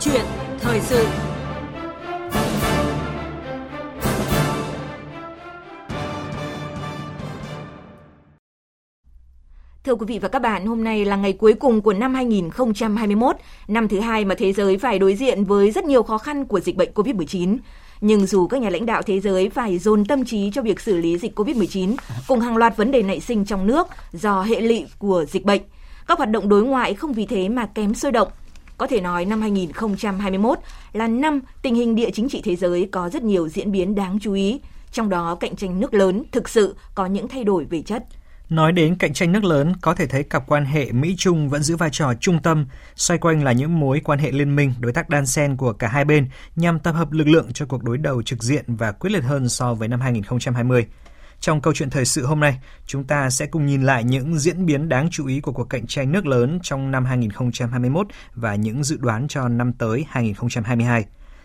chuyện 0.00 0.24
thời 0.60 0.80
sự 0.80 1.06
Thưa 9.84 9.94
quý 9.94 10.06
vị 10.06 10.18
và 10.18 10.28
các 10.28 10.42
bạn, 10.42 10.66
hôm 10.66 10.84
nay 10.84 11.04
là 11.04 11.16
ngày 11.16 11.32
cuối 11.32 11.54
cùng 11.54 11.80
của 11.80 11.92
năm 11.92 12.14
2021, 12.14 13.36
năm 13.68 13.88
thứ 13.88 14.00
hai 14.00 14.24
mà 14.24 14.34
thế 14.38 14.52
giới 14.52 14.78
phải 14.78 14.98
đối 14.98 15.14
diện 15.14 15.44
với 15.44 15.70
rất 15.70 15.84
nhiều 15.84 16.02
khó 16.02 16.18
khăn 16.18 16.44
của 16.44 16.60
dịch 16.60 16.76
bệnh 16.76 16.92
COVID-19. 16.94 17.58
Nhưng 18.00 18.26
dù 18.26 18.46
các 18.46 18.60
nhà 18.60 18.70
lãnh 18.70 18.86
đạo 18.86 19.02
thế 19.02 19.20
giới 19.20 19.48
phải 19.48 19.78
dồn 19.78 20.04
tâm 20.04 20.24
trí 20.24 20.50
cho 20.54 20.62
việc 20.62 20.80
xử 20.80 20.96
lý 20.96 21.18
dịch 21.18 21.38
COVID-19 21.38 21.96
cùng 22.28 22.40
hàng 22.40 22.56
loạt 22.56 22.76
vấn 22.76 22.90
đề 22.90 23.02
nảy 23.02 23.20
sinh 23.20 23.44
trong 23.44 23.66
nước 23.66 23.86
do 24.12 24.42
hệ 24.42 24.60
lụy 24.60 24.86
của 24.98 25.24
dịch 25.28 25.44
bệnh, 25.44 25.62
các 26.06 26.18
hoạt 26.18 26.30
động 26.30 26.48
đối 26.48 26.62
ngoại 26.62 26.94
không 26.94 27.12
vì 27.12 27.26
thế 27.26 27.48
mà 27.48 27.66
kém 27.66 27.94
sôi 27.94 28.12
động. 28.12 28.28
Có 28.78 28.86
thể 28.86 29.00
nói 29.00 29.24
năm 29.24 29.40
2021 29.40 30.58
là 30.92 31.08
năm 31.08 31.40
tình 31.62 31.74
hình 31.74 31.94
địa 31.94 32.10
chính 32.10 32.28
trị 32.28 32.42
thế 32.44 32.56
giới 32.56 32.88
có 32.92 33.08
rất 33.08 33.22
nhiều 33.22 33.48
diễn 33.48 33.72
biến 33.72 33.94
đáng 33.94 34.18
chú 34.20 34.32
ý, 34.32 34.60
trong 34.92 35.08
đó 35.08 35.34
cạnh 35.34 35.56
tranh 35.56 35.80
nước 35.80 35.94
lớn 35.94 36.22
thực 36.32 36.48
sự 36.48 36.76
có 36.94 37.06
những 37.06 37.28
thay 37.28 37.44
đổi 37.44 37.64
về 37.64 37.82
chất. 37.82 38.04
Nói 38.48 38.72
đến 38.72 38.96
cạnh 38.96 39.12
tranh 39.12 39.32
nước 39.32 39.44
lớn, 39.44 39.72
có 39.80 39.94
thể 39.94 40.06
thấy 40.06 40.22
cặp 40.22 40.46
quan 40.46 40.64
hệ 40.64 40.92
Mỹ-Trung 40.92 41.48
vẫn 41.48 41.62
giữ 41.62 41.76
vai 41.76 41.90
trò 41.92 42.12
trung 42.20 42.42
tâm, 42.42 42.66
xoay 42.96 43.18
quanh 43.18 43.44
là 43.44 43.52
những 43.52 43.80
mối 43.80 44.00
quan 44.04 44.18
hệ 44.18 44.32
liên 44.32 44.56
minh, 44.56 44.74
đối 44.80 44.92
tác 44.92 45.08
đan 45.08 45.26
xen 45.26 45.56
của 45.56 45.72
cả 45.72 45.88
hai 45.88 46.04
bên 46.04 46.28
nhằm 46.56 46.78
tập 46.78 46.92
hợp 46.92 47.12
lực 47.12 47.28
lượng 47.28 47.52
cho 47.54 47.66
cuộc 47.66 47.84
đối 47.84 47.98
đầu 47.98 48.22
trực 48.22 48.42
diện 48.42 48.64
và 48.66 48.92
quyết 48.92 49.10
liệt 49.10 49.24
hơn 49.24 49.48
so 49.48 49.74
với 49.74 49.88
năm 49.88 50.00
2020. 50.00 50.86
Trong 51.40 51.60
câu 51.60 51.74
chuyện 51.74 51.90
thời 51.90 52.04
sự 52.04 52.26
hôm 52.26 52.40
nay, 52.40 52.60
chúng 52.86 53.04
ta 53.04 53.30
sẽ 53.30 53.46
cùng 53.46 53.66
nhìn 53.66 53.82
lại 53.82 54.04
những 54.04 54.38
diễn 54.38 54.66
biến 54.66 54.88
đáng 54.88 55.08
chú 55.10 55.26
ý 55.26 55.40
của 55.40 55.52
cuộc 55.52 55.64
cạnh 55.64 55.86
tranh 55.86 56.12
nước 56.12 56.26
lớn 56.26 56.58
trong 56.62 56.90
năm 56.90 57.04
2021 57.04 58.06
và 58.34 58.54
những 58.54 58.84
dự 58.84 58.96
đoán 59.00 59.28
cho 59.28 59.48
năm 59.48 59.72
tới 59.72 60.04
2022. 60.08 61.04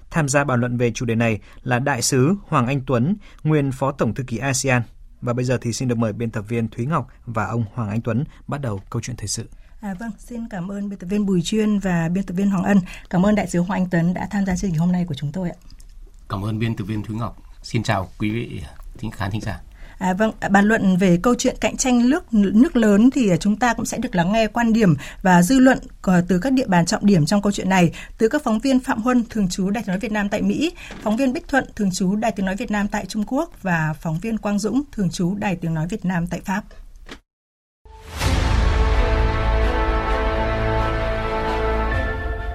Tham 0.10 0.30
gia 0.30 0.44
bàn 0.44 0.60
luận 0.60 0.78
về 0.78 0.92
chủ 0.92 1.06
đề 1.06 1.16
này 1.16 1.40
là 1.64 1.80
Đại 1.80 2.02
sứ 2.02 2.36
Hoàng 2.48 2.68
Anh 2.68 2.82
Tuấn, 2.88 3.16
nguyên 3.44 3.72
Phó 3.72 3.92
Tổng 3.92 4.14
Thư 4.14 4.24
ký 4.24 4.38
ASEAN, 4.38 4.82
và 5.22 5.34
bây 5.34 5.46
giờ 5.46 5.58
thì 5.62 5.74
xin 5.74 5.88
được 5.88 5.98
mời 5.98 6.14
biên 6.14 6.32
tập 6.32 6.46
viên 6.48 6.68
Thúy 6.68 6.86
Ngọc 6.86 7.08
và 7.26 7.46
ông 7.46 7.66
Hoàng 7.74 7.90
Anh 7.90 8.02
Tuấn 8.02 8.24
bắt 8.48 8.62
đầu 8.62 8.82
câu 8.90 9.02
chuyện 9.02 9.16
thời 9.16 9.28
sự. 9.28 9.50
À, 9.82 9.94
vâng, 10.00 10.12
xin 10.18 10.50
cảm 10.50 10.72
ơn 10.72 10.90
biên 10.90 11.00
tập 11.00 11.08
viên 11.08 11.26
Bùi 11.26 11.42
Chuyên 11.42 11.80
và 11.80 12.10
biên 12.10 12.24
tập 12.24 12.34
viên 12.34 12.50
Hoàng 12.50 12.64
Ân. 12.64 12.80
Cảm 13.10 13.26
ơn 13.26 13.36
đại 13.36 13.48
sứ 13.48 13.60
Hoàng 13.60 13.82
Anh 13.82 13.90
Tuấn 13.90 14.14
đã 14.14 14.28
tham 14.32 14.46
gia 14.46 14.56
chương 14.56 14.72
trình 14.72 14.80
hôm 14.80 14.92
nay 14.92 15.06
của 15.06 15.16
chúng 15.16 15.32
tôi 15.32 15.50
ạ. 15.50 15.56
Cảm 16.30 16.46
ơn 16.46 16.60
biên 16.60 16.76
tập 16.76 16.84
viên 16.84 17.04
Thúy 17.04 17.16
Ngọc. 17.16 17.38
Xin 17.64 17.84
chào 17.84 18.10
quý 18.20 18.30
vị 18.30 18.62
thính 18.98 19.12
khán 19.12 19.32
thính 19.32 19.42
giả. 19.42 19.60
À, 20.04 20.14
vâng, 20.14 20.32
à, 20.40 20.50
bàn 20.50 20.66
luận 20.66 20.98
về 20.98 21.20
câu 21.24 21.36
chuyện 21.38 21.56
cạnh 21.62 21.78
tranh 21.78 22.10
nước 22.10 22.34
nước 22.34 22.76
lớn 22.76 23.10
thì 23.12 23.30
à, 23.30 23.38
chúng 23.38 23.56
ta 23.56 23.74
cũng 23.74 23.86
sẽ 23.86 23.98
được 23.98 24.16
lắng 24.16 24.32
nghe 24.32 24.48
quan 24.48 24.74
điểm 24.74 24.96
và 25.22 25.42
dư 25.42 25.60
luận 25.60 25.78
từ 26.28 26.40
các 26.40 26.54
địa 26.54 26.68
bàn 26.68 26.86
trọng 26.86 27.06
điểm 27.06 27.26
trong 27.26 27.42
câu 27.42 27.52
chuyện 27.52 27.70
này, 27.70 27.92
từ 28.18 28.28
các 28.28 28.44
phóng 28.44 28.60
viên 28.60 28.80
Phạm 28.80 29.02
Huân, 29.02 29.24
thường 29.30 29.48
trú 29.50 29.70
Đài 29.70 29.84
tiếng 29.84 29.88
nói 29.88 30.00
Việt 30.00 30.12
Nam 30.12 30.30
tại 30.30 30.42
Mỹ, 30.42 30.72
phóng 31.02 31.18
viên 31.18 31.34
Bích 31.34 31.48
Thuận, 31.48 31.66
thường 31.76 31.92
trú 31.92 32.16
Đài 32.16 32.32
tiếng 32.32 32.46
nói 32.46 32.56
Việt 32.56 32.72
Nam 32.72 32.88
tại 32.88 33.06
Trung 33.06 33.24
Quốc 33.28 33.52
và 33.62 33.94
phóng 34.02 34.20
viên 34.20 34.38
Quang 34.38 34.60
Dũng, 34.60 34.82
thường 34.92 35.10
trú 35.10 35.36
Đài 35.36 35.56
tiếng 35.56 35.74
nói 35.74 35.88
Việt 35.88 36.06
Nam 36.06 36.28
tại 36.28 36.42
Pháp. 36.46 36.64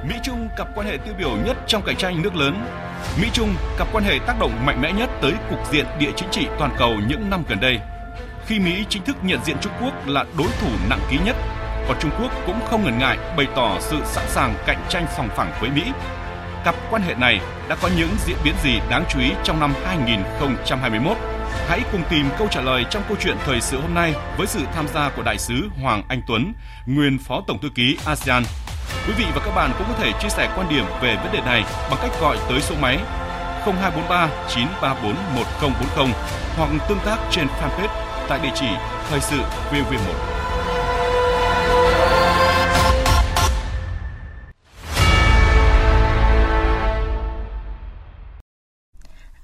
Mỹ 0.08 0.14
Trung 0.22 0.48
cặp 0.56 0.68
quan 0.74 0.86
hệ 0.86 0.96
tiêu 1.04 1.14
biểu 1.18 1.36
nhất 1.46 1.56
trong 1.66 1.82
cạnh 1.86 1.96
tranh 1.96 2.22
nước 2.22 2.34
lớn 2.34 2.54
Mỹ 3.20 3.28
Trung 3.32 3.54
cặp 3.78 3.88
quan 3.92 4.04
hệ 4.04 4.18
tác 4.26 4.38
động 4.40 4.66
mạnh 4.66 4.80
mẽ 4.80 4.92
nhất 4.92 5.10
tới 5.22 5.32
cục 5.50 5.72
diện 5.72 5.86
địa 5.98 6.10
chính 6.16 6.28
trị 6.30 6.46
toàn 6.58 6.74
cầu 6.78 6.94
những 7.08 7.30
năm 7.30 7.44
gần 7.48 7.60
đây. 7.60 7.78
Khi 8.46 8.58
Mỹ 8.58 8.84
chính 8.88 9.04
thức 9.04 9.16
nhận 9.22 9.44
diện 9.44 9.56
Trung 9.60 9.72
Quốc 9.82 10.06
là 10.06 10.24
đối 10.38 10.48
thủ 10.60 10.68
nặng 10.90 11.00
ký 11.10 11.18
nhất, 11.24 11.36
còn 11.88 11.96
Trung 12.00 12.10
Quốc 12.20 12.32
cũng 12.46 12.60
không 12.66 12.84
ngần 12.84 12.98
ngại 12.98 13.18
bày 13.36 13.46
tỏ 13.56 13.76
sự 13.80 13.96
sẵn 14.04 14.24
sàng 14.28 14.54
cạnh 14.66 14.86
tranh 14.88 15.06
sòng 15.16 15.28
phẳng 15.36 15.52
với 15.60 15.70
Mỹ. 15.70 15.82
Cặp 16.64 16.74
quan 16.90 17.02
hệ 17.02 17.14
này 17.14 17.40
đã 17.68 17.76
có 17.82 17.90
những 17.96 18.10
diễn 18.26 18.36
biến 18.44 18.54
gì 18.62 18.80
đáng 18.90 19.04
chú 19.08 19.20
ý 19.20 19.30
trong 19.44 19.60
năm 19.60 19.74
2021? 19.84 21.16
Hãy 21.68 21.80
cùng 21.92 22.02
tìm 22.10 22.26
câu 22.38 22.48
trả 22.50 22.60
lời 22.60 22.84
trong 22.90 23.02
câu 23.08 23.16
chuyện 23.20 23.36
thời 23.44 23.60
sự 23.60 23.80
hôm 23.80 23.94
nay 23.94 24.14
với 24.36 24.46
sự 24.46 24.60
tham 24.74 24.88
gia 24.88 25.10
của 25.10 25.22
đại 25.22 25.38
sứ 25.38 25.68
Hoàng 25.82 26.02
Anh 26.08 26.22
Tuấn, 26.26 26.52
nguyên 26.86 27.18
Phó 27.18 27.42
Tổng 27.46 27.58
thư 27.58 27.68
ký 27.74 27.98
ASEAN 28.04 28.42
Quý 29.08 29.14
vị 29.18 29.24
và 29.34 29.40
các 29.44 29.54
bạn 29.54 29.70
cũng 29.78 29.86
có 29.88 29.94
thể 29.98 30.12
chia 30.20 30.28
sẻ 30.28 30.52
quan 30.56 30.68
điểm 30.68 30.84
về 31.02 31.16
vấn 31.16 31.32
đề 31.32 31.40
này 31.40 31.64
bằng 31.90 31.98
cách 32.02 32.10
gọi 32.20 32.38
tới 32.48 32.60
số 32.60 32.74
máy 32.80 32.98
0243 33.64 34.28
934 34.48 35.14
1040 35.34 36.06
hoặc 36.56 36.70
tương 36.88 36.98
tác 37.04 37.16
trên 37.30 37.46
fanpage 37.46 37.88
tại 38.28 38.38
địa 38.42 38.52
chỉ 38.54 38.66
thời 39.10 39.20
sự 39.20 39.36
VV1. 39.72 40.37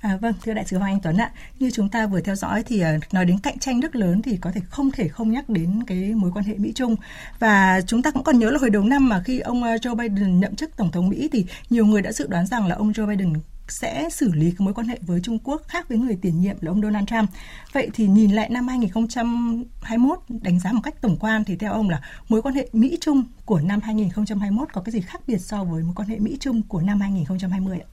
À, 0.04 0.16
vâng, 0.20 0.34
thưa 0.42 0.54
đại 0.54 0.66
sứ 0.66 0.78
Hoàng 0.78 0.92
Anh 0.92 1.00
Tuấn 1.00 1.16
ạ, 1.16 1.32
như 1.58 1.70
chúng 1.70 1.88
ta 1.88 2.06
vừa 2.06 2.20
theo 2.20 2.34
dõi 2.34 2.62
thì 2.62 2.80
à, 2.80 2.98
nói 3.12 3.24
đến 3.24 3.38
cạnh 3.38 3.58
tranh 3.58 3.80
nước 3.80 3.96
lớn 3.96 4.22
thì 4.22 4.36
có 4.36 4.52
thể 4.52 4.60
không 4.70 4.90
thể 4.90 5.08
không 5.08 5.30
nhắc 5.30 5.48
đến 5.48 5.82
cái 5.86 6.14
mối 6.14 6.30
quan 6.34 6.44
hệ 6.44 6.54
Mỹ 6.54 6.72
Trung 6.74 6.96
và 7.38 7.80
chúng 7.86 8.02
ta 8.02 8.10
cũng 8.10 8.24
còn 8.24 8.38
nhớ 8.38 8.50
là 8.50 8.58
hồi 8.58 8.70
đầu 8.70 8.82
năm 8.82 9.08
mà 9.08 9.22
khi 9.24 9.40
ông 9.40 9.62
à, 9.62 9.76
Joe 9.76 9.94
Biden 9.94 10.40
nhậm 10.40 10.56
chức 10.56 10.76
tổng 10.76 10.90
thống 10.90 11.08
Mỹ 11.08 11.28
thì 11.32 11.46
nhiều 11.70 11.86
người 11.86 12.02
đã 12.02 12.12
dự 12.12 12.26
đoán 12.26 12.46
rằng 12.46 12.66
là 12.66 12.74
ông 12.74 12.92
Joe 12.92 13.06
Biden 13.06 13.32
sẽ 13.68 14.08
xử 14.10 14.32
lý 14.32 14.50
cái 14.50 14.64
mối 14.64 14.74
quan 14.74 14.86
hệ 14.86 14.98
với 15.06 15.20
Trung 15.22 15.38
Quốc 15.44 15.62
khác 15.68 15.88
với 15.88 15.98
người 15.98 16.18
tiền 16.22 16.40
nhiệm 16.40 16.56
là 16.60 16.70
ông 16.70 16.82
Donald 16.82 17.08
Trump. 17.08 17.30
Vậy 17.72 17.90
thì 17.94 18.06
nhìn 18.06 18.30
lại 18.30 18.48
năm 18.48 18.68
2021 18.68 20.18
đánh 20.28 20.60
giá 20.60 20.72
một 20.72 20.80
cách 20.84 21.00
tổng 21.00 21.16
quan 21.20 21.44
thì 21.44 21.56
theo 21.56 21.72
ông 21.72 21.90
là 21.90 22.00
mối 22.28 22.42
quan 22.42 22.54
hệ 22.54 22.68
Mỹ 22.72 22.98
Trung 23.00 23.24
của 23.44 23.60
năm 23.60 23.80
2021 23.80 24.72
có 24.72 24.80
cái 24.80 24.92
gì 24.92 25.00
khác 25.00 25.20
biệt 25.26 25.38
so 25.38 25.64
với 25.64 25.82
mối 25.82 25.94
quan 25.96 26.08
hệ 26.08 26.18
Mỹ 26.18 26.36
Trung 26.40 26.62
của 26.62 26.80
năm 26.80 27.00
2020 27.00 27.78
ạ? 27.78 27.88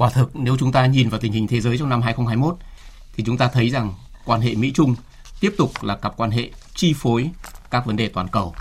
Quả 0.00 0.10
thực, 0.10 0.36
nếu 0.36 0.56
chúng 0.58 0.72
ta 0.72 0.86
nhìn 0.86 1.08
vào 1.08 1.20
tình 1.20 1.32
hình 1.32 1.46
thế 1.46 1.60
giới 1.60 1.78
trong 1.78 1.88
năm 1.88 2.02
2021 2.02 2.56
thì 3.12 3.24
chúng 3.26 3.38
ta 3.38 3.48
thấy 3.48 3.70
rằng 3.70 3.94
quan 4.24 4.40
hệ 4.40 4.54
Mỹ 4.54 4.72
Trung 4.74 4.94
tiếp 5.40 5.54
tục 5.58 5.70
là 5.82 5.96
cặp 5.96 6.16
quan 6.16 6.30
hệ 6.30 6.50
chi 6.74 6.94
phối 6.96 7.30
các 7.70 7.86
vấn 7.86 7.96
đề 7.96 8.08
toàn 8.08 8.28
cầu. 8.28 8.54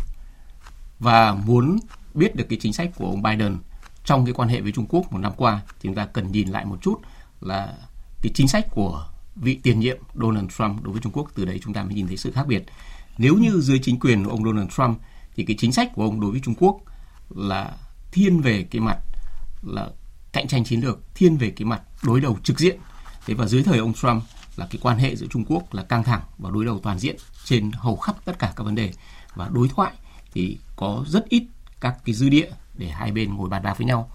Và 1.00 1.34
muốn 1.34 1.80
biết 2.14 2.36
được 2.36 2.46
cái 2.50 2.60
chính 2.62 2.74
sách 2.74 2.92
của 2.96 3.06
ông 3.06 3.22
Biden 3.22 3.58
trong 4.06 4.26
cái 4.26 4.34
quan 4.34 4.50
hệ 4.50 4.62
với 4.62 4.72
Trung 4.72 4.86
Quốc 4.90 5.12
một 5.12 5.20
năm 5.20 5.32
qua, 5.38 5.62
thì 5.68 5.80
chúng 5.84 5.96
ta 5.96 6.06
cần 6.06 6.32
nhìn 6.32 6.48
lại 6.48 6.66
một 6.66 6.78
chút 6.82 6.96
là 7.42 7.74
cái 8.22 8.32
chính 8.36 8.48
sách 8.48 8.66
của 8.72 9.08
vị 9.36 9.60
tiền 9.64 9.80
nhiệm 9.80 9.98
Donald 10.14 10.50
Trump 10.58 10.84
đối 10.84 10.94
với 10.94 11.02
Trung 11.02 11.12
Quốc 11.12 11.32
từ 11.36 11.46
đấy 11.46 11.60
chúng 11.64 11.74
ta 11.74 11.84
mới 11.84 11.94
nhìn 11.94 12.08
thấy 12.08 12.18
sự 12.18 12.32
khác 12.32 12.48
biệt. 12.48 12.64
Nếu 13.18 13.36
như 13.36 13.62
dưới 13.62 13.80
chính 13.84 14.00
quyền 14.00 14.24
của 14.24 14.32
ông 14.32 14.44
Donald 14.44 14.70
Trump, 14.70 15.00
thì 15.36 15.46
cái 15.46 15.56
chính 15.60 15.72
sách 15.72 15.92
của 15.96 16.04
ông 16.04 16.20
đối 16.20 16.32
với 16.32 16.40
Trung 16.44 16.56
Quốc 16.60 16.78
là 17.30 17.72
thiên 18.12 18.42
về 18.42 18.66
cái 18.72 18.82
mặt 18.82 18.98
là 19.62 19.90
cạnh 20.32 20.48
tranh 20.48 20.64
chiến 20.64 20.82
lược 20.82 21.16
thiên 21.16 21.38
về 21.38 21.50
cái 21.50 21.66
mặt 21.66 21.82
đối 22.04 22.22
đầu 22.22 22.38
trực 22.44 22.60
diện. 22.60 22.80
Thế 23.26 23.34
và 23.34 23.46
dưới 23.46 23.64
thời 23.64 23.80
ông 23.80 23.94
Trump 23.94 24.24
là 24.56 24.68
cái 24.70 24.80
quan 24.82 24.98
hệ 24.98 25.16
giữa 25.16 25.28
Trung 25.30 25.46
Quốc 25.46 25.74
là 25.74 25.84
căng 25.84 26.04
thẳng 26.04 26.22
và 26.38 26.50
đối 26.50 26.66
đầu 26.66 26.80
toàn 26.84 27.00
diện 27.00 27.16
trên 27.46 27.72
hầu 27.74 27.96
khắp 27.96 28.16
tất 28.26 28.40
cả 28.40 28.54
các 28.56 28.64
vấn 28.64 28.76
đề 28.76 28.94
và 29.36 29.50
đối 29.54 29.70
thoại 29.70 29.92
thì 30.34 30.58
có 30.76 31.06
rất 31.08 31.30
ít 31.30 31.44
các 31.80 31.98
cái 32.06 32.16
dư 32.16 32.30
địa 32.30 32.50
để 32.78 32.90
hai 32.90 33.12
bên 33.12 33.34
ngồi 33.34 33.50
bàn 33.50 33.64
bạc 33.64 33.78
với 33.78 33.88
nhau. 33.88 34.12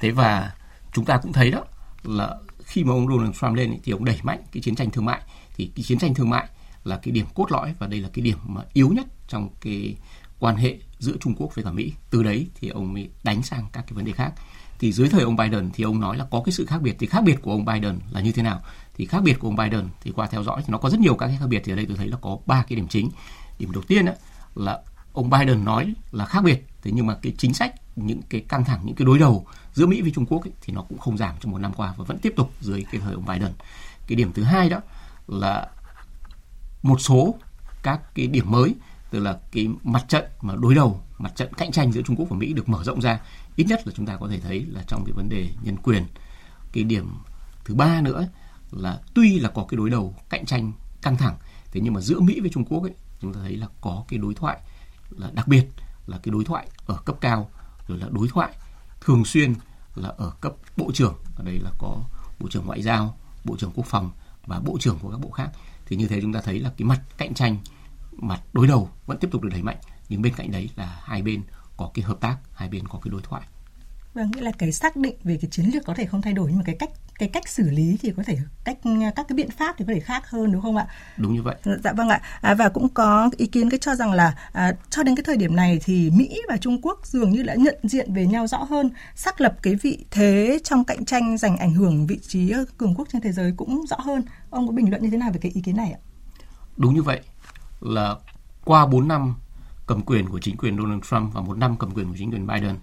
Thế 0.00 0.10
và 0.10 0.52
chúng 0.92 1.04
ta 1.04 1.16
cũng 1.16 1.32
thấy 1.32 1.50
đó 1.50 1.64
là 2.02 2.36
khi 2.64 2.84
mà 2.84 2.92
ông 2.92 3.08
Donald 3.08 3.36
Trump 3.36 3.54
lên 3.54 3.78
thì 3.84 3.92
ông 3.92 4.04
đẩy 4.04 4.18
mạnh 4.22 4.42
cái 4.52 4.62
chiến 4.62 4.74
tranh 4.74 4.90
thương 4.90 5.04
mại 5.04 5.20
thì 5.56 5.70
cái 5.76 5.82
chiến 5.82 5.98
tranh 5.98 6.14
thương 6.14 6.30
mại 6.30 6.46
là 6.84 6.96
cái 6.96 7.12
điểm 7.12 7.26
cốt 7.34 7.52
lõi 7.52 7.74
và 7.78 7.86
đây 7.86 8.00
là 8.00 8.08
cái 8.12 8.22
điểm 8.22 8.38
mà 8.46 8.62
yếu 8.72 8.88
nhất 8.88 9.06
trong 9.28 9.48
cái 9.60 9.96
quan 10.38 10.56
hệ 10.56 10.78
giữa 10.98 11.16
Trung 11.20 11.34
Quốc 11.34 11.54
với 11.54 11.64
cả 11.64 11.72
Mỹ. 11.72 11.92
Từ 12.10 12.22
đấy 12.22 12.46
thì 12.54 12.68
ông 12.68 12.92
mới 12.92 13.10
đánh 13.24 13.42
sang 13.42 13.66
các 13.72 13.84
cái 13.86 13.92
vấn 13.92 14.04
đề 14.04 14.12
khác 14.12 14.32
thì 14.78 14.92
dưới 14.92 15.08
thời 15.08 15.22
ông 15.22 15.36
Biden 15.36 15.70
thì 15.74 15.84
ông 15.84 16.00
nói 16.00 16.16
là 16.16 16.24
có 16.30 16.42
cái 16.44 16.52
sự 16.52 16.66
khác 16.66 16.82
biệt. 16.82 16.96
Thì 16.98 17.06
khác 17.06 17.24
biệt 17.24 17.42
của 17.42 17.50
ông 17.50 17.64
Biden 17.64 17.98
là 18.10 18.20
như 18.20 18.32
thế 18.32 18.42
nào? 18.42 18.62
Thì 18.96 19.06
khác 19.06 19.22
biệt 19.22 19.38
của 19.38 19.48
ông 19.48 19.56
Biden 19.56 19.88
thì 20.00 20.12
qua 20.16 20.26
theo 20.26 20.42
dõi 20.42 20.62
thì 20.62 20.68
nó 20.72 20.78
có 20.78 20.90
rất 20.90 21.00
nhiều 21.00 21.14
các 21.14 21.26
cái 21.26 21.36
khác 21.40 21.46
biệt. 21.48 21.62
Thì 21.64 21.72
ở 21.72 21.76
đây 21.76 21.86
tôi 21.86 21.96
thấy 21.96 22.08
là 22.08 22.16
có 22.20 22.38
ba 22.46 22.62
cái 22.62 22.76
điểm 22.76 22.88
chính. 22.88 23.10
Điểm 23.58 23.72
đầu 23.72 23.82
tiên 23.82 24.06
là 24.54 24.80
ông 25.12 25.30
Biden 25.30 25.64
nói 25.64 25.94
là 26.12 26.24
khác 26.24 26.44
biệt. 26.44 26.66
Thế 26.82 26.90
nhưng 26.94 27.06
mà 27.06 27.14
cái 27.22 27.32
chính 27.38 27.54
sách 27.54 27.74
những 27.96 28.22
cái 28.22 28.40
căng 28.40 28.64
thẳng 28.64 28.80
những 28.84 28.96
cái 28.96 29.06
đối 29.06 29.18
đầu 29.18 29.46
giữa 29.72 29.86
Mỹ 29.86 30.02
với 30.02 30.10
Trung 30.14 30.26
Quốc 30.26 30.44
ấy, 30.46 30.52
thì 30.60 30.72
nó 30.72 30.82
cũng 30.82 30.98
không 30.98 31.16
giảm 31.16 31.34
trong 31.40 31.52
một 31.52 31.58
năm 31.58 31.72
qua 31.72 31.94
và 31.96 32.04
vẫn 32.04 32.18
tiếp 32.18 32.32
tục 32.36 32.52
dưới 32.60 32.84
cái 32.92 33.00
thời 33.00 33.14
ông 33.14 33.26
Biden. 33.26 33.52
Cái 34.06 34.16
điểm 34.16 34.32
thứ 34.32 34.42
hai 34.42 34.70
đó 34.70 34.80
là 35.28 35.68
một 36.82 37.00
số 37.00 37.34
các 37.82 38.14
cái 38.14 38.26
điểm 38.26 38.50
mới 38.50 38.74
tức 39.10 39.20
là 39.20 39.38
cái 39.52 39.68
mặt 39.82 40.04
trận 40.08 40.24
mà 40.40 40.54
đối 40.56 40.74
đầu, 40.74 41.00
mặt 41.18 41.32
trận 41.36 41.54
cạnh 41.54 41.72
tranh 41.72 41.92
giữa 41.92 42.02
Trung 42.02 42.16
Quốc 42.16 42.26
và 42.30 42.36
Mỹ 42.36 42.52
được 42.52 42.68
mở 42.68 42.84
rộng 42.84 43.00
ra, 43.00 43.20
ít 43.56 43.64
nhất 43.64 43.86
là 43.86 43.92
chúng 43.96 44.06
ta 44.06 44.16
có 44.16 44.28
thể 44.28 44.40
thấy 44.40 44.66
là 44.68 44.82
trong 44.86 45.04
cái 45.06 45.12
vấn 45.12 45.28
đề 45.28 45.50
nhân 45.62 45.76
quyền. 45.76 46.06
Cái 46.72 46.84
điểm 46.84 47.14
thứ 47.64 47.74
ba 47.74 48.00
nữa 48.00 48.28
là 48.70 49.00
tuy 49.14 49.38
là 49.38 49.48
có 49.48 49.66
cái 49.68 49.76
đối 49.76 49.90
đầu 49.90 50.14
cạnh 50.28 50.46
tranh 50.46 50.72
căng 51.02 51.16
thẳng, 51.16 51.36
thế 51.72 51.80
nhưng 51.80 51.94
mà 51.94 52.00
giữa 52.00 52.20
Mỹ 52.20 52.40
với 52.40 52.50
Trung 52.50 52.64
Quốc 52.64 52.82
ấy, 52.82 52.94
chúng 53.20 53.34
ta 53.34 53.40
thấy 53.42 53.56
là 53.56 53.66
có 53.80 54.04
cái 54.08 54.18
đối 54.18 54.34
thoại 54.34 54.58
là 55.10 55.30
đặc 55.30 55.48
biệt, 55.48 55.66
là 56.06 56.18
cái 56.22 56.32
đối 56.32 56.44
thoại 56.44 56.68
ở 56.86 56.96
cấp 57.04 57.16
cao, 57.20 57.50
rồi 57.88 57.98
là 57.98 58.06
đối 58.10 58.28
thoại 58.28 58.52
thường 59.00 59.24
xuyên 59.24 59.54
là 59.94 60.08
ở 60.08 60.30
cấp 60.40 60.52
bộ 60.76 60.90
trưởng. 60.94 61.14
Ở 61.36 61.44
đây 61.44 61.58
là 61.58 61.70
có 61.78 62.02
bộ 62.40 62.48
trưởng 62.50 62.66
ngoại 62.66 62.82
giao, 62.82 63.18
bộ 63.44 63.56
trưởng 63.56 63.72
quốc 63.74 63.86
phòng 63.86 64.10
và 64.46 64.60
bộ 64.60 64.78
trưởng 64.80 64.98
của 64.98 65.10
các 65.10 65.20
bộ 65.20 65.30
khác. 65.30 65.50
Thì 65.86 65.96
như 65.96 66.08
thế 66.08 66.20
chúng 66.20 66.32
ta 66.32 66.40
thấy 66.40 66.58
là 66.58 66.70
cái 66.76 66.86
mặt 66.86 67.00
cạnh 67.18 67.34
tranh 67.34 67.58
mặt 68.16 68.40
đối 68.52 68.66
đầu 68.66 68.90
vẫn 69.06 69.18
tiếp 69.18 69.28
tục 69.32 69.42
được 69.42 69.48
đẩy 69.52 69.62
mạnh 69.62 69.76
nhưng 70.08 70.22
bên 70.22 70.34
cạnh 70.36 70.50
đấy 70.50 70.70
là 70.76 71.00
hai 71.02 71.22
bên 71.22 71.42
có 71.76 71.90
cái 71.94 72.04
hợp 72.04 72.20
tác 72.20 72.36
hai 72.52 72.68
bên 72.68 72.88
có 72.88 73.00
cái 73.04 73.10
đối 73.10 73.22
thoại 73.22 73.42
Vâng, 74.16 74.30
nghĩa 74.30 74.42
là 74.42 74.52
cái 74.58 74.72
xác 74.72 74.96
định 74.96 75.14
về 75.24 75.38
cái 75.40 75.50
chiến 75.50 75.66
lược 75.74 75.84
có 75.84 75.94
thể 75.94 76.06
không 76.06 76.22
thay 76.22 76.32
đổi 76.32 76.48
nhưng 76.48 76.58
mà 76.58 76.64
cái 76.66 76.76
cách 76.78 76.90
cái 77.18 77.28
cách 77.28 77.48
xử 77.48 77.70
lý 77.70 77.96
thì 78.02 78.12
có 78.16 78.22
thể 78.22 78.38
cách 78.64 78.78
các 79.16 79.28
cái 79.28 79.36
biện 79.36 79.50
pháp 79.50 79.74
thì 79.78 79.84
có 79.88 79.92
thể 79.94 80.00
khác 80.00 80.30
hơn 80.30 80.52
đúng 80.52 80.62
không 80.62 80.76
ạ? 80.76 80.86
Đúng 81.16 81.34
như 81.34 81.42
vậy. 81.42 81.56
Dạ 81.84 81.92
vâng 81.92 82.08
ạ. 82.08 82.20
À, 82.40 82.54
và 82.54 82.68
cũng 82.68 82.88
có 82.88 83.30
ý 83.36 83.46
kiến 83.46 83.70
cái 83.70 83.78
cho 83.78 83.94
rằng 83.94 84.12
là 84.12 84.34
à, 84.52 84.72
cho 84.90 85.02
đến 85.02 85.16
cái 85.16 85.22
thời 85.22 85.36
điểm 85.36 85.56
này 85.56 85.80
thì 85.84 86.10
Mỹ 86.10 86.42
và 86.48 86.56
Trung 86.56 86.80
Quốc 86.82 87.06
dường 87.06 87.30
như 87.30 87.42
đã 87.42 87.54
nhận 87.54 87.76
diện 87.82 88.14
về 88.14 88.26
nhau 88.26 88.46
rõ 88.46 88.58
hơn, 88.58 88.90
xác 89.14 89.40
lập 89.40 89.56
cái 89.62 89.74
vị 89.74 90.04
thế 90.10 90.58
trong 90.64 90.84
cạnh 90.84 91.04
tranh 91.04 91.38
giành 91.38 91.56
ảnh 91.56 91.74
hưởng 91.74 92.06
vị 92.06 92.18
trí 92.28 92.52
cường 92.78 92.94
quốc 92.94 93.08
trên 93.12 93.22
thế 93.22 93.32
giới 93.32 93.52
cũng 93.56 93.86
rõ 93.86 93.96
hơn. 93.98 94.22
Ông 94.50 94.66
có 94.66 94.72
bình 94.72 94.90
luận 94.90 95.02
như 95.02 95.10
thế 95.10 95.16
nào 95.16 95.30
về 95.32 95.38
cái 95.42 95.52
ý 95.54 95.60
kiến 95.60 95.76
này 95.76 95.92
ạ? 95.92 95.98
Đúng 96.76 96.94
như 96.94 97.02
vậy. 97.02 97.20
Là 97.86 98.16
qua 98.64 98.86
4 98.86 99.08
năm 99.08 99.34
cầm 99.86 100.02
quyền 100.02 100.28
của 100.28 100.38
chính 100.38 100.56
quyền 100.56 100.76
Donald 100.76 101.02
Trump 101.10 101.34
và 101.34 101.40
một 101.40 101.58
năm 101.58 101.76
cầm 101.76 101.90
quyền 101.90 102.08
của 102.08 102.16
chính 102.18 102.30
quyền 102.30 102.46
Biden 102.46 102.76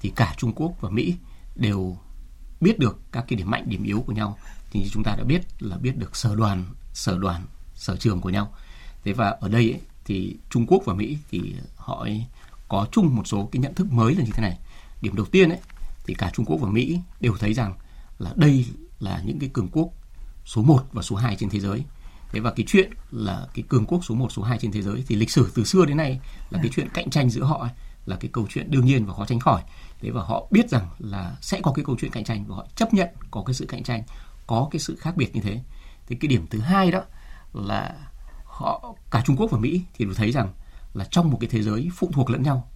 thì 0.00 0.12
cả 0.16 0.34
Trung 0.36 0.52
Quốc 0.56 0.72
và 0.80 0.90
Mỹ 0.90 1.16
đều 1.56 1.96
biết 2.60 2.78
được 2.78 2.98
các 3.12 3.24
cái 3.28 3.36
điểm 3.36 3.50
mạnh 3.50 3.64
điểm 3.66 3.82
yếu 3.82 4.00
của 4.00 4.12
nhau. 4.12 4.38
Thì 4.70 4.88
chúng 4.92 5.02
ta 5.02 5.14
đã 5.18 5.24
biết 5.24 5.40
là 5.58 5.76
biết 5.76 5.96
được 5.96 6.16
sở 6.16 6.36
đoàn 6.36 6.64
sở 6.92 7.18
đoàn 7.18 7.42
sở 7.74 7.96
trường 7.96 8.20
của 8.20 8.30
nhau. 8.30 8.52
Thế 9.04 9.12
và 9.12 9.30
ở 9.40 9.48
đây 9.48 9.70
ấy, 9.72 9.80
thì 10.04 10.36
Trung 10.50 10.66
Quốc 10.66 10.82
và 10.84 10.94
Mỹ 10.94 11.18
thì 11.30 11.54
họ 11.76 12.00
ấy 12.00 12.24
có 12.68 12.86
chung 12.92 13.16
một 13.16 13.26
số 13.26 13.48
cái 13.52 13.60
nhận 13.60 13.74
thức 13.74 13.92
mới 13.92 14.14
là 14.14 14.24
như 14.24 14.30
thế 14.34 14.42
này. 14.42 14.58
Điểm 15.02 15.16
đầu 15.16 15.26
tiên 15.26 15.48
ấy 15.48 15.58
thì 16.06 16.14
cả 16.14 16.30
Trung 16.34 16.46
Quốc 16.46 16.56
và 16.60 16.68
Mỹ 16.68 17.00
đều 17.20 17.36
thấy 17.40 17.54
rằng 17.54 17.74
là 18.18 18.32
đây 18.36 18.66
là 19.00 19.22
những 19.24 19.38
cái 19.38 19.50
cường 19.52 19.68
quốc 19.72 19.88
số 20.44 20.62
1 20.62 20.84
và 20.92 21.02
số 21.02 21.16
2 21.16 21.36
trên 21.36 21.50
thế 21.50 21.60
giới 21.60 21.84
thế 22.32 22.40
và 22.40 22.50
cái 22.50 22.66
chuyện 22.68 22.90
là 23.10 23.46
cái 23.54 23.64
cường 23.68 23.86
quốc 23.86 24.04
số 24.04 24.14
1, 24.14 24.32
số 24.32 24.42
2 24.42 24.58
trên 24.58 24.72
thế 24.72 24.82
giới 24.82 25.04
thì 25.06 25.16
lịch 25.16 25.30
sử 25.30 25.52
từ 25.54 25.64
xưa 25.64 25.84
đến 25.84 25.96
nay 25.96 26.20
là 26.50 26.58
cái 26.62 26.70
chuyện 26.74 26.88
cạnh 26.94 27.10
tranh 27.10 27.30
giữa 27.30 27.44
họ 27.44 27.68
là 28.06 28.16
cái 28.16 28.30
câu 28.32 28.46
chuyện 28.50 28.70
đương 28.70 28.84
nhiên 28.84 29.06
và 29.06 29.14
khó 29.14 29.24
tránh 29.26 29.40
khỏi. 29.40 29.62
Thế 30.00 30.10
và 30.10 30.22
họ 30.22 30.46
biết 30.50 30.70
rằng 30.70 30.88
là 30.98 31.36
sẽ 31.40 31.60
có 31.62 31.72
cái 31.72 31.84
câu 31.84 31.96
chuyện 32.00 32.10
cạnh 32.10 32.24
tranh 32.24 32.44
và 32.48 32.56
họ 32.56 32.66
chấp 32.76 32.94
nhận 32.94 33.08
có 33.30 33.42
cái 33.46 33.54
sự 33.54 33.66
cạnh 33.66 33.82
tranh 33.82 34.02
có 34.46 34.68
cái 34.70 34.80
sự 34.80 34.96
khác 34.96 35.16
biệt 35.16 35.34
như 35.34 35.40
thế. 35.40 35.60
Thì 36.06 36.16
cái 36.16 36.28
điểm 36.28 36.46
thứ 36.50 36.60
hai 36.60 36.90
đó 36.90 37.02
là 37.52 37.96
họ 38.44 38.94
cả 39.10 39.22
Trung 39.26 39.36
Quốc 39.36 39.50
và 39.50 39.58
Mỹ 39.58 39.82
thì 39.94 40.04
đều 40.04 40.14
thấy 40.14 40.32
rằng 40.32 40.52
là 40.94 41.04
trong 41.10 41.30
một 41.30 41.38
cái 41.40 41.50
thế 41.52 41.62
giới 41.62 41.90
phụ 41.94 42.10
thuộc 42.12 42.30
lẫn 42.30 42.42
nhau 42.42 42.68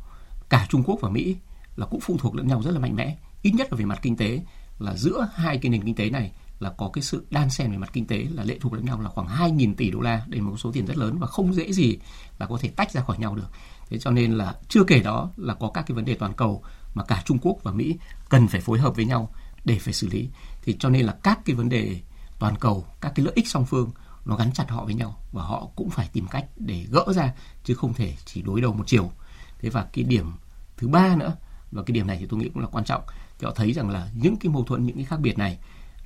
cả 0.49 0.67
Trung 0.71 0.83
Quốc 0.87 0.99
và 1.01 1.09
Mỹ 1.09 1.37
là 1.77 1.87
cũng 1.87 2.01
phụ 2.01 2.17
thuộc 2.19 2.35
lẫn 2.35 2.47
nhau 2.47 2.63
rất 2.63 2.71
là 2.71 2.79
mạnh 2.79 2.97
mẽ 2.97 3.17
ít 3.43 3.51
nhất 3.55 3.73
là 3.73 3.77
về 3.77 3.85
mặt 3.85 3.99
kinh 4.03 4.17
tế 4.17 4.41
là 4.79 4.97
giữa 4.97 5.29
hai 5.35 5.59
cái 5.59 5.71
nền 5.71 5.85
kinh 5.85 5.95
tế 5.95 6.11
này 6.11 6.33
là 6.59 6.71
có 6.71 6.91
cái 6.93 7.03
sự 7.03 7.27
đan 7.31 7.51
xen 7.51 7.71
về 7.71 7.77
mặt 7.77 7.91
kinh 7.93 8.07
tế, 8.07 8.27
là 8.31 8.45
lệ 8.45 8.59
thuộc 8.61 8.73
lẫn 8.73 8.85
nhau 8.85 9.01
là 9.01 9.09
khoảng 9.09 9.27
2.000 9.27 9.75
tỷ 9.75 9.91
đô 9.91 10.01
la, 10.01 10.25
đây 10.27 10.41
là 10.41 10.47
một 10.47 10.57
số 10.57 10.73
tiền 10.73 10.87
rất 10.87 10.97
lớn 10.97 11.19
và 11.19 11.27
không 11.27 11.55
dễ 11.55 11.73
gì 11.73 11.99
là 12.39 12.47
có 12.47 12.59
thể 12.61 12.69
tách 12.69 12.93
ra 12.93 13.03
khỏi 13.03 13.19
nhau 13.19 13.37
được. 13.37 13.49
Thế 13.89 13.99
cho 13.99 14.11
nên 14.11 14.33
là 14.33 14.55
chưa 14.69 14.85
kể 14.85 15.01
đó 15.01 15.31
là 15.37 15.55
có 15.55 15.71
các 15.75 15.85
cái 15.87 15.95
vấn 15.95 16.05
đề 16.05 16.15
toàn 16.15 16.33
cầu 16.33 16.63
mà 16.95 17.05
cả 17.05 17.23
Trung 17.25 17.39
Quốc 17.43 17.57
và 17.63 17.73
Mỹ 17.73 17.97
cần 18.29 18.49
phải 18.49 18.61
phối 18.61 18.79
hợp 18.79 18.97
với 18.97 19.05
nhau 19.05 19.31
để 19.65 19.79
phải 19.79 19.95
xử 19.95 20.09
lý. 20.09 20.29
Thì 20.63 20.77
cho 20.79 20.89
nên 20.89 21.07
là 21.07 21.15
các 21.23 21.41
cái 21.45 21.57
vấn 21.57 21.69
đề 21.69 22.01
toàn 22.39 22.57
cầu, 22.57 22.87
các 23.01 23.13
cái 23.15 23.27
lợi 23.27 23.33
ích 23.37 23.49
song 23.49 23.67
phương 23.67 23.91
nó 24.25 24.37
gắn 24.37 24.53
chặt 24.53 24.71
họ 24.71 24.85
với 24.85 24.95
nhau 24.95 25.19
và 25.33 25.43
họ 25.43 25.69
cũng 25.77 25.91
phải 25.91 26.09
tìm 26.13 26.27
cách 26.31 26.47
để 26.57 26.87
gỡ 26.91 27.05
ra, 27.15 27.33
chứ 27.65 27.75
không 27.75 27.95
thể 27.95 28.15
chỉ 28.25 28.43
đối 28.43 28.61
đầu 28.61 28.73
một 28.73 28.85
chiều. 28.87 29.11
Thế 29.59 29.69
và 29.69 29.87
cái 29.93 30.05
điểm 30.05 30.33
thứ 30.77 30.89
ba 30.89 31.17
nữa, 31.17 31.37
và 31.73 31.83
cái 31.83 31.93
điểm 31.93 32.07
này 32.07 32.17
thì 32.21 32.27
tôi 32.27 32.41
nghĩ 32.41 32.49
cũng 32.55 32.63
là 32.63 32.69
quan 32.73 32.85
trọng, 32.85 33.03
thì 33.39 33.45
họ 33.47 33.53
thấy 33.57 33.73
rằng 33.73 33.91
là 33.91 34.09
những 34.15 34.37
cái 34.37 34.53
mâu 34.53 34.65
thuẫn, 34.65 34.87
những 34.87 34.97
cái 34.97 35.05
khác 35.05 35.21
biệt 35.21 35.39
này 35.39 35.59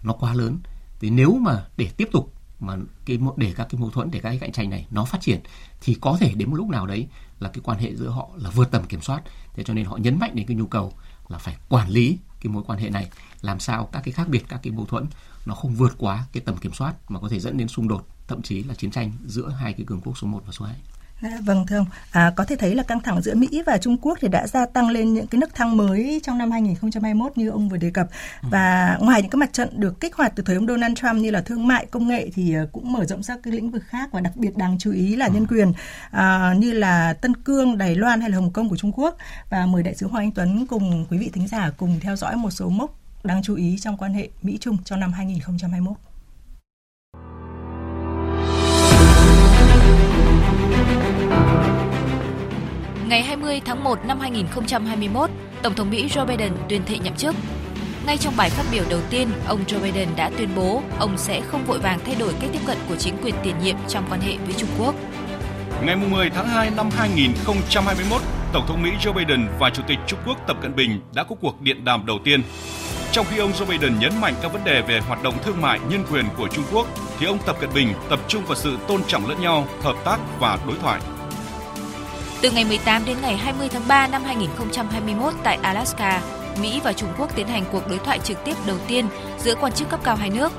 nó 0.03 0.13
quá 0.13 0.35
lớn 0.35 0.59
Vì 1.01 1.11
nếu 1.11 1.39
mà 1.41 1.67
để 1.77 1.91
tiếp 1.97 2.09
tục 2.13 2.35
mà 2.61 2.77
cái 3.05 3.19
để 3.37 3.53
các 3.57 3.67
cái 3.71 3.81
mâu 3.81 3.91
thuẫn, 3.91 4.11
để 4.11 4.21
các 4.21 4.29
cái 4.29 4.39
cạnh 4.39 4.53
tranh 4.53 4.71
này 4.71 4.87
nó 4.91 5.05
phát 5.05 5.21
triển, 5.21 5.41
thì 5.81 5.95
có 6.01 6.17
thể 6.21 6.35
đến 6.35 6.51
một 6.51 6.57
lúc 6.57 6.69
nào 6.69 6.87
đấy 6.87 7.07
là 7.41 7.49
cái 7.49 7.61
quan 7.65 7.79
hệ 7.79 7.95
giữa 7.95 8.09
họ 8.09 8.29
là 8.37 8.51
vượt 8.51 8.71
tầm 8.71 8.85
kiểm 8.85 9.01
soát 9.01 9.23
thế 9.55 9.65
cho 9.65 9.75
nên 9.75 9.85
họ 9.85 9.97
nhấn 9.97 10.19
mạnh 10.19 10.31
đến 10.35 10.47
cái 10.47 10.57
nhu 10.57 10.67
cầu 10.67 10.93
là 11.29 11.39
phải 11.39 11.57
quản 11.69 11.89
lý 11.89 12.19
cái 12.41 12.53
mối 12.53 12.63
quan 12.67 12.79
hệ 12.79 12.91
này, 12.91 13.11
làm 13.41 13.61
sao 13.61 13.89
các 13.93 14.01
cái 14.05 14.13
khác 14.13 14.29
biệt, 14.29 14.45
các 14.49 14.61
cái 14.63 14.73
mâu 14.73 14.87
thuẫn 14.87 15.07
nó 15.47 15.55
không 15.55 15.75
vượt 15.75 15.95
quá 15.99 16.27
cái 16.33 16.43
tầm 16.47 16.57
kiểm 16.57 16.73
soát 16.73 16.95
mà 17.11 17.21
có 17.21 17.29
thể 17.29 17.41
dẫn 17.41 17.57
đến 17.57 17.69
xung 17.69 17.89
đột, 17.89 18.07
thậm 18.29 18.43
chí 18.43 18.63
là 18.63 18.75
chiến 18.75 18.91
tranh 18.91 19.13
giữa 19.27 19.49
hai 19.49 19.73
cái 19.73 19.87
cường 19.87 20.01
quốc 20.01 20.19
số 20.19 20.27
1 20.27 20.43
và 20.47 20.53
số 20.53 20.65
2. 20.65 20.77
À, 21.23 21.39
vâng 21.45 21.67
thưa 21.67 21.77
ông, 21.77 21.87
à, 22.11 22.33
có 22.37 22.45
thể 22.45 22.57
thấy 22.57 22.75
là 22.75 22.83
căng 22.83 23.01
thẳng 23.01 23.23
giữa 23.23 23.35
Mỹ 23.35 23.63
và 23.67 23.79
Trung 23.79 23.97
Quốc 24.03 24.19
thì 24.21 24.29
đã 24.29 24.47
gia 24.47 24.67
tăng 24.67 24.91
lên 24.91 25.15
những 25.15 25.27
cái 25.27 25.39
nấc 25.39 25.55
thang 25.55 25.77
mới 25.77 26.21
trong 26.23 26.39
năm 26.39 26.51
2021 26.51 27.39
như 27.39 27.49
ông 27.49 27.69
vừa 27.69 27.77
đề 27.77 27.91
cập. 27.91 28.09
Ừ. 28.43 28.49
Và 28.51 28.97
ngoài 29.01 29.23
những 29.23 29.31
cái 29.31 29.39
mặt 29.39 29.53
trận 29.53 29.81
được 29.81 30.01
kích 30.01 30.15
hoạt 30.15 30.33
từ 30.37 30.43
thời 30.43 30.57
ông 30.57 30.67
Donald 30.67 30.97
Trump 30.97 31.15
như 31.15 31.31
là 31.31 31.41
thương 31.41 31.67
mại, 31.67 31.87
công 31.87 32.09
nghệ 32.09 32.31
thì 32.35 32.55
à, 32.55 32.63
cũng 32.73 32.93
mở 32.93 33.05
rộng 33.05 33.23
sang 33.23 33.43
cái 33.43 33.53
lĩnh 33.53 33.71
vực 33.71 33.83
khác 33.87 34.09
và 34.13 34.21
đặc 34.21 34.37
biệt 34.37 34.57
đáng 34.57 34.77
chú 34.79 34.93
ý 34.93 35.17
là 35.17 35.27
ừ. 35.27 35.33
nhân 35.35 35.47
quyền 35.47 35.73
à, 36.11 36.55
như 36.59 36.73
là 36.73 37.13
Tân 37.13 37.37
Cương, 37.37 37.79
Đài 37.79 37.95
Loan 37.95 38.21
hay 38.21 38.31
là 38.31 38.37
Hồng 38.37 38.53
Kông 38.53 38.69
của 38.69 38.77
Trung 38.77 38.93
Quốc. 38.93 39.17
Và 39.51 39.67
mời 39.67 39.83
đại 39.83 39.95
sứ 39.95 40.07
Hoàng 40.07 40.25
Anh 40.25 40.33
Tuấn 40.33 40.67
cùng 40.67 41.07
quý 41.11 41.19
vị 41.19 41.31
thính 41.33 41.49
giả 41.49 41.71
cùng 41.77 42.01
theo 42.01 42.17
dõi 42.17 42.37
một 42.37 42.51
số 42.51 42.69
mốc 42.69 42.95
đáng 43.25 43.43
chú 43.43 43.55
ý 43.55 43.79
trong 43.79 43.97
quan 43.97 44.15
hệ 44.15 44.29
Mỹ 44.43 44.59
Trung 44.61 44.77
trong 44.85 45.01
năm 45.01 45.13
2021. 45.13 46.08
Ngày 53.09 53.23
20 53.23 53.61
tháng 53.65 53.85
1 53.85 54.05
năm 54.05 54.21
2021, 54.21 55.31
Tổng 55.63 55.75
thống 55.75 55.91
Mỹ 55.91 56.09
Joe 56.09 56.27
Biden 56.27 56.53
tuyên 56.69 56.85
thệ 56.87 56.99
nhậm 56.99 57.17
chức. 57.17 57.35
Ngay 58.07 58.17
trong 58.17 58.35
bài 58.37 58.51
phát 58.51 58.65
biểu 58.73 58.85
đầu 58.91 59.01
tiên, 59.11 59.29
ông 59.47 59.65
Joe 59.67 59.83
Biden 59.83 60.09
đã 60.17 60.31
tuyên 60.39 60.49
bố 60.57 60.83
ông 60.99 61.19
sẽ 61.19 61.41
không 61.41 61.65
vội 61.65 61.79
vàng 61.79 61.99
thay 62.07 62.15
đổi 62.15 62.33
cách 62.41 62.51
tiếp 62.53 62.59
cận 62.67 62.77
của 62.89 62.97
chính 62.97 63.15
quyền 63.23 63.35
tiền 63.43 63.55
nhiệm 63.63 63.77
trong 63.89 64.05
quan 64.11 64.21
hệ 64.21 64.37
với 64.37 64.55
Trung 64.55 64.69
Quốc. 64.79 64.95
Ngày 65.83 65.97
10 65.97 66.31
tháng 66.31 66.49
2 66.49 66.71
năm 66.71 66.91
2021, 66.97 68.23
Tổng 68.53 68.67
thống 68.69 68.83
Mỹ 68.83 68.91
Joe 69.01 69.13
Biden 69.13 69.47
và 69.59 69.71
Chủ 69.71 69.83
tịch 69.87 69.99
Trung 70.07 70.21
Quốc 70.27 70.37
Tập 70.47 70.57
Cận 70.63 70.77
Bình 70.77 71.01
đã 71.15 71.25
có 71.25 71.37
cuộc 71.41 71.61
điện 71.61 71.85
đàm 71.85 72.07
đầu 72.07 72.19
tiên. 72.25 72.43
Trong 73.13 73.27
khi 73.31 73.39
ông 73.39 73.53
Joe 73.53 73.67
Biden 73.67 73.99
nhấn 73.99 74.21
mạnh 74.21 74.35
các 74.43 74.53
vấn 74.53 74.65
đề 74.65 74.83
về 74.83 75.01
hoạt 75.01 75.23
động 75.23 75.35
thương 75.45 75.61
mại 75.61 75.81
nhân 75.91 76.05
quyền 76.13 76.25
của 76.37 76.49
Trung 76.49 76.65
Quốc, 76.73 76.87
thì 77.19 77.27
ông 77.27 77.39
Tập 77.47 77.57
Cận 77.61 77.71
Bình 77.75 77.95
tập 78.11 78.21
trung 78.29 78.45
vào 78.45 78.57
sự 78.57 78.79
tôn 78.89 79.01
trọng 79.07 79.29
lẫn 79.29 79.41
nhau, 79.41 79.67
hợp 79.83 79.97
tác 80.05 80.19
và 80.41 80.59
đối 80.67 80.77
thoại. 80.79 81.01
Từ 82.43 82.51
ngày 82.51 82.65
18 82.65 83.05
đến 83.05 83.17
ngày 83.23 83.37
20 83.37 83.69
tháng 83.69 83.89
3 83.89 84.07
năm 84.07 84.25
2021 84.25 85.35
tại 85.43 85.59
Alaska, 85.63 86.23
Mỹ 86.63 86.81
và 86.85 86.93
Trung 86.93 87.09
Quốc 87.19 87.37
tiến 87.37 87.47
hành 87.47 87.65
cuộc 87.73 87.89
đối 87.89 87.99
thoại 87.99 88.19
trực 88.19 88.45
tiếp 88.45 88.55
đầu 88.67 88.77
tiên 88.89 89.07
giữa 89.39 89.55
quan 89.55 89.73
chức 89.73 89.89
cấp 89.89 90.01
cao 90.05 90.17
hai 90.17 90.31
nước. 90.31 90.53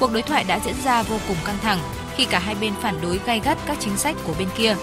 Cuộc 0.00 0.12
đối 0.12 0.22
thoại 0.22 0.44
đã 0.48 0.58
diễn 0.58 0.74
ra 0.84 1.02
vô 1.02 1.16
cùng 1.28 1.36
căng 1.44 1.58
thẳng 1.62 1.78
khi 2.16 2.24
cả 2.24 2.38
hai 2.38 2.54
bên 2.60 2.72
phản 2.82 2.94
đối 3.02 3.20
gay 3.26 3.40
gắt 3.44 3.58
các 3.66 3.76
chính 3.80 3.96
sách 3.96 4.16
của 4.26 4.34
bên 4.38 4.48
kia. 4.56 4.74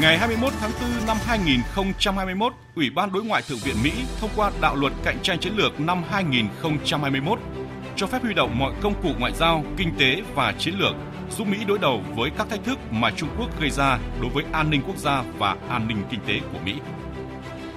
Ngày 0.00 0.18
21 0.18 0.52
tháng 0.60 0.70
4 0.80 1.06
năm 1.06 1.16
2021, 1.26 2.52
Ủy 2.76 2.90
ban 2.90 3.12
Đối 3.12 3.24
ngoại 3.24 3.42
Thượng 3.42 3.58
viện 3.58 3.76
Mỹ 3.82 3.92
thông 4.20 4.30
qua 4.36 4.50
đạo 4.60 4.76
luật 4.76 4.92
cạnh 5.04 5.18
tranh 5.22 5.40
chiến 5.40 5.56
lược 5.56 5.80
năm 5.80 6.02
2021 6.10 7.38
cho 7.96 8.06
phép 8.06 8.22
huy 8.22 8.34
động 8.34 8.58
mọi 8.58 8.72
công 8.80 9.02
cụ 9.02 9.08
ngoại 9.18 9.32
giao, 9.32 9.64
kinh 9.76 9.90
tế 9.98 10.22
và 10.34 10.54
chiến 10.58 10.74
lược 10.78 10.94
giúp 11.30 11.46
Mỹ 11.46 11.58
đối 11.66 11.78
đầu 11.78 12.02
với 12.16 12.30
các 12.38 12.48
thách 12.50 12.64
thức 12.64 12.78
mà 12.90 13.10
Trung 13.10 13.28
Quốc 13.38 13.60
gây 13.60 13.70
ra 13.70 13.98
đối 14.20 14.30
với 14.30 14.44
an 14.52 14.70
ninh 14.70 14.82
quốc 14.86 14.96
gia 14.96 15.22
và 15.38 15.56
an 15.68 15.88
ninh 15.88 15.98
kinh 16.10 16.20
tế 16.26 16.40
của 16.52 16.58
Mỹ. 16.64 16.74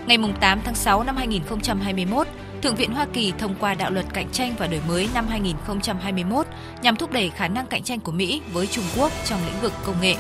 Ngày 0.08 0.18
8 0.40 0.60
tháng 0.64 0.76
6 0.76 1.04
năm 1.04 1.18
2021, 1.18 2.28
Thượng 2.62 2.76
viện 2.76 2.94
Hoa 2.94 3.06
Kỳ 3.14 3.34
thông 3.38 3.56
qua 3.60 3.74
đạo 3.74 3.92
luật 3.92 4.06
cạnh 4.14 4.30
tranh 4.32 4.54
và 4.58 4.68
đổi 4.68 4.82
mới 4.88 5.10
năm 5.14 5.28
2021 5.28 6.48
nhằm 6.82 6.96
thúc 6.96 7.12
đẩy 7.12 7.30
khả 7.30 7.48
năng 7.48 7.66
cạnh 7.66 7.84
tranh 7.84 8.00
của 8.00 8.12
Mỹ 8.12 8.42
với 8.54 8.68
Trung 8.68 8.86
Quốc 8.98 9.12
trong 9.26 9.40
lĩnh 9.46 9.62
vực 9.62 9.74
công 9.86 10.02
nghệ. 10.02 10.16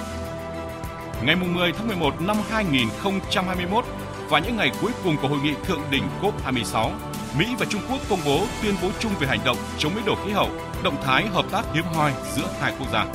Ngày 1.23 1.35
10 1.35 1.71
tháng 1.71 1.87
11 1.87 2.21
năm 2.21 2.37
2021 2.49 3.85
và 4.29 4.39
những 4.39 4.57
ngày 4.57 4.71
cuối 4.81 4.91
cùng 5.03 5.17
của 5.21 5.27
hội 5.27 5.39
nghị 5.43 5.53
thượng 5.65 5.81
đỉnh 5.91 6.03
COP26, 6.21 6.89
Mỹ 7.37 7.45
và 7.59 7.65
Trung 7.69 7.81
Quốc 7.89 7.99
công 8.09 8.19
bố 8.25 8.45
tuyên 8.63 8.75
bố 8.81 8.89
chung 8.99 9.11
về 9.19 9.27
hành 9.27 9.39
động 9.45 9.57
chống 9.77 9.91
biến 9.95 10.05
đổi 10.05 10.15
khí 10.25 10.31
hậu, 10.31 10.49
động 10.83 10.95
thái 11.03 11.27
hợp 11.27 11.45
tác 11.51 11.63
hiếm 11.73 11.83
hoi 11.93 12.11
giữa 12.35 12.47
hai 12.59 12.73
quốc 12.79 12.87
gia. 12.93 13.05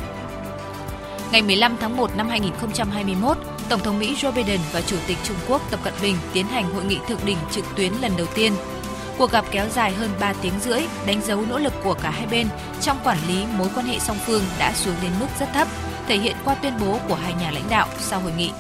Ngày 1.33 1.43
15 1.43 1.77
tháng 1.81 1.97
1 1.97 2.17
năm 2.17 2.29
2021, 2.29 3.37
Tổng 3.69 3.81
thống 3.81 3.99
Mỹ 3.99 4.17
Joe 4.21 4.33
Biden 4.33 4.61
và 4.73 4.81
Chủ 4.81 4.97
tịch 5.07 5.19
Trung 5.25 5.37
Quốc 5.49 5.71
Tập 5.71 5.81
Cận 5.85 5.95
Bình 6.03 6.17
tiến 6.33 6.47
hành 6.47 6.75
hội 6.75 6.85
nghị 6.85 6.99
thượng 7.09 7.21
đỉnh 7.25 7.37
trực 7.51 7.65
tuyến 7.77 7.93
lần 7.93 8.13
đầu 8.17 8.27
tiên. 8.35 8.53
Cuộc 9.19 9.31
gặp 9.33 9.45
kéo 9.51 9.69
dài 9.69 9.93
hơn 9.93 10.11
3 10.21 10.33
tiếng 10.33 10.61
rưỡi, 10.61 10.81
đánh 11.07 11.23
dấu 11.23 11.45
nỗ 11.49 11.59
lực 11.59 11.73
của 11.85 11.95
cả 11.95 12.11
hai 12.11 12.27
bên 12.27 12.47
trong 12.81 12.99
quản 13.05 13.19
lý 13.29 13.45
mối 13.59 13.69
quan 13.75 13.87
hệ 13.87 13.99
song 13.99 14.19
phương 14.27 14.43
đã 14.59 14.73
xuống 14.73 14.95
đến 15.03 15.13
mức 15.21 15.27
rất 15.41 15.49
thấp, 15.55 15.69
thể 16.09 16.19
hiện 16.19 16.37
qua 16.45 16.55
tuyên 16.55 16.73
bố 16.81 16.99
của 17.09 17.15
hai 17.15 17.35
nhà 17.35 17.51
lãnh 17.51 17.69
đạo 17.71 17.89
sau 17.99 18.21
hội 18.21 18.33
nghị. 18.37 18.51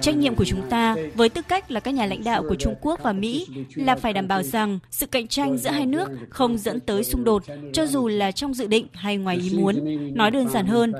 Trách 0.00 0.16
nhiệm 0.16 0.34
của 0.34 0.44
chúng 0.44 0.68
ta 0.70 0.96
với 1.14 1.28
tư 1.28 1.42
cách 1.48 1.70
là 1.70 1.80
các 1.80 1.90
nhà 1.90 2.06
lãnh 2.06 2.24
đạo 2.24 2.42
của 2.48 2.54
Trung 2.54 2.74
Quốc 2.80 3.00
và 3.02 3.12
Mỹ 3.12 3.46
là 3.74 3.96
phải 3.96 4.12
đảm 4.12 4.28
bảo 4.28 4.42
rằng 4.42 4.78
sự 4.90 5.06
cạnh 5.06 5.28
tranh 5.28 5.58
giữa 5.58 5.70
hai 5.70 5.86
nước 5.86 6.08
không 6.30 6.58
dẫn 6.58 6.80
tới 6.80 7.04
xung 7.04 7.24
đột, 7.24 7.42
cho 7.72 7.86
dù 7.86 8.08
là 8.08 8.32
trong 8.32 8.54
dự 8.54 8.66
định 8.66 8.86
hay 8.92 9.16
ngoài 9.16 9.36
ý 9.36 9.50
muốn. 9.56 9.98
Nói 10.14 10.30
đơn 10.30 10.48
giản 10.48 10.66
hơn, 10.66 10.92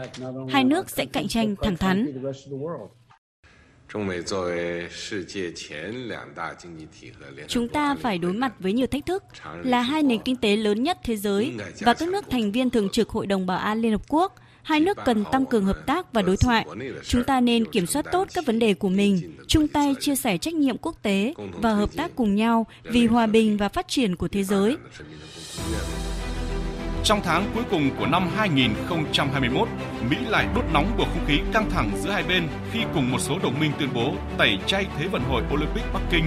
hai 0.48 0.64
nước 0.64 0.90
sẽ 0.90 1.06
cạnh 1.06 1.28
tranh 1.28 1.54
thẳng 1.62 1.76
thắn. 1.76 2.22
Chúng 7.48 7.68
ta 7.68 7.94
phải 7.94 8.18
đối 8.18 8.32
mặt 8.32 8.52
với 8.58 8.72
nhiều 8.72 8.86
thách 8.86 9.06
thức, 9.06 9.24
là 9.62 9.80
hai 9.80 10.02
nền 10.02 10.18
kinh 10.18 10.36
tế 10.36 10.56
lớn 10.56 10.82
nhất 10.82 10.98
thế 11.04 11.16
giới 11.16 11.52
và 11.80 11.94
các 11.94 12.08
nước 12.08 12.24
thành 12.30 12.52
viên 12.52 12.70
thường 12.70 12.88
trực 12.88 13.08
Hội 13.08 13.26
đồng 13.26 13.46
Bảo 13.46 13.58
an 13.58 13.80
Liên 13.80 13.92
Hợp 13.92 14.02
Quốc– 14.08 14.34
Hai 14.68 14.80
nước 14.80 14.98
cần 15.04 15.24
tăng 15.32 15.46
cường 15.46 15.64
hợp 15.64 15.86
tác 15.86 16.12
và 16.12 16.22
đối 16.22 16.36
thoại. 16.36 16.66
Chúng 17.06 17.24
ta 17.24 17.40
nên 17.40 17.64
kiểm 17.72 17.86
soát 17.86 18.04
tốt 18.12 18.28
các 18.34 18.46
vấn 18.46 18.58
đề 18.58 18.74
của 18.74 18.88
mình, 18.88 19.36
chung 19.46 19.68
tay 19.68 19.94
chia 20.00 20.16
sẻ 20.16 20.38
trách 20.38 20.54
nhiệm 20.54 20.76
quốc 20.78 20.96
tế 21.02 21.34
và 21.52 21.74
hợp 21.74 21.90
tác 21.96 22.16
cùng 22.16 22.34
nhau 22.34 22.66
vì 22.82 23.06
hòa 23.06 23.26
bình 23.26 23.56
và 23.56 23.68
phát 23.68 23.88
triển 23.88 24.16
của 24.16 24.28
thế 24.28 24.44
giới. 24.44 24.76
Trong 27.04 27.20
tháng 27.24 27.50
cuối 27.54 27.64
cùng 27.70 27.90
của 27.98 28.06
năm 28.06 28.28
2021, 28.36 29.68
Mỹ 30.10 30.16
lại 30.28 30.46
đốt 30.54 30.64
nóng 30.72 30.94
bầu 30.98 31.06
không 31.14 31.26
khí 31.26 31.38
căng 31.52 31.70
thẳng 31.70 31.90
giữa 32.02 32.10
hai 32.10 32.22
bên 32.22 32.48
khi 32.72 32.80
cùng 32.94 33.10
một 33.10 33.18
số 33.18 33.38
đồng 33.42 33.60
minh 33.60 33.72
tuyên 33.78 33.88
bố 33.94 34.12
tẩy 34.38 34.58
chay 34.66 34.86
Thế 34.98 35.06
vận 35.08 35.22
hội 35.22 35.42
Olympic 35.54 35.84
Bắc 35.92 36.00
Kinh. 36.10 36.24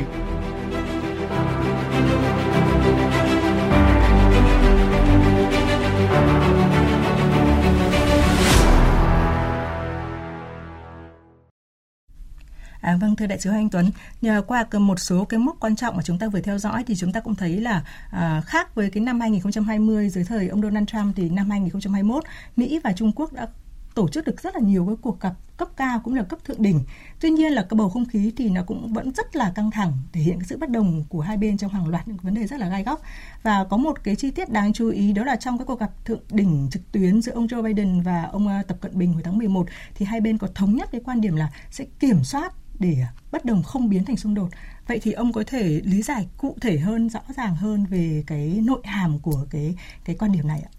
À, 12.82 12.98
vâng 13.02 13.16
thưa 13.16 13.28
đại 13.28 13.40
sứ 13.40 13.50
Anh 13.50 13.70
Tuấn, 13.70 13.92
nhờ 14.22 14.42
qua 14.48 14.66
một 14.74 15.00
số 15.00 15.26
cái 15.26 15.40
mốc 15.40 15.60
quan 15.60 15.76
trọng 15.76 15.96
mà 15.98 16.04
chúng 16.04 16.18
ta 16.18 16.28
vừa 16.28 16.42
theo 16.42 16.58
dõi 16.58 16.84
thì 16.88 16.96
chúng 16.96 17.12
ta 17.12 17.20
cũng 17.20 17.36
thấy 17.36 17.62
là 17.62 17.84
à, 18.12 18.42
khác 18.46 18.76
với 18.76 18.90
cái 18.90 19.04
năm 19.04 19.20
2020 19.20 20.10
dưới 20.10 20.24
thời 20.24 20.48
ông 20.48 20.62
Donald 20.62 20.88
Trump 20.88 21.16
thì 21.16 21.30
năm 21.30 21.50
2021 21.50 22.24
Mỹ 22.56 22.80
và 22.84 22.94
Trung 22.94 23.12
Quốc 23.16 23.34
đã 23.34 23.48
tổ 23.96 24.08
chức 24.08 24.26
được 24.26 24.42
rất 24.42 24.56
là 24.56 24.62
nhiều 24.62 24.86
cái 24.86 24.96
cuộc 25.02 25.20
gặp 25.22 25.34
cấp 25.58 25.70
cao 25.78 26.00
cũng 26.04 26.14
là 26.14 26.24
cấp 26.24 26.40
thượng 26.46 26.62
đỉnh. 26.62 26.80
Tuy 27.20 27.30
nhiên 27.30 27.54
là 27.54 27.62
cái 27.62 27.76
bầu 27.76 27.90
không 27.90 28.06
khí 28.06 28.34
thì 28.38 28.50
nó 28.50 28.62
cũng 28.68 28.94
vẫn 28.94 29.12
rất 29.12 29.36
là 29.36 29.52
căng 29.56 29.72
thẳng, 29.72 29.94
thể 30.14 30.22
hiện 30.22 30.40
cái 30.40 30.48
sự 30.48 30.58
bất 30.58 30.70
đồng 30.70 31.04
của 31.10 31.22
hai 31.22 31.38
bên 31.38 31.58
trong 31.58 31.72
hàng 31.72 31.88
loạt 31.88 32.08
những 32.08 32.18
vấn 32.22 32.34
đề 32.34 32.48
rất 32.48 32.60
là 32.60 32.70
gai 32.70 32.84
góc. 32.84 33.02
Và 33.44 33.64
có 33.70 33.78
một 33.78 34.04
cái 34.04 34.16
chi 34.16 34.32
tiết 34.32 34.50
đáng 34.50 34.74
chú 34.74 34.90
ý 34.90 35.14
đó 35.14 35.24
là 35.24 35.36
trong 35.36 35.58
cái 35.58 35.66
cuộc 35.66 35.80
gặp 35.80 36.06
thượng 36.06 36.22
đỉnh 36.32 36.68
trực 36.72 36.92
tuyến 36.92 37.22
giữa 37.22 37.32
ông 37.32 37.48
Joe 37.48 37.64
Biden 37.64 38.02
và 38.02 38.24
ông 38.24 38.48
ờ, 38.48 38.64
Tập 38.68 38.78
Cận 38.82 38.98
Bình 38.98 39.14
hồi 39.14 39.22
tháng 39.24 39.38
11 39.38 39.66
thì 39.96 40.06
hai 40.06 40.22
bên 40.22 40.38
có 40.38 40.48
thống 40.56 40.76
nhất 40.76 40.90
cái 40.92 41.02
quan 41.06 41.22
điểm 41.22 41.36
là 41.36 41.52
sẽ 41.72 41.86
kiểm 42.00 42.24
soát 42.24 42.54
để 42.82 42.98
bất 43.32 43.46
đồng 43.46 43.64
không 43.64 43.90
biến 43.90 44.06
thành 44.06 44.18
xung 44.18 44.34
đột. 44.34 44.50
Vậy 44.88 45.00
thì 45.04 45.12
ông 45.12 45.34
có 45.34 45.44
thể 45.48 45.82
lý 45.84 46.02
giải 46.02 46.28
cụ 46.38 46.58
thể 46.62 46.80
hơn, 46.80 47.10
rõ 47.10 47.22
ràng 47.38 47.56
hơn 47.56 47.86
về 47.86 48.24
cái 48.28 48.62
nội 48.64 48.82
hàm 48.84 49.20
của 49.20 49.46
cái 49.50 49.76
cái 50.06 50.16
quan 50.20 50.32
điểm 50.32 50.48
này 50.48 50.62
ạ? 50.62 50.72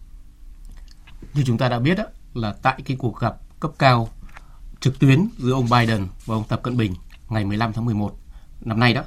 Như 1.35 1.42
chúng 1.47 1.59
ta 1.59 1.68
đã 1.68 1.78
biết 1.78 1.99
đó, 1.99 2.04
là 2.35 2.54
tại 2.62 2.82
cái 2.85 2.97
cuộc 2.97 3.21
gặp 3.21 3.37
cấp 3.61 3.73
cao 3.78 4.09
trực 4.80 4.99
tuyến 4.99 5.28
giữa 5.38 5.52
ông 5.52 5.68
Biden 5.71 6.06
và 6.25 6.35
ông 6.35 6.44
Tập 6.49 6.61
Cận 6.62 6.76
Bình 6.76 6.94
ngày 7.28 7.44
15 7.44 7.73
tháng 7.73 7.85
11 7.85 8.18
năm 8.61 8.80
nay 8.80 8.94
đó 8.94 9.02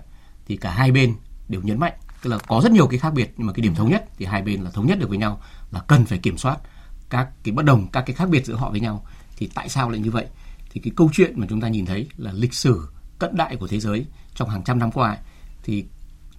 thì 0.47 0.57
cả 0.57 0.71
hai 0.71 0.91
bên 0.91 1.15
đều 1.47 1.61
nhấn 1.61 1.79
mạnh 1.79 1.93
tức 2.23 2.29
là 2.29 2.37
có 2.47 2.61
rất 2.63 2.71
nhiều 2.71 2.87
cái 2.87 2.99
khác 2.99 3.13
biệt 3.13 3.33
nhưng 3.37 3.47
mà 3.47 3.53
cái 3.53 3.61
điểm 3.61 3.75
thống 3.75 3.89
nhất 3.89 4.05
thì 4.17 4.25
hai 4.25 4.41
bên 4.41 4.61
là 4.61 4.71
thống 4.71 4.87
nhất 4.87 4.99
được 4.99 5.09
với 5.09 5.17
nhau 5.17 5.41
là 5.71 5.79
cần 5.87 6.05
phải 6.05 6.17
kiểm 6.17 6.37
soát 6.37 6.57
các 7.09 7.27
cái 7.43 7.51
bất 7.51 7.65
đồng 7.65 7.87
các 7.91 8.01
cái 8.01 8.15
khác 8.15 8.29
biệt 8.29 8.45
giữa 8.45 8.55
họ 8.55 8.69
với 8.71 8.79
nhau 8.79 9.05
thì 9.37 9.49
tại 9.53 9.69
sao 9.69 9.89
lại 9.89 9.99
như 9.99 10.11
vậy 10.11 10.25
thì 10.75 10.81
cái 10.81 10.91
câu 10.95 11.09
chuyện 11.13 11.39
mà 11.39 11.47
chúng 11.49 11.61
ta 11.61 11.67
nhìn 11.67 11.85
thấy 11.85 12.07
là 12.17 12.31
lịch 12.33 12.53
sử 12.53 12.87
cận 13.19 13.35
đại 13.35 13.55
của 13.55 13.67
thế 13.67 13.79
giới 13.79 14.05
trong 14.35 14.49
hàng 14.49 14.63
trăm 14.63 14.79
năm 14.79 14.91
qua 14.91 15.09
ấy, 15.09 15.17
thì 15.63 15.85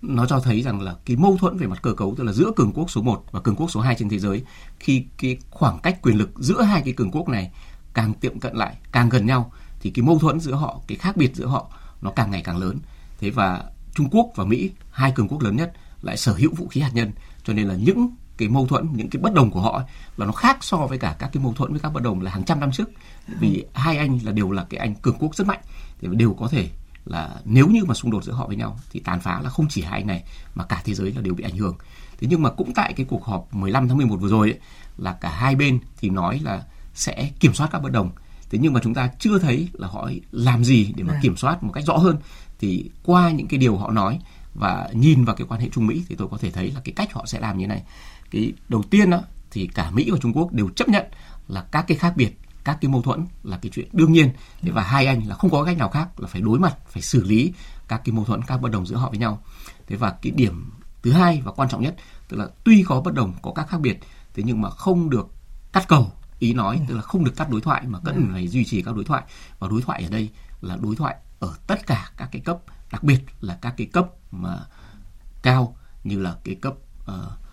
nó 0.03 0.27
cho 0.27 0.41
thấy 0.41 0.63
rằng 0.63 0.81
là 0.81 0.97
cái 1.05 1.17
mâu 1.17 1.37
thuẫn 1.37 1.57
về 1.57 1.67
mặt 1.67 1.83
cơ 1.83 1.95
cấu 1.95 2.15
tức 2.17 2.25
là 2.25 2.33
giữa 2.33 2.51
cường 2.57 2.73
quốc 2.73 2.91
số 2.91 3.03
1 3.03 3.25
và 3.31 3.41
cường 3.41 3.57
quốc 3.57 3.71
số 3.71 3.81
2 3.81 3.95
trên 3.99 4.09
thế 4.09 4.19
giới 4.19 4.45
khi 4.81 5.05
cái 5.19 5.37
khoảng 5.51 5.79
cách 5.83 6.03
quyền 6.03 6.19
lực 6.19 6.31
giữa 6.39 6.63
hai 6.63 6.83
cái 6.83 6.95
cường 6.95 7.11
quốc 7.11 7.29
này 7.29 7.53
càng 7.95 8.15
tiệm 8.15 8.41
cận 8.41 8.57
lại, 8.57 8.77
càng 8.93 9.09
gần 9.09 9.27
nhau 9.27 9.53
thì 9.81 9.91
cái 9.91 10.03
mâu 10.03 10.19
thuẫn 10.19 10.41
giữa 10.41 10.55
họ, 10.55 10.81
cái 10.87 10.99
khác 10.99 11.17
biệt 11.17 11.37
giữa 11.37 11.47
họ 11.47 11.71
nó 12.03 12.11
càng 12.11 12.31
ngày 12.31 12.43
càng 12.45 12.59
lớn. 12.59 12.79
Thế 13.19 13.31
và 13.31 13.65
Trung 13.95 14.09
Quốc 14.11 14.33
và 14.35 14.45
Mỹ, 14.45 14.71
hai 14.91 15.13
cường 15.13 15.29
quốc 15.29 15.43
lớn 15.43 15.57
nhất 15.57 15.73
lại 16.03 16.17
sở 16.17 16.33
hữu 16.33 16.55
vũ 16.55 16.69
khí 16.69 16.81
hạt 16.81 16.91
nhân 16.95 17.13
cho 17.45 17.53
nên 17.53 17.69
là 17.69 17.75
những 17.75 18.11
cái 18.39 18.49
mâu 18.49 18.67
thuẫn 18.67 18.89
những 18.93 19.11
cái 19.11 19.23
bất 19.23 19.35
đồng 19.35 19.51
của 19.51 19.61
họ 19.61 19.83
là 20.17 20.27
nó 20.27 20.33
khác 20.33 20.65
so 20.65 20.77
với 20.77 20.99
cả 20.99 21.17
các 21.19 21.31
cái 21.33 21.43
mâu 21.43 21.53
thuẫn 21.53 21.71
với 21.71 21.81
các 21.81 21.93
bất 21.93 22.03
đồng 22.03 22.21
là 22.21 22.31
hàng 22.31 22.45
trăm 22.45 22.61
năm 22.61 22.73
trước. 22.73 22.91
Vì 23.41 23.65
hai 23.75 23.99
anh 23.99 24.19
là 24.25 24.33
đều 24.33 24.51
là 24.51 24.67
cái 24.71 24.81
anh 24.81 24.95
cường 24.95 25.17
quốc 25.19 25.35
rất 25.35 25.47
mạnh 25.47 25.61
thì 26.01 26.09
đều 26.11 26.35
có 26.35 26.49
thể 26.49 26.69
là 27.05 27.41
nếu 27.45 27.69
như 27.69 27.85
mà 27.85 27.95
xung 27.95 28.11
đột 28.11 28.25
giữa 28.25 28.33
họ 28.33 28.47
với 28.47 28.57
nhau 28.57 28.79
thì 28.91 29.01
tàn 29.01 29.21
phá 29.21 29.41
là 29.41 29.51
không 29.51 29.67
chỉ 29.69 29.83
hai 29.83 30.01
anh 30.01 30.07
này 30.07 30.25
mà 30.55 30.65
cả 30.65 30.83
thế 30.85 30.95
giới 30.95 31.13
là 31.13 31.21
đều 31.21 31.35
bị 31.35 31.45
ảnh 31.45 31.57
hưởng. 31.57 31.77
Thế 32.21 32.27
nhưng 32.31 32.43
mà 32.43 32.51
cũng 32.51 32.75
tại 32.75 32.93
cái 32.93 33.07
cuộc 33.09 33.25
họp 33.25 33.55
15 33.55 33.89
tháng 33.89 33.97
11 33.97 34.17
vừa 34.17 34.29
rồi 34.29 34.51
ấy, 34.51 34.59
là 34.99 35.13
cả 35.13 35.31
hai 35.31 35.55
bên 35.57 35.79
thì 36.01 36.11
nói 36.11 36.41
là 36.43 36.65
sẽ 36.95 37.31
kiểm 37.41 37.55
soát 37.55 37.69
các 37.73 37.83
bất 37.83 37.93
đồng. 37.93 38.11
Thế 38.51 38.59
nhưng 38.63 38.73
mà 38.73 38.81
chúng 38.83 38.95
ta 38.95 39.11
chưa 39.19 39.39
thấy 39.39 39.69
là 39.73 39.89
họ 39.89 40.11
làm 40.31 40.65
gì 40.65 40.93
để 40.97 41.05
mà 41.05 41.13
vâng. 41.13 41.23
kiểm 41.23 41.37
soát 41.37 41.63
một 41.63 41.73
cách 41.73 41.85
rõ 41.85 41.97
hơn. 41.97 42.17
Thì 42.59 42.91
qua 43.03 43.31
những 43.31 43.49
cái 43.49 43.59
điều 43.59 43.77
họ 43.77 43.91
nói 43.91 44.19
và 44.55 44.89
nhìn 44.93 45.25
vào 45.25 45.37
cái 45.37 45.47
quan 45.47 45.61
hệ 45.61 45.69
Trung 45.69 45.87
Mỹ 45.87 46.05
thì 46.09 46.15
tôi 46.19 46.29
có 46.31 46.37
thể 46.37 46.51
thấy 46.51 46.71
là 46.71 46.81
cái 46.85 46.93
cách 46.97 47.13
họ 47.13 47.27
sẽ 47.27 47.41
làm 47.41 47.59
như 47.59 47.67
này 47.67 47.83
cái 48.31 48.53
đầu 48.69 48.83
tiên 48.83 49.11
đó 49.11 49.21
thì 49.51 49.71
cả 49.75 49.91
Mỹ 49.91 50.11
và 50.11 50.19
Trung 50.23 50.33
Quốc 50.33 50.53
đều 50.53 50.69
chấp 50.69 50.89
nhận 50.89 51.05
là 51.49 51.67
các 51.73 51.85
cái 51.89 51.97
khác 51.97 52.13
biệt 52.17 52.39
các 52.65 52.79
cái 52.81 52.89
mâu 52.89 53.03
thuẫn 53.03 53.27
là 53.43 53.59
cái 53.63 53.71
chuyện 53.75 53.89
đương 53.93 54.13
nhiên. 54.13 54.31
Thế 54.63 54.71
và 54.71 54.83
hai 54.83 55.07
anh 55.07 55.29
là 55.29 55.35
không 55.35 55.51
có 55.51 55.65
cách 55.65 55.79
nào 55.79 55.89
khác 55.89 56.21
là 56.21 56.29
phải 56.29 56.41
đối 56.41 56.59
mặt 56.59 56.77
phải 56.89 57.03
xử 57.03 57.25
lý 57.25 57.53
các 57.89 58.01
cái 58.05 58.13
mâu 58.13 58.25
thuẫn 58.25 58.43
các 58.43 58.57
bất 58.57 58.73
đồng 58.73 58.87
giữa 58.87 58.97
họ 58.97 59.11
với 59.11 59.19
nhau. 59.19 59.43
Thế 59.87 59.97
và 59.97 60.11
cái 60.23 60.33
điểm 60.37 60.71
thứ 61.03 61.13
hai 61.13 61.43
và 61.45 61.53
quan 61.53 61.69
trọng 61.69 61.83
nhất 61.83 61.97
tức 62.29 62.37
là 62.37 62.49
tuy 62.65 62.85
có 62.89 63.01
bất 63.01 63.15
đồng 63.15 63.35
có 63.43 63.53
các 63.53 63.69
khác 63.69 63.81
biệt 63.81 63.99
thế 64.35 64.43
nhưng 64.47 64.61
mà 64.61 64.71
không 64.71 65.11
được 65.11 65.29
cắt 65.73 65.89
cầu 65.89 66.13
ý 66.39 66.55
nói 66.55 66.81
tức 66.89 66.95
là 66.95 67.03
không 67.03 67.25
được 67.25 67.37
cắt 67.37 67.51
đối 67.51 67.61
thoại 67.61 67.83
mà 67.87 67.99
vẫn 67.99 68.29
phải 68.33 68.49
duy 68.49 68.65
trì 68.65 68.83
các 68.83 68.95
đối 68.95 69.05
thoại. 69.05 69.23
Và 69.59 69.69
đối 69.69 69.83
thoại 69.83 70.03
ở 70.03 70.09
đây 70.11 70.31
là 70.61 70.77
đối 70.77 70.97
thoại 70.97 71.17
ở 71.41 71.55
tất 71.67 71.87
cả 71.87 72.11
các 72.17 72.29
cái 72.33 72.43
cấp 72.45 72.59
đặc 72.93 73.03
biệt 73.03 73.19
là 73.41 73.59
các 73.63 73.75
cái 73.77 73.87
cấp 73.87 74.07
mà 74.31 74.59
cao 75.43 75.77
như 76.05 76.19
là 76.19 76.37
cái 76.45 76.55
cấp 76.55 76.75
uh, 77.03 77.46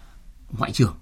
ngoại 0.57 0.71
trưởng. 0.71 0.95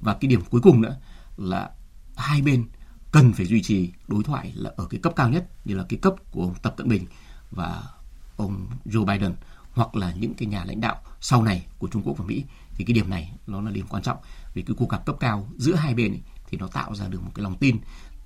Và 0.00 0.14
cái 0.20 0.28
điểm 0.28 0.42
cuối 0.50 0.60
cùng 0.60 0.80
nữa 0.80 0.96
là 1.36 1.70
hai 2.16 2.42
bên 2.42 2.68
cần 3.12 3.32
phải 3.32 3.46
duy 3.46 3.62
trì 3.62 3.92
đối 4.08 4.24
thoại 4.24 4.52
là 4.54 4.70
ở 4.76 4.86
cái 4.90 5.00
cấp 5.02 5.12
cao 5.16 5.28
nhất, 5.28 5.48
như 5.64 5.74
là 5.74 5.84
cái 5.88 5.98
cấp 6.02 6.14
của 6.30 6.42
ông 6.42 6.54
Tập 6.62 6.74
Cận 6.76 6.88
Bình 6.88 7.06
và 7.50 7.82
ông 8.36 8.66
Joe 8.84 9.04
Biden, 9.04 9.34
hoặc 9.72 9.96
là 9.96 10.12
những 10.12 10.34
cái 10.34 10.48
nhà 10.48 10.64
lãnh 10.64 10.80
đạo 10.80 11.02
sau 11.20 11.42
này 11.42 11.66
của 11.78 11.88
Trung 11.88 12.02
Quốc 12.04 12.18
và 12.18 12.24
Mỹ. 12.24 12.44
Thì 12.74 12.84
cái 12.84 12.94
điểm 12.94 13.10
này 13.10 13.32
nó 13.46 13.60
là 13.60 13.70
điểm 13.70 13.86
quan 13.88 14.02
trọng, 14.02 14.18
vì 14.54 14.62
cái 14.62 14.74
cuộc 14.78 14.88
gặp 14.88 15.06
cấp 15.06 15.16
cao 15.20 15.48
giữa 15.58 15.74
hai 15.74 15.94
bên 15.94 16.18
thì 16.48 16.58
nó 16.58 16.66
tạo 16.66 16.94
ra 16.94 17.08
được 17.08 17.22
một 17.22 17.30
cái 17.34 17.42
lòng 17.42 17.58
tin, 17.58 17.78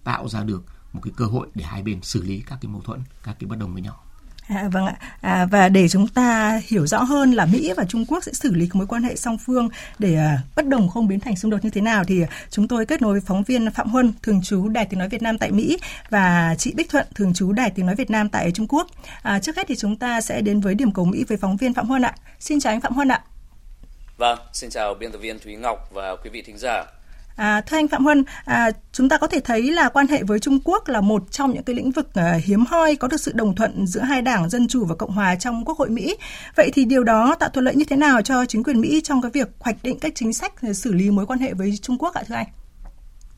tạo 0.04 0.28
ra 0.28 0.44
được 0.44 0.64
một 0.92 1.00
cái 1.02 1.12
cơ 1.16 1.26
hội 1.26 1.48
để 1.54 1.64
hai 1.64 1.82
bên 1.82 2.02
xử 2.02 2.22
lý 2.22 2.40
các 2.40 2.58
cái 2.60 2.72
mâu 2.72 2.82
thuẫn, 2.82 3.00
các 3.22 3.36
cái 3.38 3.48
bất 3.48 3.58
đồng 3.58 3.72
với 3.72 3.82
nhau. 3.82 4.02
À, 4.48 4.68
vâng 4.72 4.86
ạ. 4.86 4.96
À, 5.20 5.46
và 5.50 5.68
để 5.68 5.88
chúng 5.88 6.08
ta 6.08 6.60
hiểu 6.68 6.86
rõ 6.86 7.02
hơn 7.02 7.32
là 7.32 7.46
Mỹ 7.46 7.72
và 7.76 7.84
Trung 7.84 8.04
Quốc 8.08 8.24
sẽ 8.24 8.32
xử 8.32 8.54
lý 8.54 8.68
mối 8.72 8.86
quan 8.86 9.02
hệ 9.02 9.16
song 9.16 9.38
phương 9.38 9.68
để 9.98 10.14
à, 10.16 10.38
bất 10.56 10.66
đồng 10.66 10.88
không 10.88 11.08
biến 11.08 11.20
thành 11.20 11.36
xung 11.36 11.50
đột 11.50 11.64
như 11.64 11.70
thế 11.70 11.80
nào 11.80 12.04
thì 12.04 12.22
chúng 12.50 12.68
tôi 12.68 12.86
kết 12.86 13.02
nối 13.02 13.12
với 13.12 13.20
phóng 13.20 13.42
viên 13.42 13.70
Phạm 13.70 13.88
Huân, 13.88 14.12
thường 14.22 14.42
trú 14.42 14.68
Đài 14.68 14.84
Tiếng 14.84 14.98
nói 14.98 15.08
Việt 15.08 15.22
Nam 15.22 15.38
tại 15.38 15.50
Mỹ 15.50 15.78
và 16.10 16.54
chị 16.58 16.72
Bích 16.76 16.90
Thuận, 16.90 17.06
thường 17.14 17.34
trú 17.34 17.52
Đài 17.52 17.70
Tiếng 17.70 17.86
nói 17.86 17.94
Việt 17.94 18.10
Nam 18.10 18.28
tại 18.28 18.52
Trung 18.52 18.68
Quốc. 18.68 18.86
À, 19.22 19.38
trước 19.38 19.56
hết 19.56 19.64
thì 19.68 19.76
chúng 19.76 19.96
ta 19.96 20.20
sẽ 20.20 20.40
đến 20.40 20.60
với 20.60 20.74
điểm 20.74 20.92
cầu 20.92 21.04
Mỹ 21.04 21.24
với 21.28 21.38
phóng 21.38 21.56
viên 21.56 21.74
Phạm 21.74 21.88
Huân 21.88 22.02
ạ. 22.02 22.14
Xin 22.40 22.60
chào 22.60 22.72
anh 22.72 22.80
Phạm 22.80 22.92
Huân 22.92 23.08
ạ. 23.08 23.22
Vâng, 24.16 24.38
xin 24.52 24.70
chào 24.70 24.94
biên 24.94 25.12
tập 25.12 25.18
viên 25.18 25.38
Thúy 25.38 25.56
Ngọc 25.56 25.88
và 25.92 26.16
quý 26.24 26.30
vị 26.30 26.42
thính 26.42 26.58
giả. 26.58 26.84
À, 27.36 27.60
thưa 27.60 27.76
anh 27.76 27.88
Phạm 27.88 28.04
Huân, 28.04 28.24
à, 28.44 28.70
chúng 28.92 29.08
ta 29.08 29.18
có 29.18 29.26
thể 29.26 29.40
thấy 29.40 29.62
là 29.62 29.88
quan 29.88 30.06
hệ 30.06 30.22
với 30.22 30.38
Trung 30.38 30.58
Quốc 30.64 30.88
là 30.88 31.00
một 31.00 31.22
trong 31.30 31.54
những 31.54 31.62
cái 31.62 31.76
lĩnh 31.76 31.90
vực 31.90 32.14
à, 32.14 32.38
hiếm 32.44 32.64
hoi 32.66 32.96
có 32.96 33.08
được 33.08 33.20
sự 33.20 33.32
đồng 33.34 33.54
thuận 33.54 33.86
giữa 33.86 34.00
hai 34.00 34.22
đảng 34.22 34.50
Dân 34.50 34.68
chủ 34.68 34.84
và 34.84 34.94
Cộng 34.94 35.10
hòa 35.10 35.34
trong 35.34 35.64
Quốc 35.64 35.78
hội 35.78 35.88
Mỹ. 35.88 36.16
Vậy 36.56 36.70
thì 36.74 36.84
điều 36.84 37.04
đó 37.04 37.36
tạo 37.40 37.48
thuận 37.48 37.64
lợi 37.64 37.74
như 37.74 37.84
thế 37.84 37.96
nào 37.96 38.22
cho 38.22 38.44
chính 38.44 38.64
quyền 38.64 38.80
Mỹ 38.80 39.00
trong 39.04 39.22
cái 39.22 39.30
việc 39.30 39.48
hoạch 39.60 39.76
định 39.82 39.98
các 39.98 40.12
chính 40.14 40.32
sách 40.32 40.52
à, 40.62 40.72
xử 40.72 40.92
lý 40.92 41.10
mối 41.10 41.26
quan 41.26 41.38
hệ 41.38 41.54
với 41.54 41.72
Trung 41.82 41.98
Quốc 41.98 42.14
ạ 42.14 42.22
thưa 42.28 42.34
anh? 42.34 42.46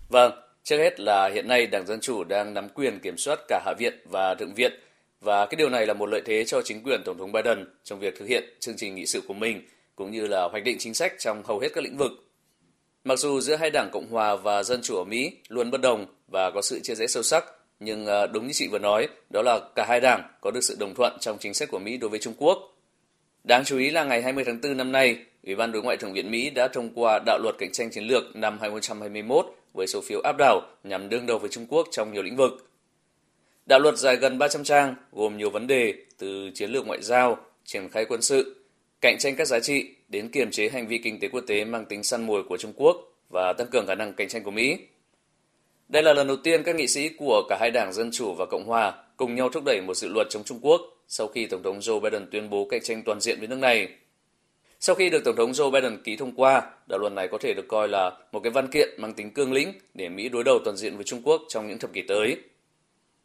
Vâng, 0.09 0.33
trước 0.65 0.77
hết 0.79 1.01
là 1.01 1.31
hiện 1.35 1.49
nay 1.49 1.67
Đảng 1.67 1.87
Dân 1.87 2.01
chủ 2.01 2.25
đang 2.25 2.55
nắm 2.55 2.69
quyền 2.69 3.01
kiểm 3.01 3.19
soát 3.19 3.39
cả 3.49 3.63
Hạ 3.67 3.73
viện 3.79 3.95
và 4.11 4.35
Thượng 4.35 4.55
viện 4.55 4.73
và 5.21 5.47
cái 5.47 5.57
điều 5.57 5.69
này 5.69 5.87
là 5.87 5.95
một 5.95 6.07
lợi 6.07 6.23
thế 6.27 6.45
cho 6.47 6.63
chính 6.65 6.83
quyền 6.83 7.03
Tổng 7.05 7.19
thống 7.19 7.33
Biden 7.33 7.65
trong 7.85 7.99
việc 7.99 8.15
thực 8.19 8.29
hiện 8.29 8.45
chương 8.61 8.77
trình 8.77 8.95
nghị 8.95 9.07
sự 9.07 9.23
của 9.29 9.35
mình 9.35 9.63
cũng 9.97 10.11
như 10.11 10.27
là 10.27 10.49
hoạch 10.51 10.65
định 10.65 10.77
chính 10.79 10.95
sách 10.95 11.13
trong 11.19 11.43
hầu 11.45 11.59
hết 11.59 11.69
các 11.75 11.85
lĩnh 11.85 11.97
vực 11.97 12.28
Mặc 13.09 13.19
dù 13.19 13.41
giữa 13.41 13.57
hai 13.57 13.71
đảng 13.71 13.91
Cộng 13.93 14.11
hòa 14.11 14.37
và 14.37 14.63
Dân 14.63 14.81
chủ 14.83 14.97
ở 14.97 15.05
Mỹ 15.05 15.33
luôn 15.49 15.71
bất 15.71 15.81
đồng 15.81 16.07
và 16.29 16.51
có 16.51 16.63
sự 16.63 16.81
chia 16.81 16.95
rẽ 16.95 17.07
sâu 17.07 17.23
sắc, 17.23 17.45
nhưng 17.81 18.07
à, 18.07 18.27
đúng 18.27 18.47
như 18.47 18.53
chị 18.53 18.69
vừa 18.69 18.79
nói, 18.79 19.09
đó 19.31 19.43
là 19.43 19.61
cả 19.75 19.85
hai 19.89 20.01
đảng 20.01 20.23
có 20.41 20.51
được 20.51 20.61
sự 20.61 20.77
đồng 20.81 20.95
thuận 20.95 21.17
trong 21.21 21.39
chính 21.41 21.55
sách 21.55 21.71
của 21.71 21.79
Mỹ 21.79 21.97
đối 21.97 22.11
với 22.11 22.19
Trung 22.19 22.35
Quốc. 22.39 22.59
Đáng 23.45 23.65
chú 23.65 23.79
ý 23.79 23.91
là 23.91 24.05
ngày 24.05 24.23
20 24.23 24.45
tháng 24.45 24.61
4 24.63 24.77
năm 24.77 24.93
nay, 24.93 25.17
Ủy 25.47 25.55
ban 25.55 25.73
Đối 25.73 25.83
ngoại 25.83 25.97
Thượng 25.97 26.13
viện 26.13 26.31
Mỹ 26.31 26.51
đã 26.51 26.69
thông 26.69 26.91
qua 26.95 27.19
đạo 27.27 27.39
luật 27.43 27.55
cạnh 27.59 27.73
tranh 27.73 27.91
chiến 27.91 28.05
lược 28.05 28.37
năm 28.37 28.59
2021 28.61 29.47
với 29.75 29.87
số 29.87 30.01
phiếu 30.01 30.21
áp 30.21 30.37
đảo 30.39 30.61
nhằm 30.85 31.09
đương 31.09 31.27
đầu 31.27 31.39
với 31.39 31.51
Trung 31.51 31.67
Quốc 31.69 31.89
trong 31.91 32.13
nhiều 32.13 32.23
lĩnh 32.23 32.37
vực. 32.37 32.71
Đạo 33.67 33.79
luật 33.79 33.99
dài 33.99 34.17
gần 34.17 34.39
300 34.39 34.65
trang, 34.65 34.95
gồm 35.13 35.37
nhiều 35.37 35.51
vấn 35.51 35.67
đề 35.67 35.95
từ 36.19 36.51
chiến 36.55 36.71
lược 36.71 36.87
ngoại 36.87 37.03
giao, 37.03 37.39
triển 37.65 37.89
khai 37.89 38.05
quân 38.09 38.23
sự, 38.23 38.58
cạnh 39.01 39.19
tranh 39.19 39.37
các 39.37 39.45
giá 39.45 39.61
trị 39.61 39.95
đến 40.09 40.29
kiềm 40.29 40.51
chế 40.51 40.69
hành 40.69 40.87
vi 40.87 40.99
kinh 40.99 41.21
tế 41.21 41.29
quốc 41.29 41.45
tế 41.47 41.65
mang 41.65 41.85
tính 41.85 42.03
săn 42.03 42.27
mồi 42.27 42.43
của 42.43 42.57
Trung 42.57 42.73
Quốc 42.77 42.97
và 43.31 43.53
tăng 43.53 43.67
cường 43.71 43.87
khả 43.87 43.95
năng 43.95 44.13
cạnh 44.13 44.29
tranh 44.29 44.43
của 44.43 44.51
Mỹ. 44.51 44.79
Đây 45.89 46.03
là 46.03 46.13
lần 46.15 46.27
đầu 46.27 46.37
tiên 46.37 46.63
các 46.63 46.77
nghị 46.77 46.87
sĩ 46.87 47.09
của 47.09 47.43
cả 47.49 47.57
hai 47.61 47.71
đảng 47.71 47.93
Dân 47.93 48.11
Chủ 48.13 48.35
và 48.35 48.47
Cộng 48.47 48.65
Hòa 48.65 49.05
cùng 49.17 49.35
nhau 49.35 49.49
thúc 49.49 49.65
đẩy 49.67 49.81
một 49.81 49.95
dự 49.95 50.09
luật 50.09 50.27
chống 50.31 50.45
Trung 50.45 50.59
Quốc 50.63 50.81
sau 51.09 51.27
khi 51.29 51.47
Tổng 51.47 51.63
thống 51.63 51.79
Joe 51.79 52.01
Biden 52.01 52.27
tuyên 52.31 52.51
bố 52.51 52.67
cạnh 52.71 52.81
tranh 52.83 53.03
toàn 53.03 53.21
diện 53.21 53.39
với 53.39 53.49
nước 53.49 53.59
này. 53.59 53.89
Sau 54.81 54.95
khi 54.97 55.11
được 55.11 55.25
Tổng 55.25 55.37
thống 55.37 55.53
Joe 55.53 55.71
Biden 55.71 56.03
ký 56.05 56.17
thông 56.17 56.33
qua, 56.37 56.63
đạo 56.87 56.99
luật 56.99 57.13
này 57.13 57.29
có 57.29 57.39
thể 57.39 57.55
được 57.55 57.69
coi 57.69 57.89
là 57.89 58.11
một 58.33 58.41
cái 58.41 58.51
văn 58.51 58.69
kiện 58.71 58.89
mang 58.97 59.15
tính 59.15 59.31
cương 59.31 59.53
lĩnh 59.53 59.73
để 59.95 60.09
Mỹ 60.09 60.29
đối 60.29 60.45
đầu 60.45 60.59
toàn 60.65 60.77
diện 60.77 60.97
với 60.97 61.05
Trung 61.05 61.23
Quốc 61.25 61.43
trong 61.49 61.69
những 61.69 61.79
thập 61.79 61.93
kỷ 61.93 62.03
tới. 62.03 62.37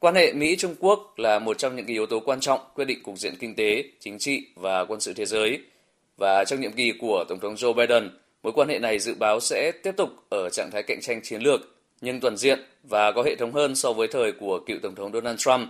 Quan 0.04 0.16
hệ 0.16 0.34
Mỹ-Trung 0.34 0.76
Quốc 0.80 1.14
là 1.18 1.40
một 1.40 1.58
trong 1.58 1.76
những 1.76 1.86
yếu 1.86 2.06
tố 2.06 2.20
quan 2.20 2.40
trọng 2.40 2.60
quyết 2.76 2.86
định 2.86 3.04
cục 3.04 3.18
diện 3.18 3.34
kinh 3.40 3.56
tế, 3.56 3.84
chính 4.00 4.20
trị 4.20 4.48
và 4.56 4.86
quân 4.86 5.00
sự 5.00 5.14
thế 5.14 5.26
giới. 5.26 5.60
Và 6.18 6.46
trong 6.46 6.62
nhiệm 6.62 6.72
kỳ 6.72 6.92
của 7.00 7.26
Tổng 7.30 7.40
thống 7.40 7.56
Joe 7.56 7.74
Biden, 7.74 8.10
mối 8.44 8.54
quan 8.54 8.70
hệ 8.70 8.80
này 8.80 9.00
dự 9.00 9.16
báo 9.20 9.40
sẽ 9.40 9.72
tiếp 9.84 9.92
tục 9.98 10.10
ở 10.30 10.50
trạng 10.50 10.70
thái 10.72 10.84
cạnh 10.84 11.02
tranh 11.02 11.22
chiến 11.24 11.42
lược, 11.42 11.62
nhưng 12.02 12.20
toàn 12.20 12.38
diện 12.38 12.60
và 12.84 13.12
có 13.12 13.24
hệ 13.24 13.36
thống 13.36 13.52
hơn 13.52 13.76
so 13.76 13.94
với 13.94 14.08
thời 14.08 14.32
của 14.32 14.60
cựu 14.66 14.78
Tổng 14.84 14.96
thống 14.96 15.12
Donald 15.14 15.40
Trump. 15.40 15.70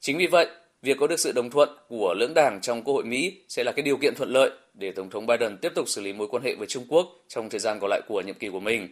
Chính 0.00 0.18
vì 0.18 0.26
vậy, 0.26 0.46
việc 0.82 0.96
có 1.00 1.06
được 1.06 1.20
sự 1.20 1.32
đồng 1.32 1.50
thuận 1.50 1.68
của 1.88 2.14
lưỡng 2.18 2.34
đảng 2.34 2.60
trong 2.60 2.82
Quốc 2.82 2.94
hội 2.94 3.04
Mỹ 3.04 3.36
sẽ 3.48 3.64
là 3.64 3.72
cái 3.72 3.82
điều 3.82 3.96
kiện 3.96 4.14
thuận 4.14 4.30
lợi 4.30 4.50
để 4.74 4.92
Tổng 4.92 5.10
thống 5.10 5.26
Biden 5.26 5.56
tiếp 5.56 5.72
tục 5.74 5.88
xử 5.88 6.00
lý 6.00 6.12
mối 6.12 6.28
quan 6.28 6.42
hệ 6.42 6.54
với 6.54 6.66
Trung 6.66 6.84
Quốc 6.88 7.06
trong 7.28 7.50
thời 7.50 7.60
gian 7.60 7.78
còn 7.80 7.90
lại 7.90 8.00
của 8.08 8.20
nhiệm 8.20 8.34
kỳ 8.34 8.48
của 8.48 8.60
mình. 8.60 8.88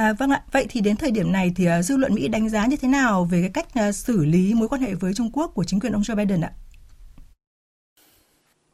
À, 0.00 0.12
vâng 0.12 0.30
ạ, 0.30 0.42
vậy 0.52 0.66
thì 0.68 0.80
đến 0.80 0.96
thời 0.96 1.10
điểm 1.10 1.32
này 1.32 1.52
thì 1.56 1.66
uh, 1.78 1.84
dư 1.84 1.96
luận 1.96 2.14
Mỹ 2.14 2.28
đánh 2.28 2.48
giá 2.48 2.66
như 2.66 2.76
thế 2.76 2.88
nào 2.88 3.28
về 3.30 3.40
cái 3.40 3.50
cách 3.54 3.88
uh, 3.88 3.94
xử 3.94 4.24
lý 4.24 4.54
mối 4.54 4.68
quan 4.68 4.80
hệ 4.80 4.94
với 4.94 5.12
Trung 5.14 5.30
Quốc 5.32 5.52
của 5.54 5.64
chính 5.64 5.80
quyền 5.80 5.92
ông 5.92 6.02
Joe 6.02 6.16
Biden 6.16 6.40
ạ? 6.40 6.50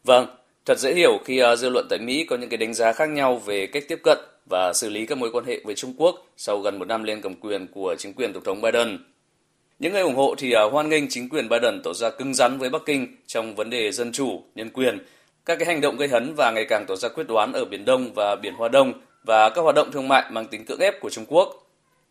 Vâng, 0.04 0.26
thật 0.64 0.78
dễ 0.78 0.94
hiểu 0.94 1.18
khi 1.24 1.42
uh, 1.42 1.58
dư 1.58 1.68
luận 1.68 1.86
tại 1.90 1.98
Mỹ 1.98 2.26
có 2.28 2.36
những 2.36 2.48
cái 2.48 2.56
đánh 2.56 2.74
giá 2.74 2.92
khác 2.92 3.08
nhau 3.08 3.36
về 3.36 3.66
cách 3.66 3.84
tiếp 3.88 4.00
cận 4.04 4.18
và 4.50 4.72
xử 4.74 4.90
lý 4.90 5.06
các 5.06 5.18
mối 5.18 5.30
quan 5.32 5.44
hệ 5.44 5.60
với 5.64 5.74
Trung 5.74 5.94
Quốc 5.96 6.26
sau 6.36 6.58
gần 6.58 6.78
một 6.78 6.88
năm 6.88 7.02
lên 7.02 7.20
cầm 7.20 7.34
quyền 7.34 7.66
của 7.74 7.96
chính 7.98 8.14
quyền 8.14 8.32
Tổng 8.32 8.44
thống 8.44 8.60
Biden. 8.60 8.98
Những 9.78 9.92
người 9.92 10.02
ủng 10.02 10.16
hộ 10.16 10.34
thì 10.38 10.54
uh, 10.66 10.72
hoan 10.72 10.88
nghênh 10.88 11.08
chính 11.08 11.28
quyền 11.28 11.48
Biden 11.48 11.80
tỏ 11.84 11.92
ra 11.92 12.10
cứng 12.10 12.34
rắn 12.34 12.58
với 12.58 12.70
Bắc 12.70 12.82
Kinh 12.86 13.16
trong 13.26 13.54
vấn 13.54 13.70
đề 13.70 13.92
dân 13.92 14.12
chủ, 14.12 14.42
nhân 14.54 14.70
quyền, 14.70 14.98
các 15.44 15.58
cái 15.58 15.66
hành 15.66 15.80
động 15.80 15.96
gây 15.96 16.08
hấn 16.08 16.34
và 16.34 16.50
ngày 16.50 16.66
càng 16.68 16.84
tỏ 16.88 16.96
ra 16.96 17.08
quyết 17.08 17.24
đoán 17.28 17.52
ở 17.52 17.64
Biển 17.64 17.84
Đông 17.84 18.14
và 18.14 18.36
Biển 18.36 18.54
Hoa 18.54 18.68
Đông 18.68 18.92
và 19.26 19.50
các 19.50 19.62
hoạt 19.62 19.74
động 19.74 19.90
thương 19.92 20.08
mại 20.08 20.30
mang 20.30 20.46
tính 20.46 20.64
cưỡng 20.64 20.80
ép 20.80 21.00
của 21.00 21.10
Trung 21.10 21.24
Quốc. 21.28 21.66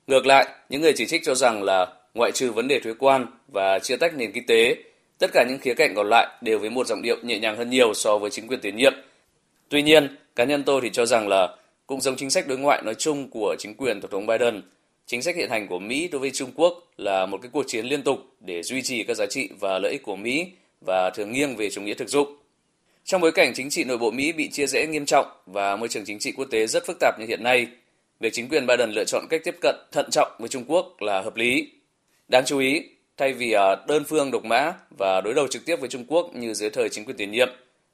Ngược 0.07 0.25
lại, 0.25 0.47
những 0.69 0.81
người 0.81 0.93
chỉ 0.95 1.05
trích 1.05 1.23
cho 1.23 1.35
rằng 1.35 1.63
là 1.63 1.87
ngoại 2.13 2.31
trừ 2.31 2.51
vấn 2.51 2.67
đề 2.67 2.79
thuế 2.79 2.93
quan 2.99 3.25
và 3.53 3.79
chia 3.79 3.97
tách 3.97 4.15
nền 4.15 4.31
kinh 4.31 4.45
tế, 4.45 4.75
tất 5.19 5.27
cả 5.33 5.45
những 5.49 5.59
khía 5.59 5.73
cạnh 5.73 5.93
còn 5.95 6.09
lại 6.09 6.27
đều 6.41 6.59
với 6.59 6.69
một 6.69 6.87
giọng 6.87 7.01
điệu 7.01 7.17
nhẹ 7.23 7.39
nhàng 7.39 7.57
hơn 7.57 7.69
nhiều 7.69 7.93
so 7.93 8.17
với 8.17 8.29
chính 8.29 8.47
quyền 8.47 8.59
tiền 8.59 8.75
nhiệm. 8.75 8.93
Tuy 9.69 9.81
nhiên, 9.81 10.17
cá 10.35 10.43
nhân 10.43 10.63
tôi 10.63 10.81
thì 10.81 10.89
cho 10.89 11.05
rằng 11.05 11.27
là 11.27 11.55
cũng 11.87 12.01
giống 12.01 12.15
chính 12.15 12.29
sách 12.29 12.47
đối 12.47 12.57
ngoại 12.57 12.81
nói 12.81 12.95
chung 12.95 13.29
của 13.29 13.55
chính 13.59 13.73
quyền 13.77 14.01
Tổng 14.01 14.11
thống 14.11 14.25
Biden, 14.25 14.61
chính 15.05 15.21
sách 15.21 15.35
hiện 15.35 15.49
hành 15.49 15.67
của 15.67 15.79
Mỹ 15.79 16.09
đối 16.11 16.19
với 16.21 16.31
Trung 16.31 16.51
Quốc 16.55 16.83
là 16.97 17.25
một 17.25 17.41
cái 17.41 17.49
cuộc 17.53 17.63
chiến 17.67 17.85
liên 17.85 18.01
tục 18.01 18.19
để 18.39 18.63
duy 18.63 18.81
trì 18.81 19.03
các 19.03 19.13
giá 19.13 19.25
trị 19.25 19.49
và 19.59 19.79
lợi 19.79 19.91
ích 19.91 20.03
của 20.03 20.15
Mỹ 20.15 20.47
và 20.85 21.11
thường 21.15 21.31
nghiêng 21.31 21.55
về 21.55 21.69
chủ 21.69 21.81
nghĩa 21.81 21.93
thực 21.93 22.09
dụng. 22.09 22.35
Trong 23.07 23.21
bối 23.21 23.31
cảnh 23.31 23.53
chính 23.53 23.69
trị 23.69 23.83
nội 23.83 23.97
bộ 23.97 24.11
Mỹ 24.11 24.31
bị 24.31 24.49
chia 24.49 24.67
rẽ 24.67 24.87
nghiêm 24.87 25.05
trọng 25.05 25.25
và 25.45 25.75
môi 25.75 25.89
trường 25.89 26.05
chính 26.05 26.19
trị 26.19 26.31
quốc 26.37 26.45
tế 26.51 26.67
rất 26.67 26.85
phức 26.85 26.97
tạp 26.99 27.19
như 27.19 27.25
hiện 27.25 27.43
nay, 27.43 27.67
việc 28.19 28.33
chính 28.33 28.49
quyền 28.49 28.67
Biden 28.67 28.91
lựa 28.91 29.03
chọn 29.03 29.25
cách 29.29 29.41
tiếp 29.43 29.55
cận 29.61 29.75
thận 29.91 30.09
trọng 30.11 30.31
với 30.39 30.49
Trung 30.49 30.63
Quốc 30.67 31.01
là 31.01 31.21
hợp 31.21 31.35
lý. 31.35 31.71
Đáng 32.27 32.43
chú 32.45 32.59
ý, 32.59 32.83
thay 33.17 33.33
vì 33.33 33.51
à, 33.51 33.75
đơn 33.87 34.03
phương 34.07 34.31
độc 34.31 34.45
mã 34.45 34.73
và 34.97 35.21
đối 35.21 35.33
đầu 35.33 35.47
trực 35.47 35.65
tiếp 35.65 35.75
với 35.75 35.89
Trung 35.89 36.05
Quốc 36.07 36.35
như 36.35 36.53
dưới 36.53 36.69
thời 36.69 36.89
chính 36.89 37.05
quyền 37.05 37.17
tiền 37.17 37.31
nhiệm, 37.31 37.49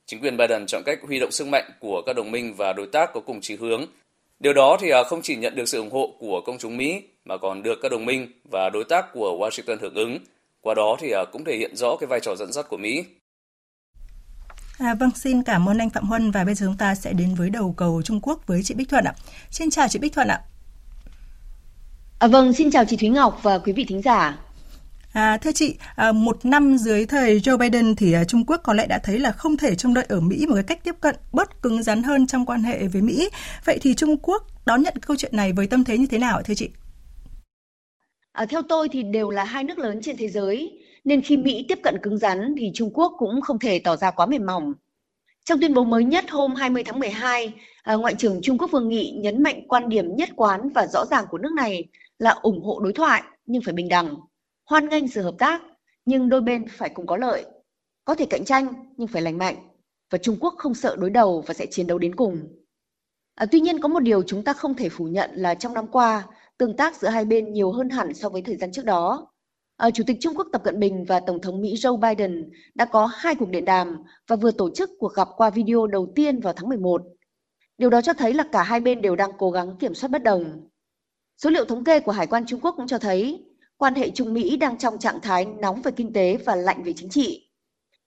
chính 0.05 0.21
quyền 0.21 0.37
Biden 0.37 0.65
chọn 0.65 0.83
cách 0.85 0.99
huy 1.07 1.19
động 1.19 1.31
sức 1.31 1.47
mạnh 1.47 1.71
của 1.79 2.01
các 2.05 2.15
đồng 2.15 2.31
minh 2.31 2.53
và 2.57 2.73
đối 2.73 2.87
tác 2.87 3.13
có 3.13 3.19
cùng 3.19 3.41
chí 3.41 3.55
hướng. 3.55 3.85
Điều 4.39 4.53
đó 4.53 4.77
thì 4.81 4.89
à, 4.89 5.03
không 5.03 5.21
chỉ 5.21 5.35
nhận 5.35 5.55
được 5.55 5.69
sự 5.69 5.77
ủng 5.77 5.91
hộ 5.91 6.15
của 6.19 6.41
công 6.41 6.57
chúng 6.57 6.77
Mỹ 6.77 7.01
mà 7.25 7.37
còn 7.37 7.63
được 7.63 7.79
các 7.81 7.91
đồng 7.91 8.05
minh 8.05 8.27
và 8.51 8.69
đối 8.69 8.83
tác 8.83 9.13
của 9.13 9.37
Washington 9.39 9.77
hưởng 9.81 9.95
ứng. 9.95 10.19
Qua 10.61 10.73
đó 10.73 10.97
thì 10.99 11.11
à, 11.11 11.25
cũng 11.31 11.43
thể 11.43 11.57
hiện 11.57 11.75
rõ 11.75 11.95
cái 11.99 12.07
vai 12.07 12.19
trò 12.19 12.35
dẫn 12.35 12.51
dắt 12.51 12.65
của 12.69 12.77
Mỹ. 12.77 13.03
À, 14.81 14.93
vâng, 14.93 15.09
xin 15.15 15.43
cảm 15.43 15.69
ơn 15.69 15.77
anh 15.77 15.89
Phạm 15.89 16.03
Huân 16.03 16.31
và 16.31 16.43
bây 16.43 16.55
giờ 16.55 16.65
chúng 16.67 16.77
ta 16.77 16.95
sẽ 16.95 17.13
đến 17.13 17.35
với 17.35 17.49
đầu 17.49 17.73
cầu 17.77 18.01
Trung 18.01 18.19
Quốc 18.21 18.47
với 18.47 18.63
chị 18.63 18.73
Bích 18.73 18.89
Thuận 18.89 19.03
ạ. 19.03 19.13
Xin 19.49 19.69
chào 19.69 19.87
chị 19.87 19.99
Bích 19.99 20.13
Thuận 20.13 20.27
ạ. 20.27 20.41
À, 22.19 22.27
vâng, 22.27 22.53
xin 22.53 22.71
chào 22.71 22.85
chị 22.85 22.97
Thúy 22.97 23.09
Ngọc 23.09 23.39
và 23.43 23.57
quý 23.57 23.73
vị 23.73 23.85
thính 23.87 24.01
giả. 24.01 24.39
À, 25.13 25.37
thưa 25.37 25.51
chị, 25.51 25.75
à, 25.95 26.11
một 26.11 26.45
năm 26.45 26.77
dưới 26.77 27.05
thời 27.05 27.39
Joe 27.39 27.57
Biden 27.57 27.95
thì 27.95 28.13
à, 28.13 28.23
Trung 28.23 28.45
Quốc 28.45 28.61
có 28.63 28.73
lẽ 28.73 28.87
đã 28.87 28.99
thấy 29.03 29.19
là 29.19 29.31
không 29.31 29.57
thể 29.57 29.75
trông 29.75 29.93
đợi 29.93 30.05
ở 30.09 30.19
Mỹ 30.19 30.45
một 30.47 30.53
cái 30.53 30.63
cách 30.63 30.83
tiếp 30.83 30.95
cận 31.01 31.15
bớt 31.31 31.61
cứng 31.61 31.83
rắn 31.83 32.03
hơn 32.03 32.27
trong 32.27 32.45
quan 32.45 32.63
hệ 32.63 32.87
với 32.87 33.01
Mỹ. 33.01 33.29
Vậy 33.65 33.79
thì 33.81 33.93
Trung 33.93 34.17
Quốc 34.21 34.47
đón 34.65 34.81
nhận 34.81 34.93
câu 35.01 35.17
chuyện 35.17 35.35
này 35.35 35.53
với 35.53 35.67
tâm 35.67 35.83
thế 35.83 35.97
như 35.97 36.05
thế 36.05 36.17
nào 36.17 36.41
thưa 36.41 36.53
chị? 36.53 36.69
À, 38.31 38.45
theo 38.45 38.61
tôi 38.69 38.89
thì 38.91 39.03
đều 39.03 39.29
là 39.29 39.43
hai 39.43 39.63
nước 39.63 39.79
lớn 39.79 39.99
trên 40.03 40.17
thế 40.17 40.29
giới 40.29 40.80
nên 41.03 41.21
khi 41.21 41.37
Mỹ 41.37 41.65
tiếp 41.67 41.79
cận 41.83 41.97
cứng 42.03 42.17
rắn 42.17 42.55
thì 42.57 42.71
Trung 42.73 42.91
Quốc 42.93 43.13
cũng 43.17 43.41
không 43.41 43.59
thể 43.59 43.79
tỏ 43.79 43.95
ra 43.95 44.11
quá 44.11 44.25
mềm 44.25 44.45
mỏng. 44.45 44.73
Trong 45.45 45.59
tuyên 45.59 45.73
bố 45.73 45.83
mới 45.83 46.03
nhất 46.03 46.25
hôm 46.29 46.55
20 46.55 46.83
tháng 46.83 46.99
12, 46.99 47.53
à, 47.83 47.95
Ngoại 47.95 48.15
trưởng 48.17 48.41
Trung 48.41 48.57
Quốc 48.57 48.71
Vương 48.71 48.89
Nghị 48.89 49.11
nhấn 49.11 49.43
mạnh 49.43 49.67
quan 49.67 49.89
điểm 49.89 50.15
nhất 50.15 50.29
quán 50.35 50.69
và 50.69 50.87
rõ 50.87 51.05
ràng 51.05 51.25
của 51.31 51.37
nước 51.37 51.51
này 51.55 51.83
là 52.19 52.31
ủng 52.31 52.63
hộ 52.63 52.79
đối 52.79 52.93
thoại 52.93 53.23
nhưng 53.45 53.61
phải 53.61 53.73
bình 53.73 53.89
đẳng, 53.89 54.15
hoan 54.65 54.89
nghênh 54.89 55.07
sự 55.07 55.21
hợp 55.21 55.35
tác 55.39 55.61
nhưng 56.05 56.29
đôi 56.29 56.41
bên 56.41 56.65
phải 56.67 56.89
cùng 56.89 57.07
có 57.07 57.17
lợi, 57.17 57.45
có 58.05 58.15
thể 58.15 58.25
cạnh 58.25 58.45
tranh 58.45 58.73
nhưng 58.97 59.07
phải 59.07 59.21
lành 59.21 59.37
mạnh 59.37 59.55
và 60.11 60.17
Trung 60.17 60.37
Quốc 60.39 60.53
không 60.57 60.73
sợ 60.73 60.95
đối 60.99 61.09
đầu 61.09 61.43
và 61.47 61.53
sẽ 61.53 61.65
chiến 61.65 61.87
đấu 61.87 61.97
đến 61.97 62.15
cùng. 62.15 62.39
À, 63.35 63.45
tuy 63.51 63.59
nhiên 63.59 63.79
có 63.79 63.87
một 63.87 63.99
điều 63.99 64.23
chúng 64.23 64.43
ta 64.43 64.53
không 64.53 64.75
thể 64.75 64.89
phủ 64.89 65.05
nhận 65.05 65.29
là 65.33 65.55
trong 65.55 65.73
năm 65.73 65.87
qua, 65.87 66.27
tương 66.57 66.77
tác 66.77 66.95
giữa 66.95 67.07
hai 67.07 67.25
bên 67.25 67.53
nhiều 67.53 67.71
hơn 67.71 67.89
hẳn 67.89 68.13
so 68.13 68.29
với 68.29 68.41
thời 68.41 68.55
gian 68.55 68.71
trước 68.71 68.85
đó. 68.85 69.30
Ờ, 69.81 69.91
Chủ 69.91 70.03
tịch 70.07 70.17
Trung 70.19 70.33
Quốc 70.37 70.47
Tập 70.51 70.61
Cận 70.63 70.79
Bình 70.79 71.05
và 71.05 71.19
Tổng 71.19 71.41
thống 71.41 71.61
Mỹ 71.61 71.73
Joe 71.73 71.97
Biden 71.97 72.49
đã 72.75 72.85
có 72.85 73.05
hai 73.05 73.35
cuộc 73.35 73.49
điện 73.49 73.65
đàm 73.65 73.97
và 74.27 74.35
vừa 74.35 74.51
tổ 74.51 74.69
chức 74.75 74.89
cuộc 74.99 75.13
gặp 75.13 75.27
qua 75.37 75.49
video 75.49 75.87
đầu 75.87 76.11
tiên 76.15 76.39
vào 76.39 76.53
tháng 76.53 76.69
11. 76.69 77.01
Điều 77.77 77.89
đó 77.89 78.01
cho 78.01 78.13
thấy 78.13 78.33
là 78.33 78.43
cả 78.51 78.63
hai 78.63 78.79
bên 78.79 79.01
đều 79.01 79.15
đang 79.15 79.31
cố 79.37 79.51
gắng 79.51 79.77
kiểm 79.79 79.93
soát 79.93 80.09
bất 80.09 80.23
đồng. 80.23 80.69
Số 81.43 81.49
liệu 81.49 81.65
thống 81.65 81.83
kê 81.83 81.99
của 81.99 82.11
Hải 82.11 82.27
quan 82.27 82.45
Trung 82.45 82.59
Quốc 82.59 82.73
cũng 82.77 82.87
cho 82.87 82.97
thấy 82.97 83.45
quan 83.77 83.95
hệ 83.95 84.09
Trung 84.09 84.33
Mỹ 84.33 84.57
đang 84.57 84.77
trong 84.77 84.99
trạng 84.99 85.21
thái 85.21 85.45
nóng 85.45 85.81
về 85.81 85.91
kinh 85.91 86.13
tế 86.13 86.37
và 86.45 86.55
lạnh 86.55 86.83
về 86.83 86.93
chính 86.95 87.09
trị. 87.09 87.49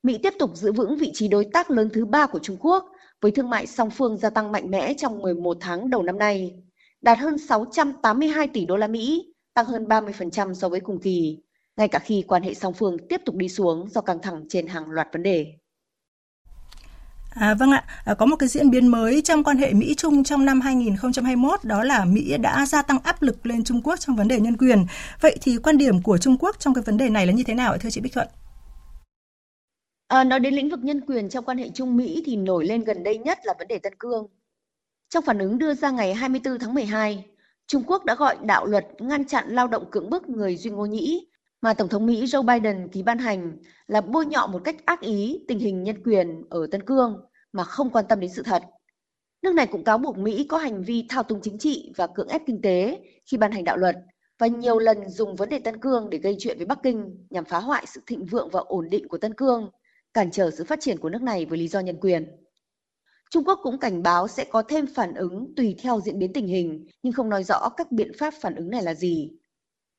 Mỹ 0.02 0.18
tiếp 0.22 0.34
tục 0.38 0.50
giữ 0.54 0.72
vững 0.72 0.98
vị 0.98 1.10
trí 1.14 1.28
đối 1.28 1.44
tác 1.52 1.70
lớn 1.70 1.90
thứ 1.92 2.04
ba 2.04 2.26
của 2.26 2.38
Trung 2.38 2.56
Quốc 2.60 2.84
với 3.20 3.30
thương 3.32 3.50
mại 3.50 3.66
song 3.66 3.90
phương 3.90 4.16
gia 4.16 4.30
tăng 4.30 4.52
mạnh 4.52 4.70
mẽ 4.70 4.94
trong 4.94 5.22
11 5.22 5.56
tháng 5.60 5.90
đầu 5.90 6.02
năm 6.02 6.18
nay, 6.18 6.54
đạt 7.02 7.18
hơn 7.18 7.38
682 7.38 8.48
tỷ 8.48 8.66
đô 8.66 8.76
la 8.76 8.87
Mỹ, 8.87 9.34
tăng 9.54 9.66
hơn 9.66 9.84
30% 9.84 10.54
so 10.54 10.68
với 10.68 10.80
cùng 10.80 11.00
kỳ 11.00 11.43
ngay 11.76 11.88
cả 11.88 11.98
khi 11.98 12.24
quan 12.28 12.42
hệ 12.42 12.54
song 12.54 12.74
phương 12.74 12.96
tiếp 13.08 13.20
tục 13.24 13.37
đi 13.37 13.48
xuống 13.48 13.88
do 13.90 14.00
căng 14.00 14.22
thẳng 14.22 14.44
trên 14.48 14.66
hàng 14.66 14.90
loạt 14.90 15.08
vấn 15.12 15.22
đề. 15.22 15.54
À, 17.34 17.54
vâng 17.54 17.70
ạ, 17.70 17.84
à, 18.04 18.14
có 18.14 18.26
một 18.26 18.37
cái 18.37 18.48
diễn 18.48 18.70
biến 18.70 18.88
mới 18.88 19.22
trong 19.22 19.44
quan 19.44 19.56
hệ 19.56 19.72
Mỹ-Trung 19.72 20.24
trong 20.24 20.44
năm 20.44 20.60
2021 20.60 21.64
đó 21.64 21.84
là 21.84 22.04
Mỹ 22.04 22.37
đã 22.37 22.66
gia 22.66 22.82
tăng 22.82 22.98
áp 22.98 23.22
lực 23.22 23.46
lên 23.46 23.64
Trung 23.64 23.80
Quốc 23.84 24.00
trong 24.00 24.16
vấn 24.16 24.28
đề 24.28 24.40
nhân 24.40 24.56
quyền. 24.56 24.87
Vậy 25.20 25.37
thì 25.42 25.56
quan 25.62 25.78
điểm 25.78 26.02
của 26.02 26.18
Trung 26.18 26.37
Quốc 26.40 26.56
trong 26.58 26.74
cái 26.74 26.82
vấn 26.82 26.96
đề 26.96 27.08
này 27.08 27.26
là 27.26 27.32
như 27.32 27.42
thế 27.46 27.54
nào 27.54 27.78
thưa 27.78 27.90
chị 27.90 28.00
Bích 28.00 28.12
Thuận? 28.12 28.28
À, 30.08 30.24
nói 30.24 30.40
đến 30.40 30.54
lĩnh 30.54 30.70
vực 30.70 30.80
nhân 30.82 31.00
quyền 31.00 31.28
trong 31.28 31.44
quan 31.44 31.58
hệ 31.58 31.68
Trung 31.74 31.96
Mỹ 31.96 32.22
thì 32.26 32.37
nổi 32.37 32.66
lên 32.66 32.84
gần 32.84 33.02
đây 33.02 33.18
nhất 33.18 33.38
là 33.44 33.54
vấn 33.58 33.68
đề 33.68 33.78
Tân 33.78 33.94
Cương. 33.98 34.26
Trong 35.08 35.24
phản 35.24 35.38
ứng 35.38 35.58
đưa 35.58 35.74
ra 35.74 35.90
ngày 35.90 36.14
24 36.14 36.58
tháng 36.58 36.74
12, 36.74 37.24
Trung 37.66 37.82
Quốc 37.87 38.04
đã 38.04 38.14
gọi 38.14 38.37
đạo 38.42 38.66
luật 38.66 38.87
ngăn 38.98 39.24
chặn 39.24 39.44
lao 39.48 39.68
động 39.68 39.84
cưỡng 39.90 40.10
bức 40.10 40.28
người 40.28 40.56
Duy 40.56 40.70
Ngô 40.70 40.87
Nhĩ 40.87 41.26
mà 41.64 41.74
Tổng 41.74 41.88
thống 41.88 42.07
Mỹ 42.07 42.24
Joe 42.24 42.42
Biden 42.42 42.88
ký 42.88 43.03
ban 43.03 43.18
hành 43.18 43.57
là 43.87 44.00
bôi 44.00 44.27
nhọ 44.27 44.46
một 44.46 44.61
cách 44.64 44.77
ác 44.87 45.00
ý 45.00 45.44
tình 45.48 45.59
hình 45.59 45.83
nhân 45.83 46.03
quyền 46.05 46.42
ở 46.50 46.66
Tân 46.70 46.83
Cương 46.83 47.20
mà 47.53 47.64
không 47.64 47.90
quan 47.90 48.05
tâm 48.09 48.20
đến 48.20 48.31
sự 48.31 48.42
thật. 48.42 48.62
Nước 49.42 49.55
này 49.55 49.66
cũng 49.66 49.85
cáo 49.85 49.98
buộc 49.98 50.18
Mỹ 50.18 50.46
có 50.48 50.59
hành 50.59 50.83
vi 50.83 51.07
thao 51.09 51.22
túng 51.22 51.40
chính 51.42 51.59
trị 51.59 51.92
và 51.96 52.07
cưỡng 52.07 52.29
ép 52.29 52.42
kinh 52.46 52.62
tế 52.62 53.00
khi 53.27 53.37
ban 53.37 53.53
hành 53.53 53.64
đạo 53.64 53.77
luật 53.77 53.96
và 54.38 54.46
nhiều 54.46 54.79
lần 54.79 55.09
dùng 55.09 55.37
vấn 55.37 55.48
đề 55.48 55.59
Tân 55.59 55.81
Cương 55.81 56.11
để 56.11 56.18
gây 56.18 56.37
chuyện 56.38 56.57
với 56.57 56.66
Bắc 56.66 56.79
Kinh 56.83 57.27
nhằm 57.31 57.44
phá 57.44 57.59
hoại 57.59 57.87
sự 57.87 58.00
thịnh 58.07 58.24
vượng 58.24 58.48
và 58.53 58.61
ổn 58.61 58.88
định 58.90 59.09
của 59.09 59.18
Tân 59.18 59.35
Cương, 59.35 59.70
cản 60.14 60.31
trở 60.31 60.50
sự 60.50 60.64
phát 60.64 60.81
triển 60.81 60.98
của 60.98 61.09
nước 61.09 61.22
này 61.22 61.46
với 61.46 61.59
lý 61.59 61.68
do 61.68 61.81
nhân 61.81 62.00
quyền. 62.00 62.37
Trung 63.31 63.44
Quốc 63.44 63.61
cũng 63.62 63.79
cảnh 63.79 64.03
báo 64.03 64.29
sẽ 64.29 64.44
có 64.44 64.62
thêm 64.62 64.87
phản 64.87 65.14
ứng 65.14 65.55
tùy 65.57 65.77
theo 65.79 66.00
diễn 66.00 66.18
biến 66.18 66.33
tình 66.33 66.46
hình, 66.46 66.87
nhưng 67.03 67.12
không 67.12 67.29
nói 67.29 67.44
rõ 67.44 67.68
các 67.77 67.92
biện 67.92 68.12
pháp 68.18 68.35
phản 68.40 68.55
ứng 68.55 68.70
này 68.70 68.83
là 68.83 68.94
gì. 68.94 69.31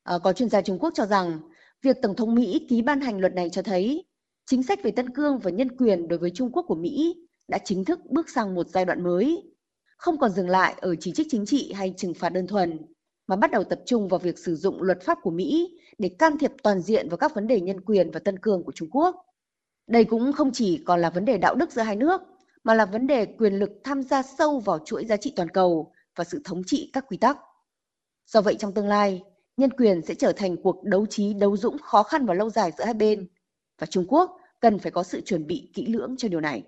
À, 0.03 0.17
có 0.23 0.33
chuyên 0.33 0.49
gia 0.49 0.61
Trung 0.61 0.79
Quốc 0.79 0.93
cho 0.95 1.05
rằng 1.05 1.39
Việc 1.85 2.01
Tổng 2.01 2.15
thống 2.15 2.35
Mỹ 2.35 2.65
ký 2.69 2.81
ban 2.81 3.01
hành 3.01 3.19
luật 3.19 3.33
này 3.33 3.49
cho 3.49 3.61
thấy 3.61 4.05
chính 4.45 4.63
sách 4.63 4.83
về 4.83 4.91
Tân 4.91 5.09
Cương 5.09 5.39
và 5.39 5.51
nhân 5.51 5.77
quyền 5.77 6.07
đối 6.07 6.19
với 6.19 6.31
Trung 6.35 6.51
Quốc 6.51 6.65
của 6.67 6.75
Mỹ 6.75 7.15
đã 7.47 7.57
chính 7.57 7.85
thức 7.85 7.99
bước 8.09 8.29
sang 8.29 8.55
một 8.55 8.67
giai 8.67 8.85
đoạn 8.85 9.03
mới, 9.03 9.43
không 9.97 10.17
còn 10.17 10.31
dừng 10.31 10.49
lại 10.49 10.75
ở 10.77 10.95
chỉ 10.99 11.11
trích 11.11 11.27
chính 11.29 11.45
trị 11.45 11.73
hay 11.73 11.93
trừng 11.97 12.13
phạt 12.13 12.29
đơn 12.29 12.47
thuần, 12.47 12.79
mà 13.27 13.35
bắt 13.35 13.51
đầu 13.51 13.63
tập 13.63 13.79
trung 13.85 14.07
vào 14.07 14.19
việc 14.19 14.39
sử 14.39 14.55
dụng 14.55 14.81
luật 14.81 15.01
pháp 15.01 15.17
của 15.21 15.31
Mỹ 15.31 15.79
để 15.97 16.09
can 16.19 16.37
thiệp 16.37 16.51
toàn 16.63 16.81
diện 16.81 17.09
vào 17.09 17.17
các 17.17 17.35
vấn 17.35 17.47
đề 17.47 17.61
nhân 17.61 17.81
quyền 17.81 18.11
và 18.11 18.19
Tân 18.19 18.39
Cương 18.39 18.63
của 18.63 18.71
Trung 18.71 18.89
Quốc. 18.91 19.15
Đây 19.87 20.03
cũng 20.03 20.33
không 20.33 20.51
chỉ 20.53 20.83
còn 20.85 21.01
là 21.01 21.09
vấn 21.09 21.25
đề 21.25 21.37
đạo 21.37 21.55
đức 21.55 21.71
giữa 21.71 21.81
hai 21.81 21.95
nước, 21.95 22.21
mà 22.63 22.73
là 22.73 22.85
vấn 22.85 23.07
đề 23.07 23.25
quyền 23.25 23.53
lực 23.53 23.71
tham 23.83 24.03
gia 24.03 24.23
sâu 24.23 24.59
vào 24.59 24.79
chuỗi 24.85 25.05
giá 25.05 25.17
trị 25.17 25.33
toàn 25.35 25.49
cầu 25.49 25.91
và 26.15 26.23
sự 26.23 26.41
thống 26.43 26.61
trị 26.65 26.89
các 26.93 27.05
quy 27.07 27.17
tắc. 27.17 27.37
Do 28.27 28.41
vậy 28.41 28.55
trong 28.59 28.73
tương 28.73 28.87
lai, 28.87 29.21
nhân 29.57 29.73
quyền 29.77 30.01
sẽ 30.01 30.13
trở 30.15 30.33
thành 30.37 30.57
cuộc 30.63 30.83
đấu 30.83 31.05
trí 31.05 31.33
đấu 31.33 31.57
dũng 31.57 31.77
khó 31.77 32.03
khăn 32.03 32.25
và 32.25 32.33
lâu 32.33 32.49
dài 32.49 32.71
giữa 32.77 32.85
hai 32.85 32.93
bên 32.93 33.27
và 33.79 33.87
Trung 33.87 34.05
Quốc 34.07 34.37
cần 34.59 34.79
phải 34.79 34.91
có 34.91 35.03
sự 35.03 35.21
chuẩn 35.25 35.47
bị 35.47 35.69
kỹ 35.73 35.85
lưỡng 35.85 36.15
cho 36.17 36.27
điều 36.27 36.41
này. 36.41 36.63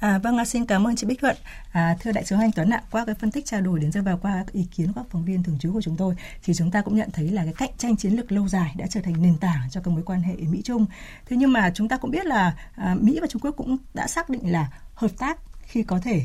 À, 0.00 0.18
vâng, 0.18 0.38
à, 0.38 0.44
xin 0.44 0.66
cảm 0.66 0.86
ơn 0.86 0.96
chị 0.96 1.06
Bích 1.06 1.20
Thuận. 1.20 1.36
À, 1.72 1.96
thưa 2.00 2.12
đại 2.12 2.24
sứ 2.24 2.36
Anh 2.36 2.50
Tuấn 2.52 2.70
ạ, 2.70 2.82
qua 2.90 3.04
cái 3.04 3.14
phân 3.14 3.30
tích 3.30 3.44
trao 3.44 3.60
đổi 3.60 3.80
đến 3.80 3.92
giờ 3.92 4.02
vào 4.02 4.18
qua 4.22 4.44
ý 4.52 4.66
kiến 4.76 4.86
của 4.86 4.92
các 5.00 5.06
phóng 5.10 5.24
viên 5.24 5.42
thường 5.42 5.58
trú 5.60 5.72
của 5.72 5.82
chúng 5.82 5.96
tôi, 5.96 6.14
thì 6.42 6.54
chúng 6.54 6.70
ta 6.70 6.82
cũng 6.82 6.96
nhận 6.96 7.10
thấy 7.12 7.28
là 7.28 7.44
cái 7.44 7.54
cạnh 7.56 7.76
tranh 7.78 7.96
chiến 7.96 8.12
lược 8.12 8.32
lâu 8.32 8.48
dài 8.48 8.74
đã 8.78 8.86
trở 8.90 9.00
thành 9.00 9.22
nền 9.22 9.38
tảng 9.38 9.70
cho 9.70 9.80
các 9.80 9.90
mối 9.90 10.02
quan 10.06 10.22
hệ 10.22 10.34
Mỹ 10.34 10.62
Trung. 10.64 10.86
Thế 11.26 11.36
nhưng 11.36 11.52
mà 11.52 11.70
chúng 11.74 11.88
ta 11.88 11.96
cũng 11.96 12.10
biết 12.10 12.26
là 12.26 12.70
à, 12.76 12.96
Mỹ 13.00 13.18
và 13.20 13.26
Trung 13.26 13.42
Quốc 13.42 13.54
cũng 13.56 13.76
đã 13.94 14.06
xác 14.06 14.28
định 14.28 14.52
là 14.52 14.70
hợp 14.94 15.10
tác 15.18 15.38
khi 15.62 15.82
có 15.82 16.00
thể 16.04 16.24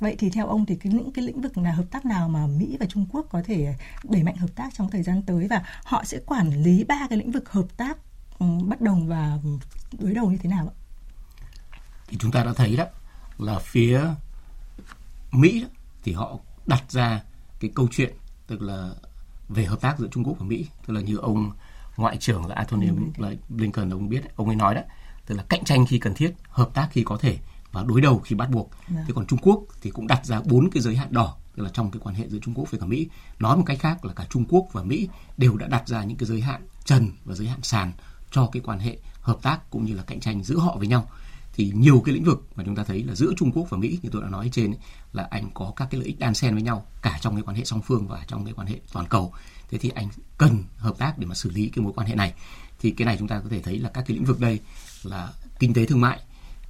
Vậy 0.00 0.16
thì 0.18 0.30
theo 0.30 0.46
ông 0.46 0.66
thì 0.66 0.76
cái 0.76 0.92
những 0.92 1.12
cái 1.12 1.24
lĩnh 1.24 1.40
vực 1.40 1.58
là 1.58 1.72
hợp 1.72 1.84
tác 1.90 2.06
nào 2.06 2.28
mà 2.28 2.46
Mỹ 2.46 2.76
và 2.80 2.86
Trung 2.86 3.06
Quốc 3.12 3.26
có 3.30 3.42
thể 3.44 3.74
đẩy 4.04 4.22
mạnh 4.22 4.36
hợp 4.36 4.50
tác 4.54 4.74
trong 4.74 4.90
thời 4.90 5.02
gian 5.02 5.22
tới? 5.22 5.48
Và 5.48 5.64
họ 5.84 6.04
sẽ 6.04 6.18
quản 6.26 6.62
lý 6.62 6.84
ba 6.84 7.06
cái 7.10 7.18
lĩnh 7.18 7.32
vực 7.32 7.50
hợp 7.50 7.66
tác 7.76 7.98
um, 8.38 8.68
bất 8.68 8.80
đồng 8.80 9.08
và 9.08 9.38
đối 9.98 10.14
đầu 10.14 10.30
như 10.30 10.36
thế 10.36 10.50
nào 10.50 10.68
ạ? 10.68 10.74
Thì 12.08 12.16
chúng 12.20 12.30
ta 12.30 12.44
đã 12.44 12.52
thấy 12.56 12.76
đó 12.76 12.84
là 13.38 13.58
phía 13.58 14.00
Mỹ 15.32 15.60
đó, 15.60 15.68
thì 16.02 16.12
họ 16.12 16.38
đặt 16.66 16.90
ra 16.90 17.22
cái 17.60 17.70
câu 17.74 17.88
chuyện 17.90 18.14
tức 18.46 18.62
là 18.62 18.90
về 19.48 19.64
hợp 19.64 19.80
tác 19.80 19.98
giữa 19.98 20.08
Trung 20.10 20.24
Quốc 20.24 20.36
và 20.38 20.46
Mỹ. 20.46 20.66
Tức 20.86 20.94
là 20.94 21.00
như 21.00 21.16
ông 21.16 21.50
ngoại 21.96 22.16
trưởng 22.16 22.46
là 22.46 22.54
Antony 22.54 22.88
Blinken 23.48 23.90
ông 23.90 24.08
biết 24.08 24.36
ông 24.36 24.46
ấy 24.46 24.56
nói 24.56 24.74
đó 24.74 24.80
tức 25.26 25.34
là 25.34 25.44
cạnh 25.48 25.64
tranh 25.64 25.86
khi 25.86 25.98
cần 25.98 26.14
thiết 26.14 26.34
hợp 26.48 26.70
tác 26.74 26.88
khi 26.90 27.02
có 27.04 27.16
thể 27.16 27.38
và 27.74 27.82
đối 27.82 28.00
đầu 28.00 28.18
khi 28.18 28.36
bắt 28.36 28.50
buộc. 28.50 28.70
Dạ. 28.88 29.04
Thế 29.06 29.12
còn 29.14 29.26
Trung 29.26 29.38
Quốc 29.42 29.62
thì 29.82 29.90
cũng 29.90 30.06
đặt 30.06 30.26
ra 30.26 30.40
bốn 30.44 30.70
cái 30.70 30.82
giới 30.82 30.96
hạn 30.96 31.08
đỏ 31.10 31.36
tức 31.56 31.62
là 31.62 31.70
trong 31.72 31.90
cái 31.90 32.00
quan 32.04 32.14
hệ 32.14 32.28
giữa 32.28 32.38
Trung 32.42 32.54
Quốc 32.54 32.70
với 32.70 32.80
cả 32.80 32.86
Mỹ. 32.86 33.08
Nói 33.38 33.56
một 33.56 33.62
cách 33.66 33.78
khác 33.80 34.04
là 34.04 34.12
cả 34.12 34.26
Trung 34.30 34.44
Quốc 34.48 34.68
và 34.72 34.82
Mỹ 34.82 35.08
đều 35.36 35.56
đã 35.56 35.66
đặt 35.66 35.88
ra 35.88 36.04
những 36.04 36.16
cái 36.16 36.26
giới 36.26 36.40
hạn 36.40 36.66
trần 36.84 37.10
và 37.24 37.34
giới 37.34 37.48
hạn 37.48 37.62
sàn 37.62 37.92
cho 38.30 38.48
cái 38.52 38.62
quan 38.64 38.78
hệ 38.78 38.98
hợp 39.20 39.38
tác 39.42 39.70
cũng 39.70 39.84
như 39.84 39.94
là 39.94 40.02
cạnh 40.02 40.20
tranh 40.20 40.42
giữa 40.42 40.58
họ 40.58 40.76
với 40.78 40.86
nhau. 40.86 41.08
Thì 41.52 41.72
nhiều 41.74 42.02
cái 42.04 42.14
lĩnh 42.14 42.24
vực 42.24 42.46
mà 42.56 42.64
chúng 42.64 42.76
ta 42.76 42.84
thấy 42.84 43.04
là 43.04 43.14
giữa 43.14 43.32
Trung 43.36 43.52
Quốc 43.52 43.66
và 43.70 43.78
Mỹ 43.78 43.98
như 44.02 44.08
tôi 44.12 44.22
đã 44.22 44.28
nói 44.28 44.50
trên 44.52 44.70
ấy, 44.70 44.78
là 45.12 45.28
anh 45.30 45.50
có 45.54 45.72
các 45.76 45.88
cái 45.90 46.00
lợi 46.00 46.06
ích 46.06 46.18
đan 46.18 46.34
xen 46.34 46.54
với 46.54 46.62
nhau 46.62 46.86
cả 47.02 47.18
trong 47.20 47.34
cái 47.34 47.42
quan 47.42 47.56
hệ 47.56 47.64
song 47.64 47.82
phương 47.82 48.06
và 48.08 48.24
trong 48.28 48.44
cái 48.44 48.54
quan 48.54 48.66
hệ 48.66 48.80
toàn 48.92 49.06
cầu. 49.06 49.32
Thế 49.70 49.78
thì 49.78 49.88
anh 49.88 50.08
cần 50.38 50.64
hợp 50.76 50.98
tác 50.98 51.18
để 51.18 51.26
mà 51.26 51.34
xử 51.34 51.50
lý 51.50 51.68
cái 51.68 51.82
mối 51.82 51.92
quan 51.96 52.08
hệ 52.08 52.14
này. 52.14 52.34
Thì 52.80 52.90
cái 52.90 53.06
này 53.06 53.16
chúng 53.18 53.28
ta 53.28 53.40
có 53.40 53.48
thể 53.50 53.62
thấy 53.62 53.78
là 53.78 53.88
các 53.88 54.04
cái 54.06 54.16
lĩnh 54.16 54.24
vực 54.24 54.40
đây 54.40 54.60
là 55.02 55.32
kinh 55.58 55.74
tế 55.74 55.86
thương 55.86 56.00
mại, 56.00 56.20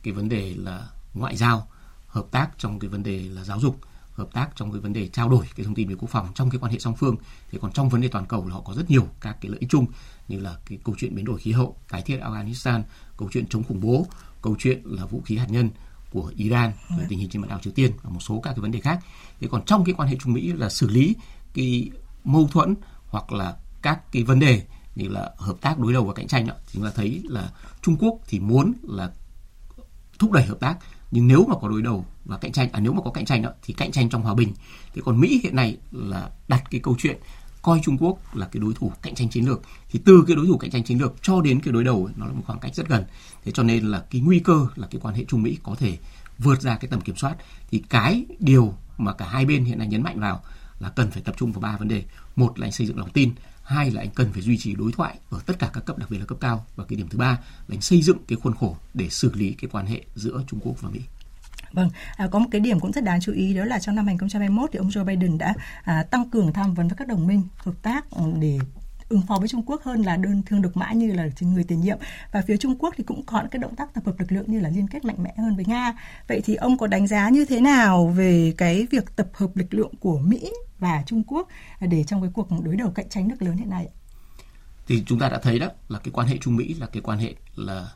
cái 0.05 0.15
vấn 0.15 0.29
đề 0.29 0.55
là 0.57 0.89
ngoại 1.15 1.37
giao 1.37 1.69
hợp 2.07 2.27
tác 2.31 2.51
trong 2.59 2.79
cái 2.79 2.89
vấn 2.89 3.03
đề 3.03 3.29
là 3.29 3.45
giáo 3.45 3.61
dục 3.61 3.81
hợp 4.13 4.29
tác 4.33 4.49
trong 4.57 4.73
cái 4.73 4.81
vấn 4.81 4.93
đề 4.93 5.09
trao 5.09 5.29
đổi 5.29 5.47
cái 5.57 5.65
thông 5.65 5.75
tin 5.75 5.89
về 5.89 5.95
quốc 5.95 6.11
phòng 6.11 6.29
trong 6.35 6.51
cái 6.51 6.59
quan 6.59 6.73
hệ 6.73 6.79
song 6.79 6.95
phương. 6.97 7.17
Thì 7.51 7.59
còn 7.63 7.73
trong 7.73 7.89
vấn 7.89 8.01
đề 8.01 8.09
toàn 8.09 8.27
cầu 8.27 8.47
là 8.47 8.55
họ 8.55 8.61
có 8.61 8.75
rất 8.75 8.91
nhiều 8.91 9.07
các 9.21 9.37
cái 9.41 9.51
lợi 9.51 9.61
ích 9.61 9.71
chung 9.71 9.87
như 10.29 10.41
là 10.41 10.57
cái 10.67 10.79
câu 10.85 10.95
chuyện 10.99 11.15
biến 11.15 11.25
đổi 11.25 11.39
khí 11.39 11.53
hậu 11.53 11.77
tái 11.89 12.03
thiết 12.03 12.21
Afghanistan 12.21 12.83
câu 13.17 13.29
chuyện 13.33 13.47
chống 13.47 13.65
khủng 13.65 13.81
bố 13.81 14.07
câu 14.43 14.57
chuyện 14.59 14.83
là 14.85 15.05
vũ 15.05 15.23
khí 15.25 15.37
hạt 15.37 15.51
nhân 15.51 15.71
của 16.11 16.33
Iran 16.37 16.73
về 16.99 17.05
tình 17.09 17.19
hình 17.19 17.29
trên 17.29 17.43
bán 17.43 17.49
đảo 17.49 17.59
Triều 17.63 17.73
Tiên 17.73 17.93
và 18.03 18.11
một 18.11 18.21
số 18.21 18.41
các 18.41 18.51
cái 18.51 18.61
vấn 18.61 18.71
đề 18.71 18.81
khác. 18.81 19.01
Thì 19.41 19.49
còn 19.51 19.65
trong 19.65 19.85
cái 19.85 19.95
quan 19.95 20.09
hệ 20.09 20.17
Trung 20.21 20.33
Mỹ 20.33 20.53
là 20.53 20.69
xử 20.69 20.89
lý 20.89 21.17
cái 21.55 21.91
mâu 22.25 22.49
thuẫn 22.53 22.75
hoặc 23.07 23.33
là 23.33 23.57
các 23.83 24.13
cái 24.13 24.23
vấn 24.23 24.41
đề 24.41 24.63
như 24.95 25.09
là 25.09 25.31
hợp 25.37 25.57
tác 25.61 25.79
đối 25.79 25.93
đầu 25.93 26.05
và 26.05 26.13
cạnh 26.15 26.29
tranh 26.29 26.47
đó, 26.47 26.55
thì 26.67 26.73
chúng 26.73 26.85
ta 26.85 26.91
thấy 26.95 27.23
là 27.25 27.53
Trung 27.83 27.97
Quốc 27.97 28.19
thì 28.27 28.41
muốn 28.41 28.73
là 28.83 29.13
thúc 30.19 30.33
đẩy 30.33 30.45
hợp 30.45 30.61
tác. 30.61 30.77
Nhưng 31.11 31.29
nếu 31.29 31.45
mà 31.49 31.55
có 31.61 31.69
đối 31.69 31.83
đầu 31.83 32.07
và 32.25 32.39
cạnh 32.39 32.53
tranh 32.53 32.69
à 32.73 32.81
nếu 32.81 32.93
mà 32.93 33.03
có 33.05 33.11
cạnh 33.11 33.25
tranh 33.25 33.43
đó 33.43 33.51
thì 33.63 33.75
cạnh 33.75 33.93
tranh 33.93 34.09
trong 34.09 34.23
hòa 34.23 34.35
bình. 34.35 34.53
Thì 34.95 35.01
còn 35.05 35.21
Mỹ 35.21 35.41
hiện 35.43 35.57
nay 35.57 35.77
là 35.93 36.31
đặt 36.49 36.63
cái 36.71 36.81
câu 36.81 36.97
chuyện 36.99 37.19
coi 37.63 37.81
Trung 37.85 37.99
Quốc 37.99 38.37
là 38.37 38.49
cái 38.53 38.61
đối 38.61 38.75
thủ 38.75 38.93
cạnh 39.03 39.15
tranh 39.15 39.29
chiến 39.29 39.45
lược. 39.45 39.63
Thì 39.91 40.01
từ 40.05 40.25
cái 40.27 40.37
đối 40.37 40.47
thủ 40.47 40.59
cạnh 40.59 40.71
tranh 40.71 40.85
chiến 40.85 40.99
lược 40.99 41.15
cho 41.23 41.41
đến 41.41 41.61
cái 41.61 41.73
đối 41.73 41.85
đầu 41.85 42.05
ấy, 42.05 42.15
nó 42.17 42.27
là 42.27 42.33
một 42.33 42.43
khoảng 42.47 42.59
cách 42.59 42.75
rất 42.75 42.89
gần. 42.89 43.05
Thế 43.45 43.53
cho 43.53 43.63
nên 43.63 43.87
là 43.87 44.05
cái 44.11 44.21
nguy 44.21 44.39
cơ 44.39 44.67
là 44.77 44.87
cái 44.91 45.01
quan 45.01 45.15
hệ 45.15 45.25
Trung 45.25 45.43
Mỹ 45.43 45.59
có 45.63 45.75
thể 45.75 45.99
vượt 46.39 46.61
ra 46.61 46.77
cái 46.77 46.89
tầm 46.89 47.01
kiểm 47.01 47.17
soát. 47.17 47.37
Thì 47.71 47.83
cái 47.89 48.25
điều 48.39 48.75
mà 48.99 49.13
cả 49.13 49.29
hai 49.29 49.47
bên 49.47 49.65
hiện 49.65 49.79
nay 49.79 49.87
nhấn 49.87 50.03
mạnh 50.03 50.21
vào 50.21 50.43
là 50.79 50.89
cần 50.89 51.11
phải 51.11 51.23
tập 51.23 51.35
trung 51.39 51.53
vào 51.53 51.61
ba 51.61 51.77
vấn 51.77 51.89
đề. 51.89 52.05
Một 52.37 52.59
là 52.59 52.71
xây 52.71 52.87
dựng 52.87 52.99
lòng 52.99 53.11
tin 53.11 53.33
hai 53.65 53.91
là 53.91 54.01
anh 54.03 54.11
cần 54.11 54.33
phải 54.33 54.43
duy 54.43 54.59
trì 54.59 54.75
đối 54.75 54.93
thoại 54.93 55.19
ở 55.31 55.41
tất 55.47 55.59
cả 55.59 55.71
các 55.73 55.85
cấp 55.85 55.99
đặc 55.99 56.11
biệt 56.11 56.19
là 56.19 56.25
cấp 56.25 56.39
cao 56.41 56.65
và 56.77 56.85
cái 56.85 56.97
điểm 56.97 57.09
thứ 57.09 57.19
ba 57.19 57.31
là 57.69 57.75
anh 57.75 57.81
xây 57.81 58.03
dựng 58.03 58.19
cái 58.29 58.39
khuôn 58.43 58.55
khổ 58.55 58.77
để 58.95 59.09
xử 59.09 59.33
lý 59.35 59.53
cái 59.53 59.69
quan 59.73 59.87
hệ 59.87 60.05
giữa 60.15 60.43
Trung 60.47 60.61
Quốc 60.63 60.75
và 60.81 60.91
Mỹ. 60.91 61.01
Vâng, 61.73 61.91
à, 62.17 62.29
có 62.31 62.39
một 62.39 62.49
cái 62.51 62.61
điểm 62.61 62.81
cũng 62.81 62.93
rất 62.93 63.05
đáng 63.05 63.21
chú 63.21 63.33
ý 63.33 63.55
đó 63.55 63.65
là 63.65 63.79
trong 63.79 63.95
năm 63.95 64.07
2021 64.07 64.71
thì 64.73 64.79
ông 64.79 64.89
Joe 64.89 65.05
Biden 65.05 65.39
đã 65.39 65.55
à, 65.85 66.03
tăng 66.03 66.31
cường 66.31 66.53
tham 66.53 66.75
vấn 66.75 66.89
với 66.89 66.97
các 66.97 67.09
đồng 67.09 67.27
minh 67.27 67.43
hợp 67.57 67.75
tác 67.83 68.11
ừ, 68.11 68.25
để 68.41 68.59
ứng 69.15 69.27
phó 69.27 69.39
với 69.39 69.49
Trung 69.49 69.63
Quốc 69.67 69.83
hơn 69.83 70.03
là 70.03 70.17
đơn 70.17 70.43
thương 70.47 70.63
độc 70.63 70.77
mã 70.77 70.93
như 70.93 71.13
là 71.13 71.29
người 71.41 71.65
tiền 71.65 71.81
nhiệm. 71.81 71.99
Và 72.33 72.43
phía 72.47 72.57
Trung 72.57 72.77
Quốc 72.79 72.95
thì 72.97 73.05
cũng 73.05 73.23
có 73.27 73.41
những 73.41 73.51
cái 73.51 73.59
động 73.59 73.77
tác 73.77 73.95
tập 73.95 74.03
hợp 74.07 74.15
lực 74.19 74.33
lượng 74.33 74.45
như 74.47 74.61
là 74.61 74.69
liên 74.69 74.89
kết 74.89 75.05
mạnh 75.05 75.23
mẽ 75.23 75.35
hơn 75.39 75.57
với 75.57 75.65
Nga. 75.65 75.93
Vậy 76.29 76.41
thì 76.45 76.55
ông 76.55 76.79
có 76.79 76.87
đánh 76.87 77.07
giá 77.07 77.29
như 77.29 77.45
thế 77.45 77.61
nào 77.61 78.07
về 78.07 78.55
cái 78.59 78.87
việc 78.91 79.17
tập 79.17 79.29
hợp 79.33 79.57
lực 79.57 79.75
lượng 79.75 79.93
của 80.01 80.19
Mỹ 80.19 80.53
và 80.79 81.03
Trung 81.07 81.23
Quốc 81.27 81.49
để 81.81 82.05
trong 82.05 82.21
cái 82.23 82.31
cuộc 82.35 82.49
đối 82.65 82.77
đầu 82.77 82.91
cạnh 82.91 83.09
tranh 83.09 83.29
nước 83.29 83.43
lớn 83.43 83.57
hiện 83.57 83.71
nay 83.71 83.89
thì 84.87 85.03
chúng 85.07 85.19
ta 85.19 85.29
đã 85.29 85.39
thấy 85.43 85.59
đó, 85.59 85.69
là 85.89 85.99
cái 85.99 86.11
quan 86.13 86.27
hệ 86.27 86.39
Trung 86.39 86.57
Mỹ 86.57 86.75
là 86.75 86.87
cái 86.87 87.03
quan 87.03 87.19
hệ 87.19 87.35
là 87.57 87.89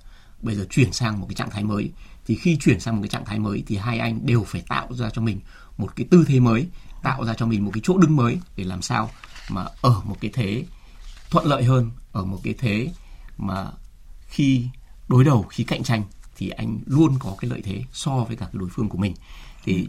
bây 0.42 0.54
giờ 0.54 0.66
chuyển 0.70 0.92
sang 0.92 1.20
một 1.20 1.26
cái 1.28 1.34
trạng 1.34 1.50
thái 1.50 1.64
mới. 1.64 1.90
Thì 2.26 2.34
khi 2.34 2.56
chuyển 2.60 2.80
sang 2.80 2.96
một 2.96 3.02
cái 3.02 3.08
trạng 3.08 3.24
thái 3.24 3.38
mới 3.38 3.64
thì 3.66 3.76
hai 3.76 3.98
anh 3.98 4.26
đều 4.26 4.44
phải 4.44 4.62
tạo 4.68 4.94
ra 4.94 5.10
cho 5.10 5.22
mình 5.22 5.40
một 5.76 5.96
cái 5.96 6.06
tư 6.10 6.24
thế 6.28 6.40
mới, 6.40 6.66
tạo 7.02 7.24
ra 7.24 7.34
cho 7.34 7.46
mình 7.46 7.64
một 7.64 7.70
cái 7.74 7.80
chỗ 7.84 7.98
đứng 7.98 8.16
mới 8.16 8.38
để 8.56 8.64
làm 8.64 8.82
sao 8.82 9.10
mà 9.50 9.64
ở 9.82 10.00
một 10.04 10.16
cái 10.20 10.30
thế 10.34 10.64
thuận 11.30 11.46
lợi 11.46 11.64
hơn 11.64 11.90
ở 12.12 12.24
một 12.24 12.38
cái 12.42 12.54
thế 12.58 12.92
mà 13.36 13.70
khi 14.28 14.68
đối 15.08 15.24
đầu 15.24 15.42
khi 15.42 15.64
cạnh 15.64 15.82
tranh 15.82 16.04
thì 16.36 16.48
anh 16.48 16.78
luôn 16.86 17.16
có 17.18 17.36
cái 17.38 17.50
lợi 17.50 17.62
thế 17.62 17.84
so 17.92 18.24
với 18.24 18.36
cả 18.36 18.46
cái 18.46 18.58
đối 18.58 18.68
phương 18.68 18.88
của 18.88 18.98
mình. 18.98 19.14
Thì 19.64 19.88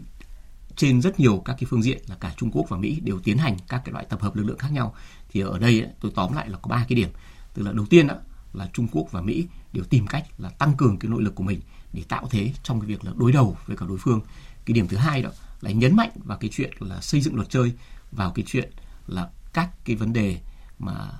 trên 0.76 1.02
rất 1.02 1.20
nhiều 1.20 1.42
các 1.44 1.52
cái 1.52 1.64
phương 1.70 1.82
diện 1.82 2.02
là 2.08 2.16
cả 2.20 2.34
Trung 2.36 2.50
Quốc 2.50 2.66
và 2.68 2.76
Mỹ 2.76 3.00
đều 3.00 3.18
tiến 3.18 3.38
hành 3.38 3.56
các 3.68 3.82
cái 3.84 3.92
loại 3.92 4.06
tập 4.08 4.20
hợp 4.22 4.36
lực 4.36 4.44
lượng 4.44 4.58
khác 4.58 4.72
nhau. 4.72 4.94
Thì 5.30 5.40
ở 5.40 5.58
đây 5.58 5.86
tôi 6.00 6.12
tóm 6.14 6.32
lại 6.32 6.48
là 6.48 6.58
có 6.62 6.68
ba 6.68 6.84
cái 6.88 6.96
điểm. 6.96 7.08
Tức 7.54 7.62
là 7.62 7.72
đầu 7.72 7.86
tiên 7.86 8.06
đó, 8.06 8.14
là 8.52 8.70
Trung 8.72 8.88
Quốc 8.92 9.08
và 9.10 9.20
Mỹ 9.20 9.46
đều 9.72 9.84
tìm 9.84 10.06
cách 10.06 10.26
là 10.38 10.48
tăng 10.48 10.76
cường 10.76 10.98
cái 10.98 11.10
nội 11.10 11.22
lực 11.22 11.34
của 11.34 11.42
mình 11.44 11.60
để 11.92 12.02
tạo 12.08 12.28
thế 12.30 12.52
trong 12.62 12.80
cái 12.80 12.86
việc 12.86 13.04
là 13.04 13.12
đối 13.16 13.32
đầu 13.32 13.56
với 13.66 13.76
cả 13.76 13.86
đối 13.88 13.98
phương. 13.98 14.20
Cái 14.64 14.74
điểm 14.74 14.88
thứ 14.88 14.96
hai 14.96 15.22
đó 15.22 15.30
là 15.60 15.70
nhấn 15.70 15.96
mạnh 15.96 16.10
vào 16.14 16.38
cái 16.38 16.50
chuyện 16.52 16.72
là 16.80 17.00
xây 17.00 17.20
dựng 17.20 17.34
luật 17.34 17.50
chơi 17.50 17.72
vào 18.12 18.30
cái 18.30 18.44
chuyện 18.48 18.70
là 19.06 19.28
các 19.52 19.70
cái 19.84 19.96
vấn 19.96 20.12
đề 20.12 20.40
mà 20.78 21.10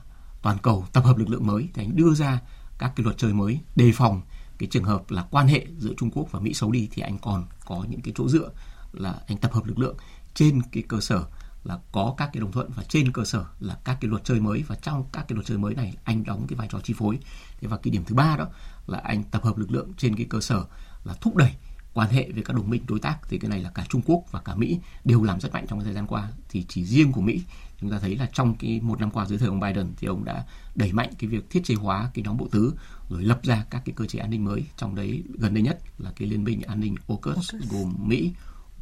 toàn 0.42 0.58
cầu 0.62 0.86
tập 0.92 1.04
hợp 1.04 1.18
lực 1.18 1.28
lượng 1.28 1.46
mới 1.46 1.68
thì 1.74 1.82
anh 1.82 1.96
đưa 1.96 2.14
ra 2.14 2.40
các 2.78 2.92
cái 2.96 3.04
luật 3.04 3.18
chơi 3.18 3.32
mới 3.32 3.60
đề 3.76 3.92
phòng 3.94 4.22
cái 4.58 4.68
trường 4.72 4.84
hợp 4.84 5.10
là 5.10 5.26
quan 5.30 5.48
hệ 5.48 5.66
giữa 5.78 5.92
Trung 5.96 6.10
Quốc 6.10 6.28
và 6.30 6.40
Mỹ 6.40 6.54
xấu 6.54 6.72
đi 6.72 6.88
thì 6.92 7.02
anh 7.02 7.18
còn 7.18 7.46
có 7.64 7.84
những 7.88 8.00
cái 8.00 8.14
chỗ 8.16 8.28
dựa 8.28 8.50
là 8.92 9.20
anh 9.26 9.36
tập 9.36 9.52
hợp 9.52 9.66
lực 9.66 9.78
lượng 9.78 9.96
trên 10.34 10.62
cái 10.72 10.82
cơ 10.88 11.00
sở 11.00 11.24
là 11.64 11.78
có 11.92 12.14
các 12.16 12.30
cái 12.32 12.40
đồng 12.40 12.52
thuận 12.52 12.70
và 12.76 12.82
trên 12.82 13.12
cơ 13.12 13.24
sở 13.24 13.44
là 13.60 13.78
các 13.84 13.98
cái 14.00 14.08
luật 14.08 14.24
chơi 14.24 14.40
mới. 14.40 14.62
Và 14.66 14.74
trong 14.74 15.04
các 15.12 15.24
cái 15.28 15.34
luật 15.34 15.46
chơi 15.46 15.58
mới 15.58 15.74
này, 15.74 15.94
anh 16.04 16.24
đóng 16.24 16.46
cái 16.48 16.56
vai 16.56 16.68
trò 16.70 16.80
chi 16.80 16.94
phối. 16.98 17.18
Thế 17.60 17.68
và 17.68 17.76
cái 17.76 17.90
điểm 17.90 18.04
thứ 18.04 18.14
ba 18.14 18.36
đó 18.36 18.46
là 18.86 18.98
anh 18.98 19.22
tập 19.22 19.44
hợp 19.44 19.58
lực 19.58 19.70
lượng 19.70 19.92
trên 19.96 20.16
cái 20.16 20.26
cơ 20.30 20.40
sở 20.40 20.64
là 21.04 21.14
thúc 21.20 21.36
đẩy 21.36 21.52
quan 21.94 22.10
hệ 22.10 22.30
với 22.32 22.42
các 22.42 22.56
đồng 22.56 22.70
minh 22.70 22.82
đối 22.88 23.00
tác. 23.00 23.18
Thì 23.28 23.38
cái 23.38 23.48
này 23.48 23.60
là 23.60 23.70
cả 23.70 23.86
Trung 23.88 24.02
Quốc 24.06 24.24
và 24.30 24.40
cả 24.40 24.54
Mỹ 24.54 24.78
đều 25.04 25.22
làm 25.22 25.40
rất 25.40 25.52
mạnh 25.52 25.66
trong 25.68 25.84
thời 25.84 25.94
gian 25.94 26.06
qua. 26.06 26.28
Thì 26.48 26.64
chỉ 26.68 26.84
riêng 26.84 27.12
của 27.12 27.20
Mỹ 27.20 27.42
chúng 27.80 27.90
ta 27.90 27.98
thấy 27.98 28.16
là 28.16 28.28
trong 28.32 28.54
cái 28.54 28.80
một 28.80 29.00
năm 29.00 29.10
qua 29.10 29.26
dưới 29.26 29.38
thời 29.38 29.48
ông 29.48 29.60
Biden 29.60 29.92
thì 29.96 30.06
ông 30.06 30.24
đã 30.24 30.44
đẩy 30.74 30.92
mạnh 30.92 31.10
cái 31.18 31.30
việc 31.30 31.50
thiết 31.50 31.60
chế 31.64 31.74
hóa 31.74 32.10
cái 32.14 32.22
nhóm 32.24 32.36
bộ 32.36 32.48
tứ 32.50 32.74
rồi 33.08 33.22
lập 33.22 33.40
ra 33.42 33.64
các 33.70 33.82
cái 33.84 33.92
cơ 33.96 34.06
chế 34.06 34.18
an 34.18 34.30
ninh 34.30 34.44
mới 34.44 34.64
trong 34.76 34.94
đấy 34.94 35.22
gần 35.38 35.54
đây 35.54 35.62
nhất 35.62 35.78
là 35.98 36.12
cái 36.16 36.28
liên 36.28 36.44
minh 36.44 36.62
an 36.62 36.80
ninh 36.80 36.94
AUKUS 37.08 37.54
gồm 37.70 37.94
Mỹ, 37.98 38.32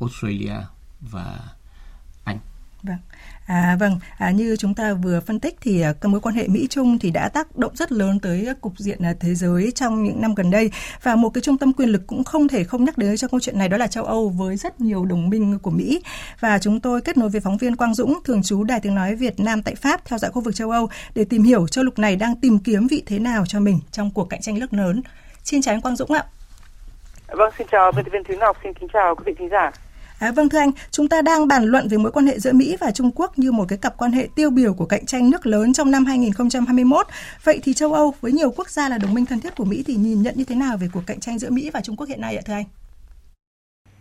Australia 0.01 0.57
và. 1.01 1.58
Vâng. 2.83 2.97
À, 3.47 3.77
vâng, 3.81 3.99
à, 4.19 4.31
như 4.31 4.57
chúng 4.57 4.75
ta 4.75 4.95
vừa 4.95 5.21
phân 5.21 5.41
tích 5.41 5.57
thì 5.61 5.81
à, 5.81 5.93
các 6.01 6.09
mối 6.09 6.21
quan 6.21 6.35
hệ 6.35 6.49
Mỹ 6.49 6.67
Trung 6.71 6.99
thì 6.99 7.11
đã 7.11 7.29
tác 7.29 7.57
động 7.57 7.77
rất 7.77 7.93
lớn 7.93 8.21
tới 8.21 8.47
à, 8.47 8.55
cục 8.61 8.79
diện 8.79 9.03
à, 9.03 9.15
thế 9.21 9.35
giới 9.35 9.73
trong 9.75 10.05
những 10.05 10.21
năm 10.21 10.35
gần 10.35 10.51
đây 10.51 10.71
và 11.03 11.17
một 11.17 11.29
cái 11.29 11.43
trung 11.43 11.59
tâm 11.59 11.73
quyền 11.73 11.89
lực 11.89 12.03
cũng 12.07 12.25
không 12.25 12.49
thể 12.49 12.65
không 12.65 12.85
nhắc 12.85 12.99
đến 12.99 13.17
trong 13.17 13.31
câu 13.31 13.41
chuyện 13.41 13.59
này 13.59 13.69
đó 13.69 13.77
là 13.77 13.87
châu 13.87 14.05
Âu 14.05 14.29
với 14.29 14.57
rất 14.57 14.81
nhiều 14.81 15.05
đồng 15.05 15.29
minh 15.31 15.59
của 15.63 15.71
Mỹ 15.71 16.03
và 16.41 16.59
chúng 16.59 16.81
tôi 16.81 17.01
kết 17.01 17.17
nối 17.17 17.29
với 17.29 17.41
phóng 17.41 17.57
viên 17.57 17.77
Quang 17.77 17.95
Dũng 17.95 18.19
thường 18.25 18.43
trú 18.43 18.65
Đài 18.65 18.81
Tiếng 18.81 18.95
nói 18.95 19.15
Việt 19.15 19.41
Nam 19.41 19.63
tại 19.63 19.75
Pháp 19.75 20.05
theo 20.05 20.19
dõi 20.19 20.31
khu 20.31 20.41
vực 20.41 20.55
châu 20.55 20.71
Âu 20.71 20.89
để 21.15 21.25
tìm 21.25 21.43
hiểu 21.43 21.69
châu 21.69 21.85
lục 21.85 21.99
này 21.99 22.17
đang 22.17 22.37
tìm 22.37 22.59
kiếm 22.59 22.87
vị 22.87 23.03
thế 23.07 23.19
nào 23.19 23.47
cho 23.47 23.61
mình 23.61 23.81
trong 23.93 24.11
cuộc 24.11 24.25
cạnh 24.31 24.41
tranh 24.41 24.59
nước 24.59 24.73
lớn. 24.73 25.03
Xin 25.45 25.63
chào 25.63 25.75
anh 25.75 25.81
Quang 25.81 25.97
Dũng 25.97 26.13
ạ. 26.13 26.25
Vâng, 27.27 27.53
xin 27.59 27.67
chào 27.71 27.93
biên 27.93 28.05
tập 28.05 28.11
viên 28.13 28.25
Thúy 28.25 28.37
Ngọc, 28.37 28.57
xin 28.63 28.75
kính 28.75 28.89
chào 28.93 29.15
quý 29.15 29.23
vị 29.27 29.35
thính 29.39 29.49
giả. 29.49 29.71
À, 30.19 30.33
vâng 30.37 30.49
thưa 30.49 30.59
anh, 30.59 30.71
chúng 30.91 31.09
ta 31.09 31.23
đang 31.23 31.49
bàn 31.49 31.65
luận 31.65 31.89
về 31.91 31.99
mối 31.99 32.13
quan 32.13 32.27
hệ 32.27 32.39
giữa 32.39 32.53
Mỹ 32.53 32.77
và 32.81 32.91
Trung 32.91 33.11
Quốc 33.15 33.39
như 33.39 33.53
một 33.53 33.65
cái 33.69 33.79
cặp 33.83 33.97
quan 33.99 34.13
hệ 34.13 34.29
tiêu 34.37 34.51
biểu 34.51 34.75
của 34.75 34.85
cạnh 34.85 35.07
tranh 35.07 35.31
nước 35.31 35.47
lớn 35.47 35.73
trong 35.73 35.91
năm 35.91 36.05
2021. 36.05 37.07
Vậy 37.45 37.61
thì 37.63 37.75
châu 37.75 37.93
Âu 37.93 38.15
với 38.21 38.33
nhiều 38.33 38.51
quốc 38.57 38.69
gia 38.69 38.89
là 38.89 38.99
đồng 38.99 39.15
minh 39.15 39.27
thân 39.27 39.41
thiết 39.41 39.57
của 39.57 39.65
Mỹ 39.65 39.85
thì 39.87 39.95
nhìn 39.95 40.23
nhận 40.23 40.35
như 40.37 40.45
thế 40.49 40.55
nào 40.55 40.77
về 40.81 40.87
cuộc 40.93 41.03
cạnh 41.07 41.21
tranh 41.21 41.39
giữa 41.39 41.51
Mỹ 41.51 41.71
và 41.73 41.81
Trung 41.81 41.97
Quốc 41.97 42.09
hiện 42.09 42.21
nay 42.21 42.37
ạ 42.37 42.43
thưa 42.47 42.55
anh? 42.55 42.65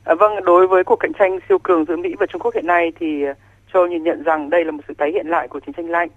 À, 0.03 0.15
vâng, 0.19 0.45
đối 0.45 0.67
với 0.67 0.84
cuộc 0.84 0.95
cạnh 0.95 1.13
tranh 1.19 1.39
siêu 1.49 1.58
cường 1.63 1.86
giữa 1.86 1.97
Mỹ 1.97 2.10
và 2.19 2.25
Trung 2.25 2.41
Quốc 2.41 2.56
hiện 2.56 2.67
nay 2.67 2.91
thì 2.99 3.23
à, 3.23 3.34
châu 3.73 3.82
Âu 3.82 3.88
nhìn 3.88 4.03
nhận 4.03 4.23
rằng 4.23 4.49
đây 4.49 4.65
là 4.65 4.71
một 4.71 4.84
sự 4.88 4.93
tái 4.97 5.12
hiện 5.13 5.27
lại 5.27 5.47
của 5.47 5.60
chiến 5.60 5.73
tranh 5.73 5.89
lạnh. 5.89 6.10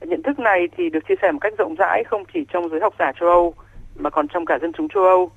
Nhận 0.00 0.22
thức 0.22 0.38
này 0.38 0.68
thì 0.76 0.90
được 0.90 1.00
chia 1.08 1.14
sẻ 1.22 1.32
một 1.32 1.38
cách 1.40 1.54
rộng 1.58 1.74
rãi 1.78 2.04
không 2.04 2.24
chỉ 2.34 2.40
trong 2.52 2.68
giới 2.68 2.80
học 2.80 2.94
giả 2.98 3.12
châu 3.20 3.28
Âu 3.28 3.54
mà 3.96 4.10
còn 4.10 4.28
trong 4.28 4.46
cả 4.46 4.58
dân 4.62 4.72
chúng 4.72 4.88
châu 4.88 5.02
Âu. 5.02 5.30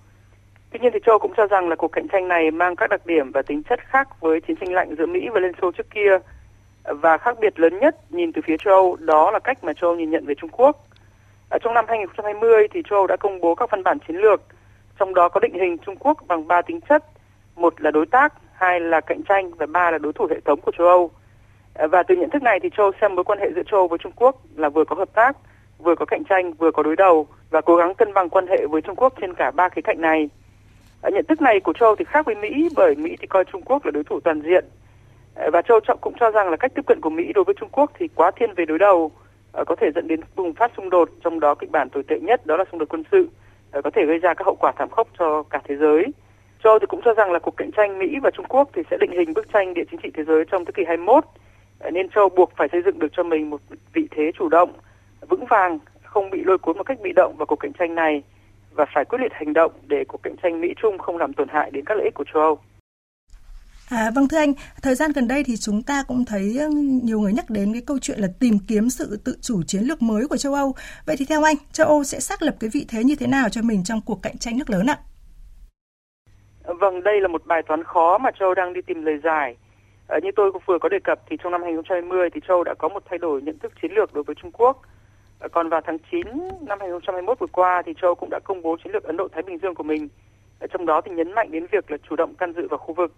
Tuy 0.72 0.80
nhiên 0.80 0.92
thì 0.94 1.00
Châu 1.06 1.20
cũng 1.20 1.34
cho 1.38 1.48
rằng 1.48 1.70
là 1.70 1.76
cuộc 1.76 1.88
cạnh 1.88 2.08
tranh 2.08 2.28
này 2.28 2.52
mang 2.52 2.76
các 2.76 2.90
đặc 2.90 3.06
điểm 3.06 3.32
và 3.32 3.42
tính 3.42 3.64
chất 3.64 3.80
khác 3.86 4.08
với 4.22 4.42
chiến 4.42 4.56
tranh 4.56 4.74
lạnh 4.74 4.96
giữa 4.98 5.06
Mỹ 5.06 5.30
và 5.34 5.40
Liên 5.40 5.52
Xô 5.62 5.72
trước 5.72 5.90
kia. 5.90 6.18
Và 6.84 7.18
khác 7.18 7.36
biệt 7.40 7.60
lớn 7.60 7.80
nhất 7.80 7.96
nhìn 8.10 8.32
từ 8.32 8.42
phía 8.46 8.58
châu 8.58 8.74
Âu 8.74 8.98
đó 9.00 9.32
là 9.32 9.40
cách 9.40 9.64
mà 9.64 9.74
châu 9.74 9.90
Âu 9.90 9.96
nhìn 9.96 10.10
nhận 10.10 10.26
về 10.26 10.36
Trung 10.36 10.50
Quốc. 10.50 10.88
Ở 11.50 11.58
trong 11.64 11.74
năm 11.74 11.86
2020 11.88 12.68
thì 12.72 12.82
châu 12.90 13.00
Âu 13.00 13.08
đã 13.08 13.16
công 13.18 13.42
bố 13.42 13.56
các 13.56 13.72
văn 13.72 13.84
bản 13.84 13.98
chiến 14.08 14.16
lược, 14.16 14.42
trong 15.00 15.14
đó 15.14 15.30
có 15.30 15.40
định 15.40 15.54
hình 15.54 15.78
Trung 15.78 15.96
Quốc 16.00 16.18
bằng 16.28 16.48
ba 16.48 16.62
tính 16.62 16.80
chất. 16.90 17.04
Một 17.56 17.82
là 17.82 17.92
đối 17.92 18.06
tác, 18.06 18.34
hai 18.54 18.80
là 18.80 19.02
cạnh 19.02 19.24
tranh 19.24 19.52
và 19.52 19.66
ba 19.66 19.92
là 19.92 19.98
đối 19.98 20.14
thủ 20.14 20.28
hệ 20.30 20.40
thống 20.46 20.62
của 20.62 20.72
châu 20.78 20.88
Âu. 20.88 21.12
Và 21.74 22.04
từ 22.04 22.16
nhận 22.16 22.30
thức 22.30 22.44
này 22.44 22.60
thì 22.60 22.70
châu 22.78 22.86
Âu 22.86 22.92
xem 23.02 23.16
mối 23.16 23.24
quan 23.24 23.40
hệ 23.40 23.52
giữa 23.56 23.64
châu 23.72 23.80
Âu 23.80 23.88
với 23.88 23.98
Trung 23.98 24.12
Quốc 24.16 24.36
là 24.56 24.70
vừa 24.70 24.86
có 24.86 24.96
hợp 24.96 25.14
tác, 25.14 25.38
vừa 25.78 25.96
có 25.96 26.06
cạnh 26.06 26.24
tranh, 26.30 26.54
vừa 26.54 26.72
có 26.72 26.84
đối 26.84 26.96
đầu 26.96 27.28
và 27.50 27.62
cố 27.62 27.76
gắng 27.76 27.96
cân 27.96 28.14
bằng 28.14 28.30
quan 28.30 28.48
hệ 28.48 28.66
với 28.70 28.82
Trung 28.82 28.96
Quốc 28.96 29.14
trên 29.22 29.34
cả 29.34 29.52
ba 29.52 29.70
khía 29.70 29.82
cạnh 29.82 30.02
này. 30.02 30.30
Ờ, 31.02 31.10
nhận 31.14 31.26
thức 31.26 31.42
này 31.42 31.60
của 31.60 31.74
châu 31.74 31.96
thì 31.96 32.06
khác 32.06 32.26
với 32.26 32.36
Mỹ 32.36 32.70
bởi 32.76 32.96
Mỹ 32.96 33.16
thì 33.20 33.28
coi 33.28 33.44
Trung 33.46 33.62
Quốc 33.62 33.86
là 33.86 33.92
đối 33.92 34.04
thủ 34.04 34.20
toàn 34.20 34.42
diện 34.42 34.66
ờ, 35.36 35.50
và 35.54 35.62
châu 35.62 35.80
cũng 36.02 36.14
cho 36.20 36.32
rằng 36.32 36.50
là 36.50 36.58
cách 36.58 36.72
tiếp 36.76 36.86
cận 36.88 37.02
của 37.02 37.10
Mỹ 37.10 37.34
đối 37.34 37.44
với 37.44 37.56
Trung 37.60 37.70
Quốc 37.72 37.92
thì 38.00 38.08
quá 38.16 38.32
thiên 38.32 38.54
về 38.54 38.66
đối 38.66 38.80
đầu 38.80 39.12
ờ, 39.52 39.64
có 39.68 39.76
thể 39.76 39.88
dẫn 39.96 40.08
đến 40.08 40.20
bùng 40.36 40.54
phát 40.54 40.72
xung 40.78 40.90
đột 40.90 41.10
trong 41.24 41.40
đó 41.40 41.56
kịch 41.56 41.72
bản 41.72 41.90
tồi 41.90 42.04
tệ 42.04 42.20
nhất 42.20 42.46
đó 42.46 42.58
là 42.58 42.64
xung 42.72 42.80
đột 42.80 42.90
quân 42.90 43.04
sự 43.12 43.30
có 43.84 43.90
thể 43.96 44.06
gây 44.06 44.18
ra 44.20 44.34
các 44.34 44.46
hậu 44.46 44.56
quả 44.56 44.72
thảm 44.78 44.90
khốc 44.90 45.08
cho 45.20 45.44
cả 45.44 45.62
thế 45.64 45.76
giới. 45.76 46.06
Châu 46.64 46.80
thì 46.80 46.86
cũng 46.90 47.02
cho 47.06 47.14
rằng 47.14 47.32
là 47.32 47.40
cuộc 47.40 47.58
cạnh 47.58 47.72
tranh 47.72 48.00
Mỹ 48.00 48.16
và 48.24 48.32
Trung 48.32 48.46
Quốc 48.50 48.70
thì 48.74 48.82
sẽ 48.92 48.98
định 49.00 49.12
hình 49.12 49.34
bức 49.34 49.54
tranh 49.54 49.74
địa 49.74 49.84
chính 49.92 50.00
trị 50.04 50.10
thế 50.14 50.24
giới 50.24 50.46
trong 50.52 50.66
thế 50.66 50.72
kỷ 50.76 50.84
21 50.88 51.24
nên 51.92 52.10
châu 52.10 52.30
buộc 52.30 52.52
phải 52.58 52.68
xây 52.72 52.82
dựng 52.86 53.00
được 53.00 53.08
cho 53.18 53.24
mình 53.24 53.50
một 53.50 53.62
vị 53.94 54.08
thế 54.12 54.32
chủ 54.40 54.50
động, 54.50 54.74
vững 55.30 55.46
vàng, 55.46 55.80
không 56.04 56.30
bị 56.30 56.44
lôi 56.44 56.58
cuốn 56.58 56.78
một 56.78 56.84
cách 56.84 56.98
bị 57.02 57.14
động 57.16 57.36
vào 57.38 57.46
cuộc 57.46 57.56
cạnh 57.56 57.74
tranh 57.74 57.96
này 57.96 58.24
và 58.72 58.86
phải 58.94 59.06
quyết 59.06 59.20
liệt 59.22 59.34
hành 59.34 59.54
động 59.54 59.72
để 59.88 60.04
cuộc 60.08 60.24
cạnh 60.24 60.36
tranh 60.44 60.62
Mỹ-Trung 60.62 60.98
không 60.98 61.18
làm 61.18 61.34
tổn 61.34 61.48
hại 61.50 61.72
đến 61.72 61.86
các 61.86 61.98
lợi 61.98 62.04
ích 62.04 62.14
của 62.14 62.24
châu 62.34 62.44
Âu. 62.44 62.60
À, 63.90 64.12
vâng 64.16 64.28
thưa 64.28 64.38
anh, 64.38 64.54
thời 64.82 64.96
gian 64.96 65.12
gần 65.16 65.28
đây 65.28 65.44
thì 65.44 65.58
chúng 65.58 65.84
ta 65.84 66.04
cũng 66.08 66.26
thấy 66.26 66.58
nhiều 67.04 67.20
người 67.20 67.34
nhắc 67.34 67.50
đến 67.50 67.74
cái 67.74 67.82
câu 67.88 68.00
chuyện 68.02 68.20
là 68.20 68.28
tìm 68.40 68.54
kiếm 68.68 68.90
sự 68.90 69.20
tự 69.26 69.38
chủ 69.42 69.64
chiến 69.64 69.84
lược 69.84 70.02
mới 70.02 70.28
của 70.28 70.38
châu 70.38 70.54
Âu. 70.54 70.76
Vậy 71.06 71.16
thì 71.20 71.26
theo 71.30 71.44
anh, 71.44 71.56
châu 71.72 71.88
Âu 71.88 72.04
sẽ 72.04 72.20
xác 72.20 72.42
lập 72.42 72.56
cái 72.60 72.70
vị 72.74 72.86
thế 72.90 73.04
như 73.04 73.16
thế 73.20 73.28
nào 73.28 73.50
cho 73.50 73.62
mình 73.62 73.84
trong 73.84 74.02
cuộc 74.06 74.20
cạnh 74.24 74.38
tranh 74.38 74.58
nước 74.58 74.70
lớn 74.70 74.86
ạ? 74.90 74.98
Vâng, 76.64 77.04
đây 77.04 77.22
là 77.22 77.28
một 77.28 77.46
bài 77.46 77.62
toán 77.68 77.84
khó 77.84 78.18
mà 78.18 78.32
châu 78.40 78.54
đang 78.54 78.74
đi 78.74 78.82
tìm 78.82 79.06
lời 79.06 79.20
giải. 79.24 79.56
À, 80.08 80.20
như 80.24 80.30
tôi 80.36 80.52
vừa 80.66 80.78
có 80.82 80.90
đề 80.90 80.98
cập 81.04 81.20
thì 81.30 81.38
trong 81.44 81.52
năm 81.52 81.62
2020 81.64 82.30
thì 82.34 82.42
châu 82.48 82.64
đã 82.64 82.74
có 82.74 82.90
một 82.90 83.04
thay 83.10 83.18
đổi 83.18 83.42
nhận 83.42 83.60
thức 83.60 83.74
chiến 83.82 83.92
lược 83.92 84.14
đối 84.14 84.24
với 84.24 84.36
Trung 84.42 84.52
Quốc 84.52 84.82
còn 85.48 85.70
vào 85.70 85.82
tháng 85.86 85.98
9 86.12 86.28
năm 86.62 86.80
2021 86.80 87.40
vừa 87.40 87.48
qua 87.48 87.82
thì 87.86 87.94
châu 88.02 88.16
cũng 88.16 88.30
đã 88.30 88.40
công 88.44 88.62
bố 88.62 88.78
chiến 88.84 88.94
lược 88.94 89.04
Ấn 89.04 89.18
Độ 89.18 89.28
Thái 89.28 89.44
Bình 89.44 89.58
Dương 89.62 89.76
của 89.76 89.84
mình. 89.84 90.08
Trong 90.74 90.86
đó 90.86 91.02
thì 91.02 91.12
nhấn 91.12 91.32
mạnh 91.32 91.52
đến 91.52 91.66
việc 91.72 91.92
là 91.92 91.98
chủ 92.10 92.16
động 92.16 92.36
can 92.36 92.54
dự 92.54 92.68
vào 92.68 92.78
khu 92.78 92.94
vực. 92.94 93.14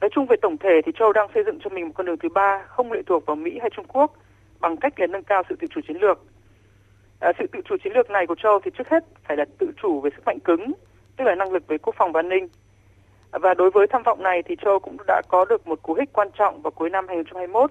Nói 0.00 0.10
chung 0.14 0.26
về 0.26 0.36
tổng 0.42 0.58
thể 0.58 0.80
thì 0.86 0.92
châu 0.98 1.12
đang 1.12 1.28
xây 1.34 1.44
dựng 1.44 1.58
cho 1.64 1.70
mình 1.70 1.84
một 1.84 1.92
con 1.94 2.06
đường 2.06 2.18
thứ 2.18 2.28
ba 2.28 2.64
không 2.68 2.92
lệ 2.92 3.02
thuộc 3.06 3.26
vào 3.26 3.36
Mỹ 3.36 3.58
hay 3.60 3.70
Trung 3.70 3.86
Quốc 3.88 4.12
bằng 4.60 4.76
cách 4.76 5.00
là 5.00 5.06
nâng 5.06 5.22
cao 5.22 5.42
sự 5.48 5.56
tự 5.60 5.66
chủ 5.70 5.80
chiến 5.88 5.96
lược. 5.96 6.18
À, 7.20 7.32
sự 7.38 7.46
tự 7.52 7.60
chủ 7.64 7.76
chiến 7.84 7.92
lược 7.92 8.10
này 8.10 8.26
của 8.26 8.34
châu 8.42 8.60
thì 8.64 8.70
trước 8.78 8.88
hết 8.88 9.04
phải 9.24 9.36
là 9.36 9.44
tự 9.58 9.70
chủ 9.82 10.00
về 10.00 10.10
sức 10.16 10.24
mạnh 10.26 10.38
cứng, 10.38 10.72
tức 11.16 11.24
là 11.24 11.34
năng 11.34 11.52
lực 11.52 11.66
về 11.66 11.78
quốc 11.78 11.94
phòng 11.98 12.12
và 12.12 12.20
an 12.20 12.28
ninh. 12.28 12.48
Và 13.30 13.54
đối 13.54 13.70
với 13.70 13.86
tham 13.86 14.02
vọng 14.02 14.22
này 14.22 14.42
thì 14.42 14.56
châu 14.64 14.78
cũng 14.78 14.96
đã 15.06 15.22
có 15.28 15.44
được 15.44 15.66
một 15.66 15.82
cú 15.82 15.94
hích 15.94 16.12
quan 16.12 16.28
trọng 16.38 16.62
vào 16.62 16.70
cuối 16.70 16.90
năm 16.90 17.08
2021 17.08 17.70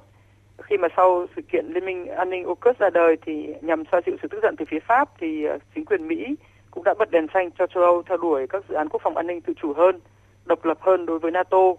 khi 0.61 0.77
mà 0.77 0.87
sau 0.97 1.25
sự 1.35 1.41
kiện 1.51 1.65
Liên 1.73 1.85
minh 1.85 2.07
an 2.07 2.29
ninh 2.29 2.45
AUKUS 2.45 2.77
ra 2.79 2.89
đời 2.89 3.17
thì 3.25 3.53
nhằm 3.61 3.83
xoa 3.91 4.01
dịu 4.05 4.15
sự 4.21 4.27
tức 4.27 4.39
giận 4.43 4.55
từ 4.57 4.65
phía 4.69 4.79
Pháp 4.79 5.09
thì 5.19 5.45
ờ, 5.45 5.57
chính 5.75 5.85
quyền 5.85 6.07
Mỹ 6.07 6.35
cũng 6.71 6.83
đã 6.83 6.93
bật 6.99 7.11
đèn 7.11 7.27
xanh 7.33 7.49
cho 7.51 7.67
châu 7.67 7.83
Âu 7.83 8.03
theo 8.03 8.17
đuổi 8.17 8.47
các 8.47 8.63
dự 8.69 8.75
án 8.75 8.89
quốc 8.89 9.01
phòng 9.03 9.17
an 9.17 9.27
ninh 9.27 9.41
tự 9.41 9.53
chủ 9.61 9.73
hơn, 9.73 9.99
độc 10.45 10.65
lập 10.65 10.77
hơn 10.81 11.05
đối 11.05 11.19
với 11.19 11.31
NATO. 11.31 11.73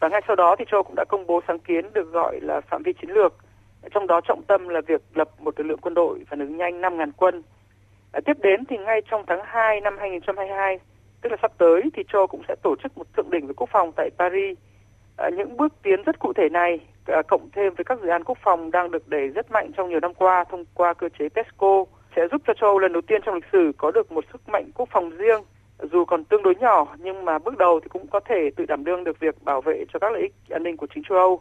Và 0.00 0.08
ngay 0.08 0.20
sau 0.26 0.36
đó 0.36 0.56
thì 0.58 0.64
châu 0.70 0.78
Âu 0.78 0.82
cũng 0.82 0.94
đã 0.96 1.04
công 1.08 1.26
bố 1.26 1.40
sáng 1.48 1.58
kiến 1.58 1.92
được 1.92 2.12
gọi 2.12 2.40
là 2.40 2.60
phạm 2.60 2.82
vi 2.82 2.92
chiến 2.92 3.10
lược. 3.10 3.34
Trong 3.94 4.06
đó 4.06 4.20
trọng 4.20 4.42
tâm 4.42 4.68
là 4.68 4.80
việc 4.86 5.02
lập 5.14 5.30
một 5.40 5.58
lực 5.58 5.64
lượng 5.64 5.78
quân 5.82 5.94
đội 5.94 6.24
phản 6.30 6.38
ứng 6.38 6.56
nhanh 6.56 6.80
5.000 6.80 7.10
quân. 7.16 7.42
À, 8.12 8.20
tiếp 8.24 8.36
đến 8.42 8.64
thì 8.64 8.78
ngay 8.78 9.00
trong 9.10 9.24
tháng 9.26 9.40
2 9.44 9.80
năm 9.80 9.96
2022, 9.98 10.78
tức 11.22 11.32
là 11.32 11.36
sắp 11.42 11.52
tới 11.58 11.82
thì 11.94 12.02
châu 12.12 12.26
cũng 12.26 12.42
sẽ 12.48 12.54
tổ 12.62 12.74
chức 12.82 12.98
một 12.98 13.06
thượng 13.16 13.30
đỉnh 13.30 13.46
về 13.46 13.54
quốc 13.56 13.68
phòng 13.72 13.92
tại 13.96 14.10
Paris. 14.18 14.58
À, 15.16 15.30
những 15.36 15.56
bước 15.56 15.72
tiến 15.82 16.02
rất 16.02 16.18
cụ 16.18 16.32
thể 16.32 16.48
này 16.48 16.80
À, 17.06 17.22
cộng 17.22 17.48
thêm 17.52 17.74
với 17.74 17.84
các 17.84 17.98
dự 18.02 18.08
án 18.08 18.24
quốc 18.24 18.38
phòng 18.42 18.70
đang 18.70 18.90
được 18.90 19.08
đẩy 19.08 19.28
rất 19.28 19.50
mạnh 19.50 19.70
trong 19.76 19.88
nhiều 19.88 20.00
năm 20.00 20.14
qua 20.14 20.44
thông 20.50 20.64
qua 20.74 20.94
cơ 20.94 21.08
chế 21.18 21.28
PESCO 21.28 21.84
sẽ 22.16 22.22
giúp 22.32 22.42
cho 22.46 22.54
châu 22.54 22.70
Âu 22.70 22.78
lần 22.78 22.92
đầu 22.92 23.02
tiên 23.02 23.20
trong 23.24 23.34
lịch 23.34 23.44
sử 23.52 23.72
có 23.78 23.90
được 23.90 24.12
một 24.12 24.24
sức 24.32 24.48
mạnh 24.48 24.70
quốc 24.74 24.88
phòng 24.92 25.10
riêng, 25.10 25.42
dù 25.92 26.04
còn 26.04 26.24
tương 26.24 26.42
đối 26.42 26.54
nhỏ, 26.54 26.86
nhưng 26.98 27.24
mà 27.24 27.38
bước 27.38 27.58
đầu 27.58 27.80
thì 27.80 27.88
cũng 27.88 28.06
có 28.06 28.20
thể 28.20 28.50
tự 28.56 28.66
đảm 28.66 28.84
đương 28.84 29.04
được 29.04 29.20
việc 29.20 29.44
bảo 29.44 29.60
vệ 29.60 29.84
cho 29.92 29.98
các 29.98 30.12
lợi 30.12 30.22
ích 30.22 30.32
an 30.50 30.62
ninh 30.62 30.76
của 30.76 30.86
chính 30.94 31.04
châu 31.08 31.18
Âu. 31.18 31.40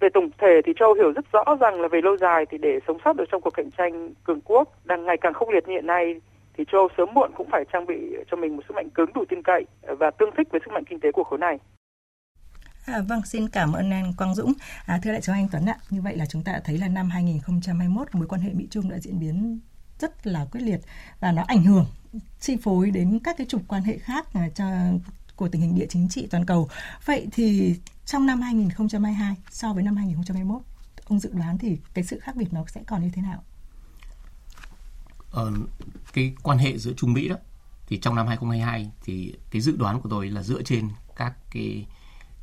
Về 0.00 0.08
tổng 0.14 0.30
thể 0.38 0.60
thì 0.64 0.72
châu 0.76 0.88
Âu 0.88 0.94
hiểu 0.94 1.12
rất 1.12 1.24
rõ 1.32 1.56
rằng 1.60 1.80
là 1.80 1.88
về 1.88 2.00
lâu 2.00 2.16
dài 2.16 2.46
thì 2.46 2.58
để 2.58 2.78
sống 2.86 2.98
sót 3.04 3.16
được 3.16 3.24
trong 3.32 3.40
cuộc 3.40 3.54
cạnh 3.54 3.70
tranh 3.78 4.14
cường 4.24 4.40
quốc 4.40 4.68
đang 4.84 5.04
ngày 5.04 5.16
càng 5.20 5.32
khốc 5.32 5.48
liệt 5.48 5.68
như 5.68 5.74
hiện 5.74 5.86
nay, 5.86 6.20
thì 6.56 6.64
châu 6.72 6.80
Âu 6.80 6.88
sớm 6.96 7.14
muộn 7.14 7.30
cũng 7.36 7.48
phải 7.50 7.64
trang 7.72 7.86
bị 7.86 8.16
cho 8.30 8.36
mình 8.36 8.56
một 8.56 8.62
sức 8.68 8.74
mạnh 8.74 8.90
cứng 8.90 9.10
đủ 9.14 9.24
tin 9.28 9.42
cậy 9.42 9.64
và 9.82 10.10
tương 10.10 10.30
thích 10.36 10.48
với 10.50 10.60
sức 10.64 10.72
mạnh 10.72 10.84
kinh 10.84 11.00
tế 11.00 11.12
của 11.12 11.24
khối 11.24 11.38
này. 11.38 11.58
À, 12.84 13.00
vâng, 13.00 13.22
xin 13.26 13.48
cảm 13.48 13.72
ơn 13.72 13.90
anh 13.90 14.12
Quang 14.12 14.34
Dũng. 14.34 14.52
À, 14.86 15.00
thưa 15.02 15.12
đại 15.12 15.22
sứ 15.22 15.32
Anh 15.32 15.48
Tuấn 15.48 15.66
ạ, 15.66 15.78
như 15.90 16.02
vậy 16.02 16.16
là 16.16 16.26
chúng 16.26 16.44
ta 16.44 16.52
đã 16.52 16.60
thấy 16.64 16.78
là 16.78 16.88
năm 16.88 17.10
2021 17.10 18.14
mối 18.14 18.26
quan 18.26 18.40
hệ 18.40 18.52
Mỹ 18.52 18.66
Trung 18.70 18.90
đã 18.90 18.98
diễn 18.98 19.20
biến 19.20 19.60
rất 19.98 20.26
là 20.26 20.44
quyết 20.44 20.60
liệt 20.60 20.80
và 21.20 21.32
nó 21.32 21.44
ảnh 21.46 21.64
hưởng 21.64 21.86
chi 22.40 22.56
phối 22.62 22.90
đến 22.90 23.18
các 23.24 23.36
cái 23.38 23.46
trục 23.50 23.62
quan 23.68 23.82
hệ 23.82 23.98
khác 23.98 24.32
à, 24.32 24.48
cho 24.54 24.64
của 25.36 25.48
tình 25.48 25.62
hình 25.62 25.74
địa 25.74 25.86
chính 25.88 26.08
trị 26.08 26.26
toàn 26.30 26.46
cầu. 26.46 26.68
Vậy 27.04 27.28
thì 27.32 27.76
trong 28.06 28.26
năm 28.26 28.40
2022 28.40 29.36
so 29.50 29.72
với 29.72 29.82
năm 29.82 29.96
2021, 29.96 30.62
ông 31.04 31.18
dự 31.18 31.30
đoán 31.32 31.58
thì 31.58 31.78
cái 31.94 32.04
sự 32.04 32.20
khác 32.20 32.36
biệt 32.36 32.52
nó 32.52 32.64
sẽ 32.68 32.80
còn 32.86 33.02
như 33.02 33.10
thế 33.14 33.22
nào? 33.22 33.42
Ờ, 35.30 35.52
cái 36.12 36.34
quan 36.42 36.58
hệ 36.58 36.78
giữa 36.78 36.92
Trung 36.96 37.12
Mỹ 37.12 37.28
đó 37.28 37.36
thì 37.86 37.98
trong 37.98 38.14
năm 38.14 38.26
2022 38.26 38.90
thì 39.04 39.34
cái 39.50 39.62
dự 39.62 39.76
đoán 39.76 40.00
của 40.00 40.08
tôi 40.08 40.30
là 40.30 40.42
dựa 40.42 40.62
trên 40.62 40.88
các 41.16 41.34
cái 41.50 41.86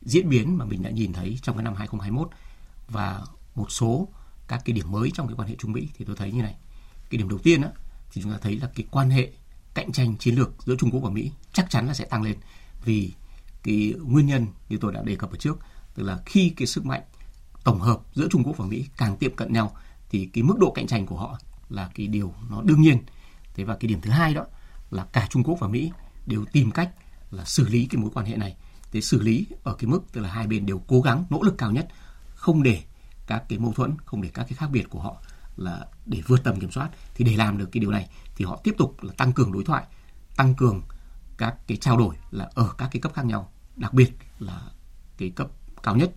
diễn 0.01 0.29
biến 0.29 0.57
mà 0.57 0.65
mình 0.65 0.83
đã 0.83 0.89
nhìn 0.89 1.13
thấy 1.13 1.39
trong 1.41 1.55
cái 1.55 1.63
năm 1.63 1.75
2021 1.75 2.29
và 2.87 3.21
một 3.55 3.71
số 3.71 4.07
các 4.47 4.61
cái 4.65 4.73
điểm 4.73 4.91
mới 4.91 5.11
trong 5.13 5.27
cái 5.27 5.35
quan 5.35 5.47
hệ 5.47 5.55
Trung 5.55 5.71
Mỹ 5.71 5.89
thì 5.97 6.05
tôi 6.05 6.15
thấy 6.15 6.31
như 6.31 6.41
này. 6.41 6.55
Cái 7.09 7.17
điểm 7.17 7.29
đầu 7.29 7.39
tiên 7.39 7.61
á, 7.61 7.69
thì 8.11 8.21
chúng 8.21 8.31
ta 8.31 8.37
thấy 8.41 8.59
là 8.59 8.69
cái 8.75 8.85
quan 8.91 9.09
hệ 9.09 9.31
cạnh 9.73 9.91
tranh 9.91 10.17
chiến 10.17 10.35
lược 10.35 10.51
giữa 10.65 10.75
Trung 10.75 10.91
Quốc 10.91 10.99
và 10.99 11.09
Mỹ 11.09 11.31
chắc 11.53 11.69
chắn 11.69 11.87
là 11.87 11.93
sẽ 11.93 12.05
tăng 12.05 12.23
lên 12.23 12.37
vì 12.85 13.13
cái 13.63 13.93
nguyên 14.03 14.25
nhân 14.25 14.47
như 14.69 14.77
tôi 14.81 14.93
đã 14.93 15.01
đề 15.03 15.15
cập 15.15 15.31
ở 15.31 15.37
trước 15.37 15.59
tức 15.95 16.03
là 16.03 16.19
khi 16.25 16.49
cái 16.49 16.67
sức 16.67 16.85
mạnh 16.85 17.01
tổng 17.63 17.79
hợp 17.79 17.99
giữa 18.13 18.27
Trung 18.31 18.43
Quốc 18.43 18.57
và 18.57 18.65
Mỹ 18.65 18.85
càng 18.97 19.17
tiệm 19.17 19.35
cận 19.35 19.53
nhau 19.53 19.75
thì 20.09 20.29
cái 20.33 20.43
mức 20.43 20.59
độ 20.59 20.71
cạnh 20.71 20.87
tranh 20.87 21.05
của 21.05 21.17
họ 21.17 21.39
là 21.69 21.89
cái 21.95 22.07
điều 22.07 22.33
nó 22.49 22.61
đương 22.61 22.81
nhiên. 22.81 22.97
Thế 23.53 23.63
và 23.63 23.75
cái 23.75 23.87
điểm 23.87 24.01
thứ 24.01 24.11
hai 24.11 24.33
đó 24.33 24.45
là 24.91 25.05
cả 25.05 25.27
Trung 25.29 25.43
Quốc 25.43 25.59
và 25.59 25.67
Mỹ 25.67 25.91
đều 26.25 26.45
tìm 26.45 26.71
cách 26.71 26.89
là 27.31 27.45
xử 27.45 27.67
lý 27.67 27.85
cái 27.85 28.01
mối 28.01 28.11
quan 28.13 28.25
hệ 28.25 28.37
này 28.37 28.55
để 28.93 29.01
xử 29.01 29.21
lý 29.21 29.47
ở 29.63 29.73
cái 29.73 29.87
mức 29.87 30.01
tức 30.11 30.21
là 30.21 30.29
hai 30.29 30.47
bên 30.47 30.65
đều 30.65 30.81
cố 30.87 31.01
gắng, 31.01 31.25
nỗ 31.29 31.41
lực 31.41 31.57
cao 31.57 31.71
nhất, 31.71 31.87
không 32.35 32.63
để 32.63 32.83
các 33.27 33.43
cái 33.49 33.59
mâu 33.59 33.73
thuẫn, 33.73 33.95
không 34.05 34.21
để 34.21 34.29
các 34.33 34.43
cái 34.43 34.53
khác 34.53 34.71
biệt 34.71 34.89
của 34.89 34.99
họ 34.99 35.21
là 35.55 35.85
để 36.05 36.21
vượt 36.27 36.43
tầm 36.43 36.59
kiểm 36.59 36.71
soát 36.71 36.89
thì 37.15 37.25
để 37.25 37.35
làm 37.35 37.57
được 37.57 37.69
cái 37.71 37.81
điều 37.81 37.91
này 37.91 38.09
thì 38.35 38.45
họ 38.45 38.59
tiếp 38.63 38.75
tục 38.77 39.03
là 39.03 39.13
tăng 39.17 39.33
cường 39.33 39.51
đối 39.51 39.63
thoại, 39.63 39.83
tăng 40.35 40.55
cường 40.55 40.81
các 41.37 41.55
cái 41.67 41.77
trao 41.77 41.97
đổi 41.97 42.15
là 42.31 42.49
ở 42.53 42.73
các 42.77 42.89
cái 42.91 43.01
cấp 43.01 43.13
khác 43.15 43.25
nhau, 43.25 43.51
đặc 43.75 43.93
biệt 43.93 44.11
là 44.39 44.61
cái 45.17 45.29
cấp 45.29 45.47
cao 45.83 45.95
nhất 45.95 46.11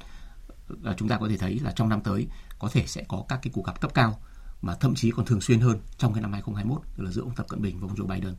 là 0.68 0.94
chúng 0.96 1.08
ta 1.08 1.18
có 1.18 1.28
thể 1.28 1.36
thấy 1.36 1.58
là 1.58 1.72
trong 1.76 1.88
năm 1.88 2.00
tới 2.00 2.26
có 2.58 2.68
thể 2.72 2.86
sẽ 2.86 3.04
có 3.08 3.24
các 3.28 3.38
cái 3.42 3.50
cuộc 3.54 3.66
gặp 3.66 3.80
cấp 3.80 3.90
cao 3.94 4.20
mà 4.62 4.74
thậm 4.74 4.94
chí 4.94 5.10
còn 5.10 5.26
thường 5.26 5.40
xuyên 5.40 5.60
hơn 5.60 5.80
trong 5.98 6.12
cái 6.12 6.22
năm 6.22 6.32
2021 6.32 6.82
tức 6.96 7.04
là 7.04 7.10
giữa 7.10 7.22
ông 7.22 7.34
Tập 7.34 7.46
Cận 7.48 7.62
Bình 7.62 7.80
và 7.80 7.88
ông 7.88 7.94
Joe 7.96 8.06
Biden. 8.06 8.34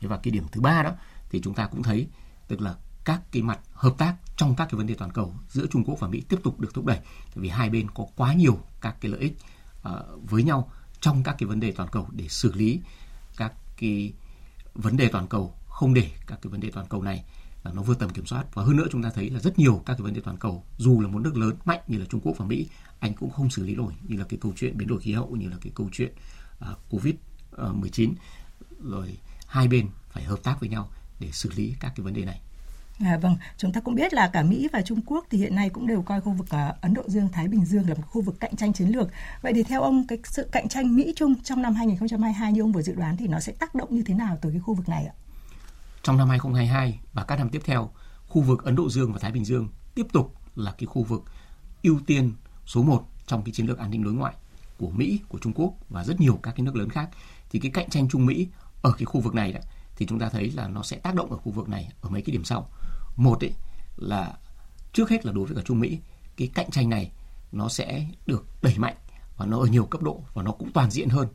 Thế 0.00 0.08
và 0.08 0.18
cái 0.22 0.30
điểm 0.30 0.44
thứ 0.52 0.60
ba 0.60 0.82
đó 0.82 0.92
thì 1.30 1.40
chúng 1.40 1.54
ta 1.54 1.66
cũng 1.66 1.82
thấy 1.82 2.08
tức 2.48 2.60
là 2.60 2.74
các 3.08 3.20
cái 3.32 3.42
mặt 3.42 3.60
hợp 3.72 3.94
tác 3.98 4.16
trong 4.36 4.54
các 4.56 4.64
cái 4.64 4.78
vấn 4.78 4.86
đề 4.86 4.94
toàn 4.94 5.12
cầu 5.12 5.34
giữa 5.48 5.66
Trung 5.66 5.84
Quốc 5.84 6.00
và 6.00 6.08
Mỹ 6.08 6.22
tiếp 6.28 6.36
tục 6.42 6.60
được 6.60 6.74
thúc 6.74 6.84
đẩy 6.84 6.98
vì 7.34 7.48
hai 7.48 7.70
bên 7.70 7.90
có 7.90 8.06
quá 8.16 8.34
nhiều 8.34 8.58
các 8.80 8.96
cái 9.00 9.10
lợi 9.10 9.20
ích 9.20 9.36
uh, 9.88 10.30
với 10.30 10.42
nhau 10.42 10.70
trong 11.00 11.22
các 11.22 11.36
cái 11.38 11.46
vấn 11.46 11.60
đề 11.60 11.72
toàn 11.72 11.88
cầu 11.92 12.08
để 12.12 12.28
xử 12.28 12.52
lý 12.52 12.80
các 13.36 13.52
cái 13.76 14.12
vấn 14.74 14.96
đề 14.96 15.08
toàn 15.08 15.28
cầu 15.28 15.54
không 15.68 15.94
để 15.94 16.10
các 16.26 16.38
cái 16.42 16.50
vấn 16.50 16.60
đề 16.60 16.70
toàn 16.70 16.86
cầu 16.86 17.02
này 17.02 17.24
là 17.64 17.72
nó 17.72 17.82
vượt 17.82 17.98
tầm 17.98 18.10
kiểm 18.10 18.26
soát. 18.26 18.54
Và 18.54 18.62
hơn 18.64 18.76
nữa 18.76 18.86
chúng 18.92 19.02
ta 19.02 19.10
thấy 19.14 19.30
là 19.30 19.40
rất 19.40 19.58
nhiều 19.58 19.82
các 19.86 19.94
cái 19.94 20.02
vấn 20.02 20.14
đề 20.14 20.20
toàn 20.20 20.36
cầu 20.36 20.64
dù 20.78 21.00
là 21.00 21.08
một 21.08 21.18
nước 21.18 21.36
lớn 21.36 21.56
mạnh 21.64 21.80
như 21.86 21.98
là 21.98 22.06
Trung 22.10 22.20
Quốc 22.20 22.34
và 22.38 22.46
Mỹ 22.46 22.66
anh 22.98 23.14
cũng 23.14 23.30
không 23.30 23.50
xử 23.50 23.64
lý 23.64 23.74
nổi 23.74 23.92
như 24.02 24.16
là 24.16 24.24
cái 24.28 24.38
câu 24.42 24.52
chuyện 24.56 24.78
biến 24.78 24.88
đổi 24.88 25.00
khí 25.00 25.12
hậu 25.12 25.36
như 25.36 25.48
là 25.48 25.56
cái 25.60 25.72
câu 25.74 25.88
chuyện 25.92 26.12
uh, 26.72 26.78
Covid 26.90 27.14
ờ, 27.50 27.72
19 27.72 28.14
rồi 28.82 29.18
hai 29.46 29.68
bên 29.68 29.88
phải 30.10 30.24
hợp 30.24 30.38
tác 30.42 30.60
với 30.60 30.68
nhau 30.68 30.88
để 31.20 31.30
xử 31.32 31.50
lý 31.56 31.74
các 31.80 31.92
cái 31.96 32.04
vấn 32.04 32.14
đề 32.14 32.24
này. 32.24 32.40
À, 33.04 33.18
vâng, 33.22 33.36
chúng 33.56 33.72
ta 33.72 33.80
cũng 33.80 33.94
biết 33.94 34.14
là 34.14 34.30
cả 34.32 34.42
Mỹ 34.42 34.68
và 34.72 34.82
Trung 34.82 35.00
Quốc 35.06 35.26
thì 35.30 35.38
hiện 35.38 35.54
nay 35.54 35.70
cũng 35.70 35.86
đều 35.86 36.02
coi 36.02 36.20
khu 36.20 36.32
vực 36.32 36.46
uh, 36.46 36.80
Ấn 36.80 36.94
Độ 36.94 37.02
Dương 37.06 37.28
Thái 37.32 37.48
Bình 37.48 37.64
Dương 37.64 37.88
là 37.88 37.94
một 37.94 38.02
khu 38.06 38.22
vực 38.22 38.40
cạnh 38.40 38.56
tranh 38.56 38.72
chiến 38.72 38.88
lược. 38.88 39.08
Vậy 39.42 39.52
thì 39.54 39.62
theo 39.62 39.82
ông 39.82 40.06
cái 40.06 40.18
sự 40.24 40.48
cạnh 40.52 40.68
tranh 40.68 40.96
Mỹ 40.96 41.12
Trung 41.16 41.34
trong 41.42 41.62
năm 41.62 41.74
2022 41.74 42.52
như 42.52 42.60
ông 42.62 42.72
vừa 42.72 42.82
dự 42.82 42.94
đoán 42.94 43.16
thì 43.16 43.26
nó 43.26 43.40
sẽ 43.40 43.52
tác 43.52 43.74
động 43.74 43.88
như 43.94 44.02
thế 44.02 44.14
nào 44.14 44.38
tới 44.40 44.52
cái 44.52 44.60
khu 44.60 44.74
vực 44.74 44.88
này 44.88 45.06
ạ? 45.06 45.14
trong 46.08 46.16
năm 46.16 46.28
2022 46.28 47.00
và 47.12 47.24
các 47.24 47.36
năm 47.36 47.48
tiếp 47.48 47.62
theo, 47.64 47.90
khu 48.26 48.42
vực 48.42 48.64
Ấn 48.64 48.76
Độ 48.76 48.90
Dương 48.90 49.12
và 49.12 49.18
Thái 49.18 49.32
Bình 49.32 49.44
Dương 49.44 49.68
tiếp 49.94 50.06
tục 50.12 50.34
là 50.54 50.74
cái 50.78 50.86
khu 50.86 51.02
vực 51.02 51.24
ưu 51.82 52.00
tiên 52.06 52.32
số 52.66 52.82
1 52.82 53.04
trong 53.26 53.42
cái 53.42 53.52
chiến 53.52 53.66
lược 53.66 53.78
an 53.78 53.90
ninh 53.90 54.04
đối 54.04 54.12
ngoại 54.12 54.34
của 54.78 54.90
Mỹ, 54.90 55.20
của 55.28 55.38
Trung 55.38 55.52
Quốc 55.52 55.74
và 55.88 56.04
rất 56.04 56.20
nhiều 56.20 56.38
các 56.42 56.54
cái 56.56 56.64
nước 56.64 56.76
lớn 56.76 56.90
khác. 56.90 57.10
Thì 57.50 57.58
cái 57.58 57.70
cạnh 57.70 57.90
tranh 57.90 58.08
Trung 58.08 58.26
Mỹ 58.26 58.48
ở 58.82 58.92
cái 58.98 59.04
khu 59.04 59.20
vực 59.20 59.34
này 59.34 59.52
đã 59.52 59.60
thì 59.98 60.06
chúng 60.06 60.18
ta 60.18 60.28
thấy 60.28 60.50
là 60.50 60.68
nó 60.68 60.82
sẽ 60.82 60.96
tác 60.96 61.14
động 61.14 61.30
ở 61.30 61.36
khu 61.36 61.52
vực 61.52 61.68
này 61.68 61.92
ở 62.00 62.10
mấy 62.10 62.22
cái 62.22 62.32
điểm 62.32 62.44
sau. 62.44 62.68
Một 63.16 63.44
ấy 63.44 63.52
là 63.96 64.34
trước 64.92 65.10
hết 65.10 65.26
là 65.26 65.32
đối 65.32 65.46
với 65.46 65.56
cả 65.56 65.62
Trung 65.64 65.80
Mỹ, 65.80 65.98
cái 66.36 66.50
cạnh 66.54 66.70
tranh 66.70 66.88
này 66.88 67.10
nó 67.52 67.68
sẽ 67.68 68.06
được 68.26 68.46
đẩy 68.62 68.78
mạnh 68.78 68.94
và 69.36 69.46
nó 69.46 69.58
ở 69.58 69.66
nhiều 69.66 69.86
cấp 69.86 70.02
độ 70.02 70.22
và 70.34 70.42
nó 70.42 70.52
cũng 70.52 70.72
toàn 70.72 70.90
diện 70.90 71.08
hơn. 71.08 71.28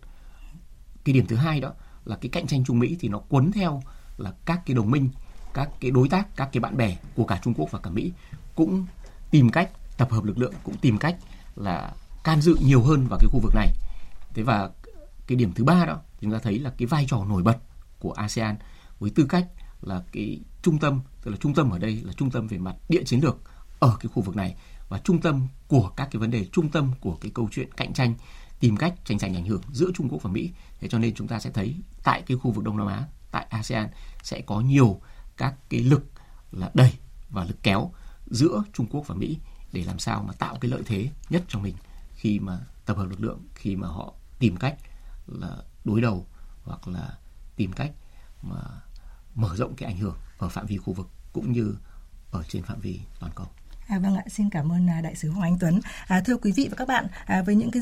Cái 1.04 1.13
điểm 1.13 1.26
thứ 1.28 1.36
hai 1.36 1.60
đó 1.60 1.71
là 2.06 2.15
cái 2.15 2.30
cạnh 2.30 2.47
tranh 2.47 2.63
Trung 2.63 2.80
Mỹ 2.80 2.97
thì 2.99 3.10
nó 3.10 3.19
cuốn 3.19 3.52
theo 3.52 3.82
là 4.17 4.34
các 4.45 4.62
cái 4.65 4.76
đồng 4.76 4.91
minh, 4.91 5.10
các 5.54 5.69
cái 5.80 5.91
đối 5.91 6.10
tác, 6.10 6.36
các 6.36 6.49
cái 6.52 6.62
bạn 6.62 6.78
bè 6.78 6.97
của 7.15 7.26
cả 7.26 7.39
Trung 7.43 7.54
Quốc 7.54 7.71
và 7.71 7.80
cả 7.80 7.89
Mỹ 7.89 8.12
cũng 8.56 8.86
tìm 9.32 9.49
cách 9.49 9.69
tập 9.97 10.12
hợp 10.12 10.23
lực 10.23 10.38
lượng, 10.38 10.54
cũng 10.63 10.78
tìm 10.78 10.97
cách 10.97 11.17
là 11.56 11.93
can 12.23 12.41
dự 12.41 12.56
nhiều 12.62 12.84
hơn 12.84 13.08
vào 13.10 13.19
cái 13.19 13.28
khu 13.32 13.39
vực 13.39 13.56
này. 13.56 13.69
Thế 14.34 14.43
và 14.43 14.69
cái 15.28 15.36
điểm 15.36 15.54
thứ 15.56 15.63
ba 15.63 15.86
đó 15.86 16.02
chúng 16.21 16.32
ta 16.32 16.39
thấy 16.43 16.60
là 16.60 16.73
cái 16.78 16.86
vai 16.86 17.06
trò 17.10 17.26
nổi 17.26 17.43
bật 17.43 17.58
của 18.03 18.11
ASEAN 18.11 18.55
với 18.99 19.09
tư 19.15 19.25
cách 19.29 19.47
là 19.81 20.03
cái 20.11 20.39
trung 20.61 20.79
tâm, 20.79 21.01
tức 21.23 21.31
là 21.31 21.37
trung 21.37 21.53
tâm 21.53 21.69
ở 21.69 21.79
đây 21.79 22.01
là 22.05 22.13
trung 22.13 22.31
tâm 22.31 22.47
về 22.47 22.57
mặt 22.57 22.75
địa 22.89 23.03
chiến 23.05 23.19
lược 23.23 23.37
ở 23.79 23.97
cái 23.99 24.09
khu 24.13 24.23
vực 24.23 24.35
này 24.35 24.55
và 24.89 24.99
trung 25.03 25.21
tâm 25.21 25.47
của 25.67 25.91
các 25.95 26.07
cái 26.11 26.19
vấn 26.19 26.31
đề 26.31 26.45
trung 26.51 26.69
tâm 26.69 26.91
của 27.01 27.17
cái 27.21 27.31
câu 27.33 27.49
chuyện 27.51 27.73
cạnh 27.73 27.93
tranh 27.93 28.15
tìm 28.59 28.77
cách 28.77 28.93
tranh 29.05 29.19
giành 29.19 29.35
ảnh 29.35 29.45
hưởng 29.45 29.61
giữa 29.71 29.91
Trung 29.93 30.09
Quốc 30.09 30.23
và 30.23 30.29
Mỹ. 30.29 30.51
Thế 30.79 30.87
cho 30.87 30.99
nên 30.99 31.15
chúng 31.15 31.27
ta 31.27 31.39
sẽ 31.39 31.49
thấy 31.49 31.75
tại 32.03 32.21
cái 32.21 32.37
khu 32.37 32.51
vực 32.51 32.63
Đông 32.63 32.77
Nam 32.77 32.87
Á, 32.87 33.07
tại 33.31 33.45
ASEAN 33.49 33.89
sẽ 34.23 34.41
có 34.41 34.59
nhiều 34.61 35.01
các 35.37 35.55
cái 35.69 35.79
lực 35.79 36.05
là 36.51 36.71
đẩy 36.73 36.93
và 37.29 37.43
lực 37.43 37.63
kéo 37.63 37.91
giữa 38.27 38.63
Trung 38.73 38.87
Quốc 38.91 39.07
và 39.07 39.15
Mỹ 39.15 39.37
để 39.71 39.83
làm 39.83 39.99
sao 39.99 40.23
mà 40.27 40.33
tạo 40.33 40.57
cái 40.61 40.71
lợi 40.71 40.81
thế 40.85 41.09
nhất 41.29 41.43
cho 41.47 41.59
mình 41.59 41.75
khi 42.15 42.39
mà 42.39 42.59
tập 42.85 42.97
hợp 42.97 43.05
lực 43.05 43.21
lượng, 43.21 43.39
khi 43.55 43.75
mà 43.75 43.87
họ 43.87 44.13
tìm 44.39 44.57
cách 44.57 44.77
là 45.27 45.57
đối 45.85 46.01
đầu 46.01 46.27
hoặc 46.63 46.87
là 46.87 47.17
tìm 47.55 47.73
cách 47.73 47.91
mà 48.41 48.57
mở 49.35 49.55
rộng 49.55 49.75
cái 49.75 49.89
ảnh 49.91 49.97
hưởng 49.97 50.15
ở 50.37 50.49
phạm 50.49 50.65
vi 50.65 50.77
khu 50.77 50.93
vực 50.93 51.07
cũng 51.33 51.51
như 51.51 51.75
ở 52.31 52.43
trên 52.47 52.63
phạm 52.63 52.79
vi 52.79 52.99
toàn 53.19 53.31
cầu. 53.35 53.47
À, 53.87 53.99
vâng 53.99 54.15
ạ, 54.15 54.23
xin 54.29 54.49
cảm 54.49 54.71
ơn 54.71 54.89
à, 54.89 55.01
đại 55.01 55.15
sứ 55.15 55.29
Hoàng 55.29 55.51
Anh 55.51 55.57
Tuấn. 55.59 55.79
À, 56.07 56.21
thưa 56.25 56.37
quý 56.37 56.51
vị 56.51 56.67
và 56.69 56.75
các 56.75 56.87
bạn, 56.87 57.07
à, 57.25 57.41
với 57.45 57.55
những 57.55 57.71
cái 57.71 57.81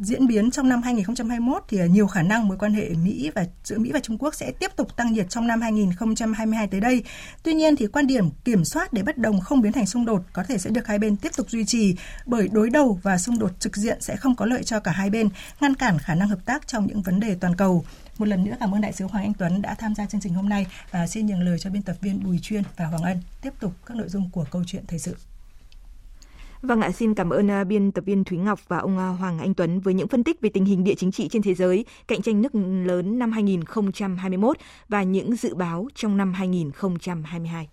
diễn 0.00 0.26
biến 0.26 0.50
trong 0.50 0.68
năm 0.68 0.82
2021 0.82 1.62
thì 1.68 1.78
à, 1.78 1.86
nhiều 1.86 2.06
khả 2.06 2.22
năng 2.22 2.48
mối 2.48 2.56
quan 2.58 2.74
hệ 2.74 2.88
Mỹ 2.88 3.30
và 3.34 3.44
giữa 3.64 3.78
Mỹ 3.78 3.90
và 3.92 4.00
Trung 4.00 4.18
Quốc 4.18 4.34
sẽ 4.34 4.52
tiếp 4.52 4.70
tục 4.76 4.96
tăng 4.96 5.12
nhiệt 5.12 5.30
trong 5.30 5.46
năm 5.46 5.60
2022 5.60 6.66
tới 6.66 6.80
đây. 6.80 7.04
Tuy 7.42 7.54
nhiên 7.54 7.76
thì 7.76 7.86
quan 7.86 8.06
điểm 8.06 8.30
kiểm 8.44 8.64
soát 8.64 8.92
để 8.92 9.02
bất 9.02 9.18
đồng 9.18 9.40
không 9.40 9.60
biến 9.60 9.72
thành 9.72 9.86
xung 9.86 10.04
đột 10.04 10.22
có 10.32 10.44
thể 10.44 10.58
sẽ 10.58 10.70
được 10.70 10.86
hai 10.86 10.98
bên 10.98 11.16
tiếp 11.16 11.32
tục 11.36 11.50
duy 11.50 11.64
trì 11.64 11.96
bởi 12.26 12.48
đối 12.52 12.70
đầu 12.70 13.00
và 13.02 13.18
xung 13.18 13.38
đột 13.38 13.60
trực 13.60 13.76
diện 13.76 14.00
sẽ 14.00 14.16
không 14.16 14.36
có 14.36 14.46
lợi 14.46 14.64
cho 14.64 14.80
cả 14.80 14.92
hai 14.92 15.10
bên, 15.10 15.28
ngăn 15.60 15.74
cản 15.74 15.98
khả 15.98 16.14
năng 16.14 16.28
hợp 16.28 16.44
tác 16.44 16.66
trong 16.66 16.86
những 16.86 17.02
vấn 17.02 17.20
đề 17.20 17.34
toàn 17.34 17.56
cầu. 17.56 17.84
Một 18.20 18.28
lần 18.28 18.44
nữa 18.44 18.56
cảm 18.60 18.74
ơn 18.74 18.80
đại 18.80 18.92
sứ 18.92 19.04
Hoàng 19.04 19.24
Anh 19.24 19.32
Tuấn 19.34 19.62
đã 19.62 19.74
tham 19.74 19.94
gia 19.94 20.06
chương 20.06 20.20
trình 20.20 20.34
hôm 20.34 20.48
nay 20.48 20.66
và 20.90 21.06
xin 21.06 21.26
nhường 21.26 21.40
lời 21.40 21.58
cho 21.58 21.70
biên 21.70 21.82
tập 21.82 21.96
viên 22.00 22.24
Bùi 22.24 22.38
Chuyên 22.38 22.62
và 22.76 22.86
Hoàng 22.86 23.02
Ân 23.02 23.18
tiếp 23.42 23.50
tục 23.60 23.72
các 23.86 23.96
nội 23.96 24.08
dung 24.08 24.30
của 24.32 24.44
câu 24.50 24.62
chuyện 24.66 24.84
thời 24.88 24.98
sự. 24.98 25.16
Vâng 26.62 26.80
ạ, 26.80 26.90
xin 26.90 27.14
cảm 27.14 27.30
ơn 27.30 27.50
à, 27.50 27.64
biên 27.64 27.92
tập 27.92 28.04
viên 28.04 28.24
Thúy 28.24 28.38
Ngọc 28.38 28.60
và 28.68 28.78
ông 28.78 28.98
à, 28.98 29.08
Hoàng 29.08 29.38
Anh 29.38 29.54
Tuấn 29.54 29.80
với 29.80 29.94
những 29.94 30.08
phân 30.08 30.24
tích 30.24 30.40
về 30.40 30.50
tình 30.54 30.64
hình 30.64 30.84
địa 30.84 30.94
chính 30.94 31.12
trị 31.12 31.28
trên 31.28 31.42
thế 31.42 31.54
giới, 31.54 31.84
cạnh 32.08 32.22
tranh 32.22 32.42
nước 32.42 32.54
lớn 32.84 33.18
năm 33.18 33.32
2021 33.32 34.56
và 34.88 35.02
những 35.02 35.36
dự 35.36 35.54
báo 35.54 35.88
trong 35.94 36.16
năm 36.16 36.32
2022. 36.32 37.68